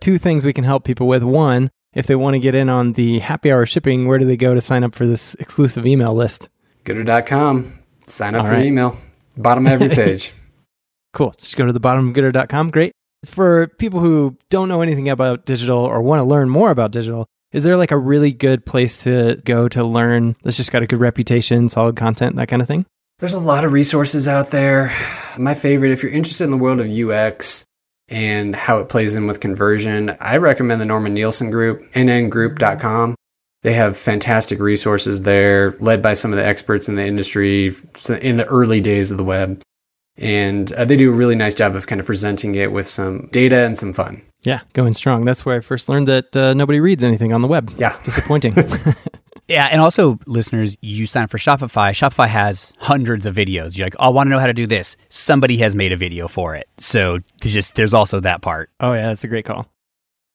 Two 0.00 0.18
things 0.18 0.44
we 0.44 0.52
can 0.52 0.64
help 0.64 0.84
people 0.84 1.06
with. 1.06 1.22
One, 1.22 1.70
if 1.92 2.06
they 2.06 2.16
want 2.16 2.34
to 2.34 2.40
get 2.40 2.54
in 2.54 2.68
on 2.68 2.94
the 2.94 3.18
happy 3.18 3.52
hour 3.52 3.66
shipping, 3.66 4.06
where 4.06 4.18
do 4.18 4.24
they 4.24 4.36
go 4.36 4.54
to 4.54 4.60
sign 4.60 4.84
up 4.84 4.94
for 4.94 5.06
this 5.06 5.34
exclusive 5.36 5.86
email 5.86 6.14
list? 6.14 6.48
Goodr.com. 6.84 7.72
Sign 8.06 8.34
up 8.34 8.42
All 8.42 8.46
for 8.46 8.52
right. 8.54 8.64
email. 8.66 8.96
Bottom 9.36 9.66
of 9.66 9.72
every 9.72 9.88
page. 9.94 10.32
Cool. 11.12 11.34
Just 11.38 11.56
go 11.56 11.66
to 11.66 11.72
the 11.72 11.80
bottom 11.80 12.08
of 12.08 12.14
goodr.com. 12.14 12.70
Great. 12.70 12.92
For 13.24 13.66
people 13.78 14.00
who 14.00 14.36
don't 14.48 14.68
know 14.68 14.80
anything 14.80 15.08
about 15.08 15.44
digital 15.44 15.78
or 15.78 16.00
want 16.00 16.20
to 16.20 16.24
learn 16.24 16.48
more 16.48 16.70
about 16.70 16.90
digital, 16.90 17.26
is 17.52 17.64
there 17.64 17.76
like 17.76 17.90
a 17.90 17.96
really 17.98 18.32
good 18.32 18.64
place 18.64 19.02
to 19.04 19.36
go 19.44 19.68
to 19.68 19.84
learn 19.84 20.36
that's 20.42 20.56
just 20.56 20.72
got 20.72 20.82
a 20.82 20.86
good 20.86 21.00
reputation, 21.00 21.68
solid 21.68 21.96
content, 21.96 22.36
that 22.36 22.48
kind 22.48 22.62
of 22.62 22.68
thing? 22.68 22.86
There's 23.18 23.34
a 23.34 23.40
lot 23.40 23.64
of 23.64 23.72
resources 23.72 24.26
out 24.26 24.50
there. 24.50 24.92
My 25.36 25.52
favorite, 25.52 25.90
if 25.90 26.02
you're 26.02 26.12
interested 26.12 26.44
in 26.44 26.50
the 26.50 26.56
world 26.56 26.80
of 26.80 26.88
UX 26.90 27.64
and 28.08 28.56
how 28.56 28.78
it 28.78 28.88
plays 28.88 29.14
in 29.14 29.26
with 29.26 29.40
conversion, 29.40 30.16
I 30.20 30.38
recommend 30.38 30.80
the 30.80 30.86
Norman 30.86 31.12
Nielsen 31.12 31.50
Group, 31.50 31.92
nngroup.com. 31.92 33.14
They 33.62 33.74
have 33.74 33.96
fantastic 33.96 34.58
resources 34.58 35.22
there, 35.22 35.76
led 35.80 36.00
by 36.02 36.14
some 36.14 36.32
of 36.32 36.38
the 36.38 36.44
experts 36.44 36.88
in 36.88 36.94
the 36.94 37.04
industry 37.04 37.74
in 38.20 38.36
the 38.36 38.46
early 38.46 38.80
days 38.80 39.10
of 39.10 39.18
the 39.18 39.24
web. 39.24 39.62
And 40.16 40.72
uh, 40.72 40.84
they 40.84 40.96
do 40.96 41.12
a 41.12 41.14
really 41.14 41.34
nice 41.34 41.54
job 41.54 41.74
of 41.74 41.86
kind 41.86 42.00
of 42.00 42.06
presenting 42.06 42.54
it 42.54 42.72
with 42.72 42.88
some 42.88 43.28
data 43.32 43.64
and 43.64 43.76
some 43.76 43.92
fun. 43.92 44.22
Yeah, 44.42 44.60
going 44.72 44.94
strong. 44.94 45.24
That's 45.24 45.44
where 45.44 45.56
I 45.56 45.60
first 45.60 45.88
learned 45.88 46.08
that 46.08 46.34
uh, 46.34 46.54
nobody 46.54 46.80
reads 46.80 47.04
anything 47.04 47.32
on 47.32 47.42
the 47.42 47.48
web. 47.48 47.72
Yeah. 47.76 47.98
Disappointing. 48.02 48.54
Yeah, 49.50 49.66
and 49.66 49.80
also 49.80 50.16
listeners, 50.26 50.76
you 50.80 51.06
sign 51.06 51.24
up 51.24 51.30
for 51.30 51.38
Shopify. 51.38 51.90
Shopify 51.90 52.28
has 52.28 52.72
hundreds 52.78 53.26
of 53.26 53.34
videos. 53.34 53.76
You're 53.76 53.86
like, 53.86 53.96
oh, 53.98 54.04
I 54.04 54.08
want 54.10 54.28
to 54.28 54.30
know 54.30 54.38
how 54.38 54.46
to 54.46 54.52
do 54.52 54.64
this. 54.64 54.96
Somebody 55.08 55.56
has 55.58 55.74
made 55.74 55.90
a 55.90 55.96
video 55.96 56.28
for 56.28 56.54
it. 56.54 56.68
So 56.78 57.18
just 57.40 57.74
there's 57.74 57.92
also 57.92 58.20
that 58.20 58.42
part. 58.42 58.70
Oh, 58.78 58.92
yeah, 58.92 59.08
that's 59.08 59.24
a 59.24 59.26
great 59.26 59.44
call. 59.44 59.66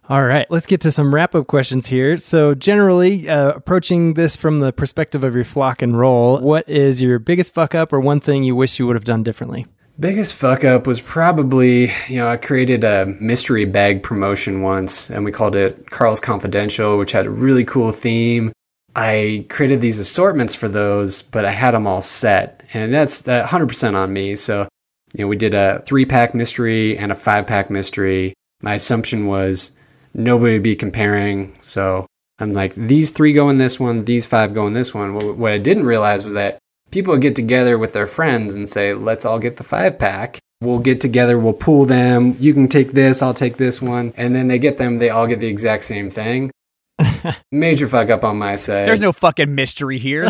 All 0.07 0.23
right, 0.23 0.45
let's 0.51 0.67
get 0.67 0.81
to 0.81 0.91
some 0.91 1.15
wrap 1.15 1.33
up 1.33 1.47
questions 1.47 1.87
here. 1.87 2.17
So, 2.17 2.53
generally, 2.53 3.27
uh, 3.27 3.53
approaching 3.53 4.13
this 4.13 4.35
from 4.35 4.59
the 4.59 4.71
perspective 4.71 5.23
of 5.23 5.33
your 5.33 5.43
flock 5.43 5.81
and 5.81 5.97
roll, 5.97 6.39
what 6.41 6.69
is 6.69 7.01
your 7.01 7.17
biggest 7.17 7.55
fuck 7.55 7.73
up 7.73 7.91
or 7.91 7.99
one 7.99 8.19
thing 8.19 8.43
you 8.43 8.55
wish 8.55 8.77
you 8.77 8.85
would 8.85 8.95
have 8.95 9.03
done 9.03 9.23
differently? 9.23 9.65
Biggest 9.99 10.35
fuck 10.35 10.63
up 10.63 10.85
was 10.85 11.01
probably, 11.01 11.91
you 12.07 12.17
know, 12.17 12.27
I 12.27 12.37
created 12.37 12.83
a 12.83 13.07
mystery 13.19 13.65
bag 13.65 14.03
promotion 14.03 14.61
once 14.61 15.09
and 15.09 15.25
we 15.25 15.31
called 15.31 15.55
it 15.55 15.89
Carl's 15.89 16.19
Confidential, 16.19 16.99
which 16.99 17.11
had 17.11 17.25
a 17.25 17.31
really 17.31 17.63
cool 17.63 17.91
theme. 17.91 18.51
I 18.95 19.47
created 19.49 19.81
these 19.81 19.97
assortments 19.97 20.53
for 20.53 20.67
those, 20.69 21.23
but 21.23 21.45
I 21.45 21.51
had 21.51 21.71
them 21.71 21.87
all 21.87 22.03
set 22.03 22.61
and 22.73 22.93
that's 22.93 23.23
100% 23.23 23.95
on 23.95 24.13
me. 24.13 24.35
So, 24.35 24.67
you 25.15 25.23
know, 25.23 25.27
we 25.27 25.35
did 25.35 25.55
a 25.55 25.81
three 25.87 26.05
pack 26.05 26.35
mystery 26.35 26.95
and 26.95 27.11
a 27.11 27.15
five 27.15 27.47
pack 27.47 27.71
mystery. 27.71 28.35
My 28.61 28.75
assumption 28.75 29.25
was 29.25 29.71
nobody 30.15 30.53
would 30.53 30.63
be 30.63 30.75
comparing. 30.75 31.53
So 31.61 32.07
I'm 32.39 32.53
like, 32.53 32.73
these 32.75 33.11
three 33.11 33.33
go 33.33 33.49
in 33.49 33.59
this 33.59 33.79
one, 33.79 34.05
these 34.05 34.25
five 34.25 34.53
go 34.53 34.65
in 34.65 34.73
this 34.73 34.93
one. 34.93 35.13
What, 35.13 35.37
what 35.37 35.51
I 35.51 35.57
didn't 35.57 35.85
realize 35.85 36.25
was 36.25 36.33
that 36.33 36.57
people 36.91 37.11
would 37.11 37.21
get 37.21 37.35
together 37.35 37.77
with 37.77 37.93
their 37.93 38.07
friends 38.07 38.55
and 38.55 38.67
say, 38.67 38.93
let's 38.93 39.25
all 39.25 39.39
get 39.39 39.57
the 39.57 39.63
five 39.63 39.99
pack. 39.99 40.39
We'll 40.61 40.79
get 40.79 41.01
together, 41.01 41.37
we'll 41.37 41.53
pool 41.53 41.85
them. 41.85 42.37
You 42.39 42.53
can 42.53 42.69
take 42.69 42.93
this, 42.93 43.21
I'll 43.21 43.33
take 43.33 43.57
this 43.57 43.81
one. 43.81 44.13
And 44.15 44.33
then 44.33 44.47
they 44.47 44.57
get 44.57 44.77
them, 44.77 44.99
they 44.99 45.09
all 45.09 45.27
get 45.27 45.41
the 45.41 45.47
exact 45.47 45.83
same 45.83 46.09
thing. 46.09 46.49
Major 47.51 47.89
fuck 47.89 48.09
up 48.09 48.23
on 48.23 48.37
my 48.37 48.55
side. 48.55 48.87
There's 48.87 49.01
no 49.01 49.11
fucking 49.11 49.53
mystery 49.53 49.99
here. 49.99 50.23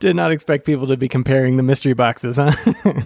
Did 0.00 0.16
not 0.16 0.32
expect 0.32 0.66
people 0.66 0.86
to 0.88 0.98
be 0.98 1.08
comparing 1.08 1.56
the 1.56 1.62
mystery 1.62 1.94
boxes, 1.94 2.36
huh? 2.36 2.52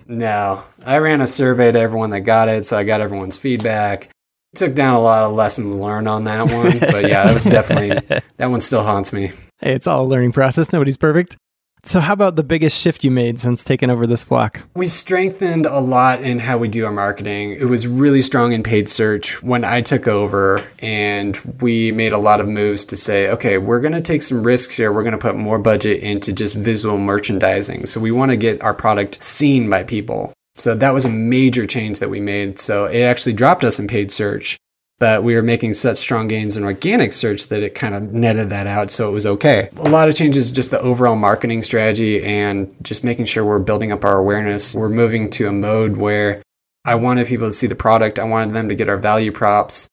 No, 0.08 0.64
I 0.84 0.98
ran 0.98 1.20
a 1.20 1.28
survey 1.28 1.70
to 1.70 1.78
everyone 1.78 2.10
that 2.10 2.22
got 2.22 2.48
it, 2.48 2.66
so 2.66 2.76
I 2.76 2.82
got 2.82 3.00
everyone's 3.00 3.36
feedback. 3.36 4.08
Took 4.54 4.74
down 4.74 4.94
a 4.94 5.00
lot 5.00 5.24
of 5.24 5.32
lessons 5.32 5.76
learned 5.76 6.08
on 6.08 6.24
that 6.24 6.50
one, 6.50 6.78
but 6.78 7.08
yeah, 7.08 7.24
that 7.24 7.32
was 7.34 7.44
definitely 7.44 8.20
that 8.36 8.50
one 8.50 8.60
still 8.60 8.82
haunts 8.82 9.12
me. 9.12 9.28
hey, 9.60 9.72
it's 9.72 9.86
all 9.86 10.04
a 10.04 10.06
learning 10.06 10.32
process. 10.32 10.72
Nobody's 10.72 10.98
perfect. 10.98 11.36
So, 11.84 11.98
how 11.98 12.12
about 12.12 12.36
the 12.36 12.44
biggest 12.44 12.80
shift 12.80 13.02
you 13.02 13.10
made 13.10 13.40
since 13.40 13.64
taking 13.64 13.90
over 13.90 14.06
this 14.06 14.22
flock? 14.22 14.60
We 14.76 14.86
strengthened 14.86 15.66
a 15.66 15.80
lot 15.80 16.22
in 16.22 16.38
how 16.38 16.56
we 16.58 16.68
do 16.68 16.84
our 16.86 16.92
marketing. 16.92 17.56
It 17.58 17.64
was 17.64 17.88
really 17.88 18.22
strong 18.22 18.52
in 18.52 18.62
paid 18.62 18.88
search 18.88 19.42
when 19.42 19.64
I 19.64 19.80
took 19.80 20.06
over, 20.06 20.64
and 20.78 21.36
we 21.60 21.90
made 21.90 22.12
a 22.12 22.18
lot 22.18 22.40
of 22.40 22.46
moves 22.46 22.84
to 22.84 22.96
say, 22.96 23.30
okay, 23.30 23.58
we're 23.58 23.80
going 23.80 23.94
to 23.94 24.00
take 24.00 24.22
some 24.22 24.44
risks 24.44 24.76
here. 24.76 24.92
We're 24.92 25.02
going 25.02 25.10
to 25.12 25.18
put 25.18 25.34
more 25.34 25.58
budget 25.58 26.04
into 26.04 26.32
just 26.32 26.54
visual 26.54 26.98
merchandising. 26.98 27.86
So, 27.86 28.00
we 28.00 28.12
want 28.12 28.30
to 28.30 28.36
get 28.36 28.62
our 28.62 28.74
product 28.74 29.20
seen 29.20 29.68
by 29.68 29.82
people. 29.82 30.32
So, 30.62 30.76
that 30.76 30.94
was 30.94 31.04
a 31.04 31.10
major 31.10 31.66
change 31.66 31.98
that 31.98 32.08
we 32.08 32.20
made. 32.20 32.58
So, 32.58 32.84
it 32.84 33.02
actually 33.02 33.32
dropped 33.32 33.64
us 33.64 33.80
in 33.80 33.88
paid 33.88 34.12
search, 34.12 34.56
but 35.00 35.24
we 35.24 35.34
were 35.34 35.42
making 35.42 35.74
such 35.74 35.98
strong 35.98 36.28
gains 36.28 36.56
in 36.56 36.62
organic 36.62 37.12
search 37.12 37.48
that 37.48 37.64
it 37.64 37.74
kind 37.74 37.96
of 37.96 38.12
netted 38.12 38.50
that 38.50 38.68
out. 38.68 38.92
So, 38.92 39.08
it 39.08 39.12
was 39.12 39.26
okay. 39.26 39.70
A 39.76 39.88
lot 39.88 40.08
of 40.08 40.14
changes, 40.14 40.52
just 40.52 40.70
the 40.70 40.80
overall 40.80 41.16
marketing 41.16 41.64
strategy 41.64 42.22
and 42.22 42.72
just 42.80 43.02
making 43.02 43.24
sure 43.24 43.44
we're 43.44 43.58
building 43.58 43.90
up 43.90 44.04
our 44.04 44.16
awareness. 44.16 44.76
We're 44.76 44.88
moving 44.88 45.30
to 45.30 45.48
a 45.48 45.52
mode 45.52 45.96
where 45.96 46.42
I 46.84 46.94
wanted 46.94 47.26
people 47.26 47.48
to 47.48 47.52
see 47.52 47.66
the 47.66 47.74
product, 47.74 48.20
I 48.20 48.24
wanted 48.24 48.54
them 48.54 48.68
to 48.68 48.76
get 48.76 48.88
our 48.88 48.96
value 48.96 49.32
props. 49.32 49.88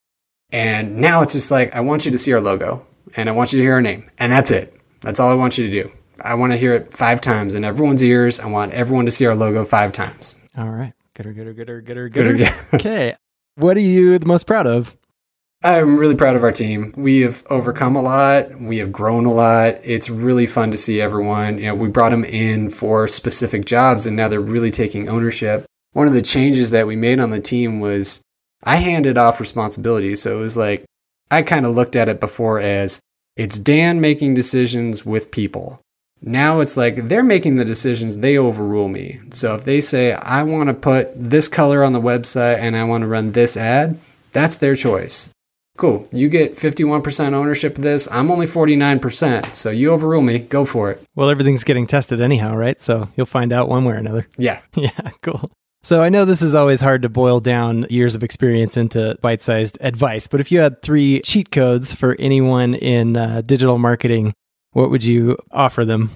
And 0.52 0.98
now 0.98 1.22
it's 1.22 1.34
just 1.34 1.50
like, 1.50 1.76
I 1.76 1.80
want 1.80 2.06
you 2.06 2.12
to 2.12 2.18
see 2.20 2.34
our 2.34 2.42
logo 2.42 2.86
and 3.16 3.28
I 3.28 3.32
want 3.32 3.54
you 3.54 3.58
to 3.58 3.64
hear 3.64 3.74
our 3.74 3.82
name. 3.82 4.06
And 4.18 4.32
that's 4.32 4.52
it. 4.52 4.80
That's 5.02 5.20
all 5.20 5.32
I 5.32 5.36
want 5.36 5.58
you 5.58 5.68
to 5.68 5.84
do. 5.84 5.92
I 6.22 6.36
want 6.36 6.52
to 6.52 6.58
hear 6.58 6.74
it 6.74 6.92
five 6.92 7.22
times 7.22 7.56
in 7.56 7.64
everyone's 7.64 8.04
ears. 8.04 8.40
I 8.40 8.48
want 8.48 8.74
everyone 8.74 9.06
to 9.06 9.12
see 9.12 9.26
our 9.26 9.36
logo 9.36 9.66
five 9.66 9.94
times. 9.94 10.36
All 10.58 10.70
right. 10.70 10.94
Goodr, 11.16 11.36
goodr, 11.36 11.54
goodr, 11.54 11.84
goodr, 11.84 12.10
Goodr, 12.12 12.74
okay. 12.74 13.16
What 13.56 13.76
are 13.78 13.82
you 13.82 14.18
the 14.20 14.26
most 14.26 14.48
proud 14.48 14.68
of? 14.68 14.96
I'm 15.62 15.98
really 15.98 16.16
proud 16.16 16.38
of 16.38 16.44
our 16.44 16.54
team. 16.54 16.94
We 16.96 17.22
have 17.22 17.44
overcome 17.50 17.98
a 17.98 18.02
lot. 18.02 18.62
We 18.62 18.78
have 18.78 18.94
grown 18.94 19.26
a 19.26 19.34
lot. 19.34 19.80
It's 19.84 20.10
really 20.10 20.48
fun 20.48 20.72
to 20.72 20.78
see 20.78 21.02
everyone. 21.02 21.58
You 21.58 21.66
know, 21.66 21.76
we 21.76 21.90
brought 21.90 22.12
them 22.12 22.24
in 22.24 22.70
for 22.70 23.10
specific 23.10 23.66
jobs 23.66 24.06
and 24.06 24.16
now 24.16 24.30
they're 24.30 24.40
really 24.40 24.72
taking 24.72 25.10
ownership. 25.10 25.66
One 25.92 26.08
of 26.08 26.14
the 26.14 26.22
changes 26.22 26.72
that 26.72 26.88
we 26.88 26.96
made 26.96 27.20
on 27.20 27.32
the 27.32 27.42
team 27.42 27.82
was 27.82 28.22
I 28.64 28.78
handed 28.78 29.18
off 29.18 29.42
responsibility. 29.42 30.16
So 30.16 30.38
it 30.38 30.40
was 30.40 30.56
like 30.56 30.86
I 31.30 31.42
kind 31.42 31.66
of 31.66 31.76
looked 31.76 31.98
at 31.98 32.08
it 32.08 32.22
before 32.22 32.62
as 32.62 33.02
it's 33.36 33.60
Dan 33.60 34.00
making 34.00 34.36
decisions 34.36 35.06
with 35.06 35.32
people. 35.32 35.82
Now 36.22 36.60
it's 36.60 36.76
like 36.76 37.08
they're 37.08 37.24
making 37.24 37.56
the 37.56 37.66
decisions, 37.66 38.18
they 38.18 38.38
overrule 38.38 38.88
me. 38.90 39.20
So 39.32 39.56
if 39.56 39.64
they 39.64 39.82
say, 39.82 40.14
I 40.14 40.44
want 40.44 40.68
to 40.68 40.74
put 40.74 41.12
this 41.16 41.48
color 41.48 41.84
on 41.84 41.94
the 41.94 42.02
website 42.02 42.58
and 42.60 42.76
I 42.76 42.84
want 42.84 43.04
to 43.04 43.08
run 43.08 43.32
this 43.32 43.56
ad, 43.56 43.98
that's 44.32 44.58
their 44.58 44.76
choice. 44.76 45.30
Cool. 45.78 46.10
You 46.12 46.28
get 46.28 46.58
51% 46.58 47.34
ownership 47.34 47.78
of 47.78 47.84
this. 47.84 48.06
I'm 48.12 48.30
only 48.32 48.46
49%. 48.46 49.56
So 49.56 49.70
you 49.70 49.92
overrule 49.92 50.22
me. 50.22 50.40
Go 50.40 50.66
for 50.66 50.92
it. 50.92 51.02
Well, 51.16 51.30
everything's 51.30 51.64
getting 51.64 51.88
tested 51.88 52.20
anyhow, 52.20 52.54
right? 52.54 52.82
So 52.82 53.08
you'll 53.16 53.26
find 53.26 53.54
out 53.54 53.70
one 53.70 53.86
way 53.86 53.94
or 53.94 53.98
another. 53.98 54.28
Yeah. 54.38 54.60
yeah, 54.76 55.12
cool. 55.22 55.50
So 55.82 56.02
I 56.02 56.10
know 56.10 56.26
this 56.26 56.42
is 56.42 56.54
always 56.54 56.82
hard 56.82 57.04
to 57.04 57.10
boil 57.10 57.40
down 57.40 57.86
years 57.90 58.14
of 58.14 58.24
experience 58.24 58.76
into 58.76 59.18
bite 59.22 59.42
sized 59.42 59.78
advice, 59.80 60.28
but 60.28 60.42
if 60.42 60.52
you 60.52 60.60
had 60.60 60.82
three 60.82 61.22
cheat 61.22 61.52
codes 61.52 61.94
for 61.94 62.18
anyone 62.20 62.76
in 62.76 63.16
uh, 63.16 63.42
digital 63.46 63.78
marketing, 63.78 64.34
what 64.72 64.90
would 64.90 65.04
you 65.04 65.38
offer 65.52 65.86
them? 65.86 66.12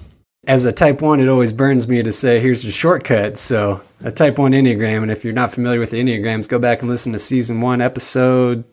As 0.46 0.64
a 0.64 0.72
type 0.72 1.00
1, 1.00 1.20
it 1.20 1.28
always 1.28 1.52
burns 1.52 1.88
me 1.88 2.02
to 2.02 2.12
say, 2.12 2.38
here's 2.38 2.62
the 2.62 2.70
shortcut. 2.70 3.38
So, 3.38 3.80
a 4.02 4.12
type 4.12 4.38
1 4.38 4.52
Enneagram, 4.52 5.02
and 5.02 5.10
if 5.10 5.24
you're 5.24 5.32
not 5.32 5.52
familiar 5.52 5.80
with 5.80 5.90
the 5.90 6.02
Enneagrams, 6.02 6.48
go 6.48 6.58
back 6.58 6.82
and 6.82 6.90
listen 6.90 7.12
to 7.12 7.18
season 7.18 7.62
1, 7.62 7.80
episode 7.80 8.64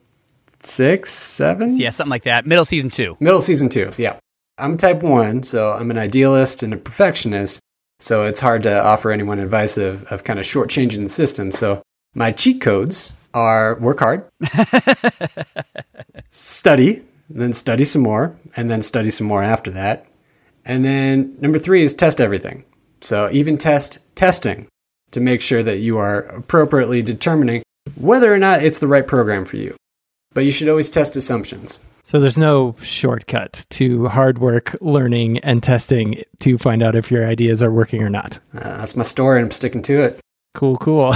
6, 0.64 1.10
7? 1.10 1.80
Yeah, 1.80 1.90
something 1.92 2.10
like 2.10 2.24
that. 2.24 2.46
Middle 2.46 2.66
season 2.66 2.90
two. 2.90 3.16
Middle 3.22 3.42
season 3.42 3.70
2, 3.70 3.92
yeah. 3.98 4.18
I'm 4.58 4.76
type 4.76 5.02
1, 5.02 5.44
so 5.44 5.72
I'm 5.72 5.90
an 5.92 5.98
idealist 5.98 6.62
and 6.62 6.74
a 6.74 6.78
perfectionist. 6.78 7.62
So, 8.00 8.26
it's 8.26 8.42
hard 8.42 8.64
to 8.64 8.84
offer 8.84 9.10
anyone 9.10 9.40
advice 9.40 9.78
of, 9.78 10.04
of 10.12 10.26
kind 10.26 10.40
of 10.40 10.46
shortchanging 10.46 11.04
the 11.04 11.10
system. 11.10 11.54
So, 11.54 11.82
my 12.14 12.34
cheat 12.34 12.60
codes 12.60 13.14
are 13.34 13.80
work 13.80 14.00
hard, 14.00 14.26
study, 16.30 17.02
then 17.34 17.54
study 17.54 17.84
some 17.84 18.02
more, 18.02 18.36
and 18.56 18.70
then 18.70 18.82
study 18.82 19.10
some 19.10 19.28
more 19.28 19.44
after 19.44 19.72
that. 19.72 20.06
And 20.66 20.86
then 20.86 21.36
number 21.42 21.60
three 21.60 21.84
is 21.84 21.94
test 21.94 22.22
everything. 22.22 22.64
So 23.02 23.30
even 23.32 23.58
test 23.58 24.00
testing 24.16 24.68
to 25.12 25.20
make 25.20 25.42
sure 25.42 25.64
that 25.64 25.80
you 25.80 25.98
are 25.98 26.20
appropriately 26.20 27.02
determining 27.02 27.64
whether 27.96 28.34
or 28.34 28.38
not 28.38 28.64
it's 28.64 28.80
the 28.80 28.88
right 28.88 29.06
program 29.06 29.46
for 29.46 29.58
you. 29.58 29.76
But 30.34 30.46
you 30.46 30.52
should 30.52 30.70
always 30.70 30.90
test 30.90 31.16
assumptions. 31.18 31.80
So 32.04 32.20
there's 32.20 32.38
no 32.38 32.76
shortcut 32.82 33.66
to 33.72 34.08
hard 34.08 34.38
work, 34.38 34.76
learning, 34.82 35.40
and 35.40 35.62
testing 35.62 36.24
to 36.40 36.58
find 36.58 36.82
out 36.82 36.96
if 36.96 37.12
your 37.12 37.28
ideas 37.28 37.62
are 37.62 37.72
working 37.72 38.02
or 38.02 38.10
not. 38.10 38.40
Uh, 38.54 38.78
that's 38.78 38.96
my 38.96 39.04
story, 39.04 39.38
and 39.38 39.46
I'm 39.46 39.52
sticking 39.52 39.82
to 39.84 40.02
it. 40.02 40.20
Cool, 40.54 40.78
cool. 40.78 41.16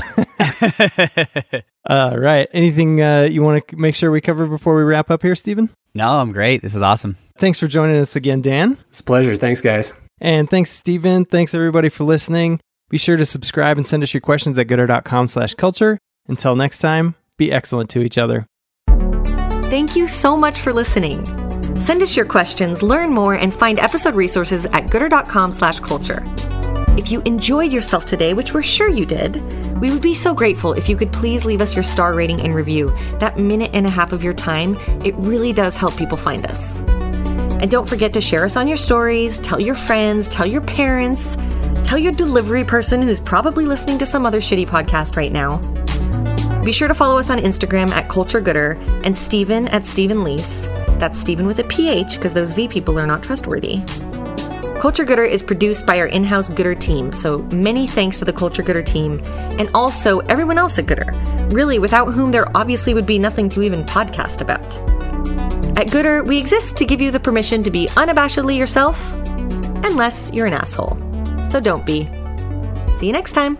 All 1.87 2.17
right. 2.17 2.47
Anything 2.53 3.01
uh, 3.01 3.23
you 3.23 3.41
want 3.41 3.67
to 3.67 3.75
make 3.75 3.95
sure 3.95 4.09
we 4.11 4.21
cover 4.21 4.47
before 4.47 4.75
we 4.75 4.83
wrap 4.83 5.11
up 5.11 5.21
here, 5.21 5.35
Stephen? 5.35 5.69
No, 5.93 6.19
I'm 6.19 6.31
great. 6.31 6.61
This 6.61 6.75
is 6.75 6.81
awesome. 6.81 7.17
Thanks 7.37 7.59
for 7.59 7.67
joining 7.67 7.97
us 7.97 8.15
again, 8.15 8.41
Dan. 8.41 8.77
It's 8.89 9.01
a 9.01 9.03
pleasure. 9.03 9.35
Thanks, 9.35 9.61
guys. 9.61 9.93
And 10.19 10.49
thanks, 10.49 10.71
Stephen. 10.71 11.25
Thanks, 11.25 11.53
everybody, 11.53 11.89
for 11.89 12.05
listening. 12.05 12.59
Be 12.89 12.97
sure 12.97 13.17
to 13.17 13.25
subscribe 13.25 13.77
and 13.77 13.85
send 13.85 14.03
us 14.03 14.13
your 14.13 14.21
questions 14.21 14.57
at 14.57 14.67
goodr.com 14.67 15.27
slash 15.27 15.53
culture. 15.55 15.97
Until 16.27 16.55
next 16.55 16.79
time, 16.79 17.15
be 17.37 17.51
excellent 17.51 17.89
to 17.91 18.01
each 18.01 18.17
other. 18.17 18.45
Thank 19.65 19.95
you 19.95 20.07
so 20.07 20.37
much 20.37 20.59
for 20.59 20.71
listening. 20.71 21.25
Send 21.79 22.01
us 22.01 22.15
your 22.15 22.25
questions, 22.25 22.81
learn 22.81 23.11
more, 23.11 23.33
and 23.33 23.53
find 23.53 23.79
episode 23.79 24.15
resources 24.15 24.65
at 24.65 24.87
goodr.com 24.87 25.51
slash 25.51 25.79
culture. 25.81 26.23
If 26.97 27.11
you 27.11 27.21
enjoyed 27.25 27.73
yourself 27.73 28.05
today, 28.05 28.33
which 28.33 28.53
we're 28.53 28.63
sure 28.63 28.89
you 28.89 29.05
did, 29.05 29.35
we 29.81 29.91
would 29.91 30.01
be 30.01 30.15
so 30.15 30.33
grateful 30.33 30.71
if 30.71 30.87
you 30.87 30.95
could 30.95 31.11
please 31.11 31.43
leave 31.43 31.59
us 31.59 31.75
your 31.75 31.83
star 31.83 32.13
rating 32.13 32.39
and 32.39 32.55
review. 32.55 32.95
That 33.19 33.37
minute 33.37 33.71
and 33.73 33.85
a 33.85 33.89
half 33.89 34.13
of 34.13 34.23
your 34.23 34.33
time, 34.33 34.77
it 35.03 35.13
really 35.17 35.51
does 35.51 35.75
help 35.75 35.97
people 35.97 36.17
find 36.17 36.45
us. 36.45 36.79
And 37.59 37.69
don't 37.69 37.87
forget 37.87 38.13
to 38.13 38.21
share 38.21 38.45
us 38.45 38.55
on 38.55 38.69
your 38.69 38.77
stories, 38.77 39.39
tell 39.39 39.59
your 39.59 39.75
friends, 39.75 40.29
tell 40.29 40.45
your 40.45 40.61
parents, 40.61 41.35
tell 41.83 41.97
your 41.97 42.13
delivery 42.13 42.63
person 42.63 43.01
who's 43.01 43.19
probably 43.19 43.65
listening 43.65 43.99
to 43.99 44.05
some 44.05 44.25
other 44.25 44.39
shitty 44.39 44.65
podcast 44.65 45.17
right 45.17 45.33
now. 45.33 45.57
Be 46.61 46.71
sure 46.71 46.87
to 46.87 46.95
follow 46.95 47.19
us 47.19 47.29
on 47.29 47.39
Instagram 47.39 47.89
at 47.89 48.07
Culture 48.07 48.41
Goodr 48.41 48.79
and 49.05 49.17
Stephen 49.17 49.67
at 49.67 49.85
Stephen 49.85 50.23
Lease. 50.23 50.67
That's 50.97 51.19
Stephen 51.19 51.45
with 51.45 51.59
a 51.59 51.65
PH 51.65 52.15
because 52.15 52.33
those 52.33 52.53
V 52.53 52.69
people 52.69 52.97
are 52.97 53.05
not 53.05 53.21
trustworthy. 53.21 53.81
Culture 54.85 55.03
Goodr 55.03 55.27
is 55.27 55.41
produced 55.41 55.87
by 55.87 55.97
our 55.97 56.05
in 56.05 56.23
house 56.23 56.47
Goodr 56.47 56.79
team, 56.79 57.11
so 57.11 57.39
many 57.55 57.87
thanks 57.87 58.19
to 58.19 58.25
the 58.25 58.31
Culture 58.31 58.61
Goodr 58.61 58.85
team 58.85 59.19
and 59.57 59.67
also 59.73 60.19
everyone 60.19 60.59
else 60.59 60.77
at 60.77 60.85
Goodr, 60.85 61.51
really, 61.51 61.79
without 61.79 62.13
whom 62.13 62.31
there 62.31 62.55
obviously 62.55 62.93
would 62.93 63.07
be 63.07 63.17
nothing 63.17 63.49
to 63.49 63.63
even 63.63 63.83
podcast 63.85 64.41
about. 64.41 64.61
At 65.75 65.87
Goodr, 65.87 66.23
we 66.23 66.37
exist 66.37 66.77
to 66.77 66.85
give 66.85 67.01
you 67.01 67.09
the 67.09 67.19
permission 67.19 67.63
to 67.63 67.71
be 67.71 67.87
unabashedly 67.87 68.55
yourself, 68.55 69.11
unless 69.83 70.31
you're 70.31 70.45
an 70.45 70.53
asshole. 70.53 70.99
So 71.49 71.59
don't 71.59 71.83
be. 71.83 72.03
See 72.99 73.07
you 73.07 73.11
next 73.11 73.31
time. 73.31 73.57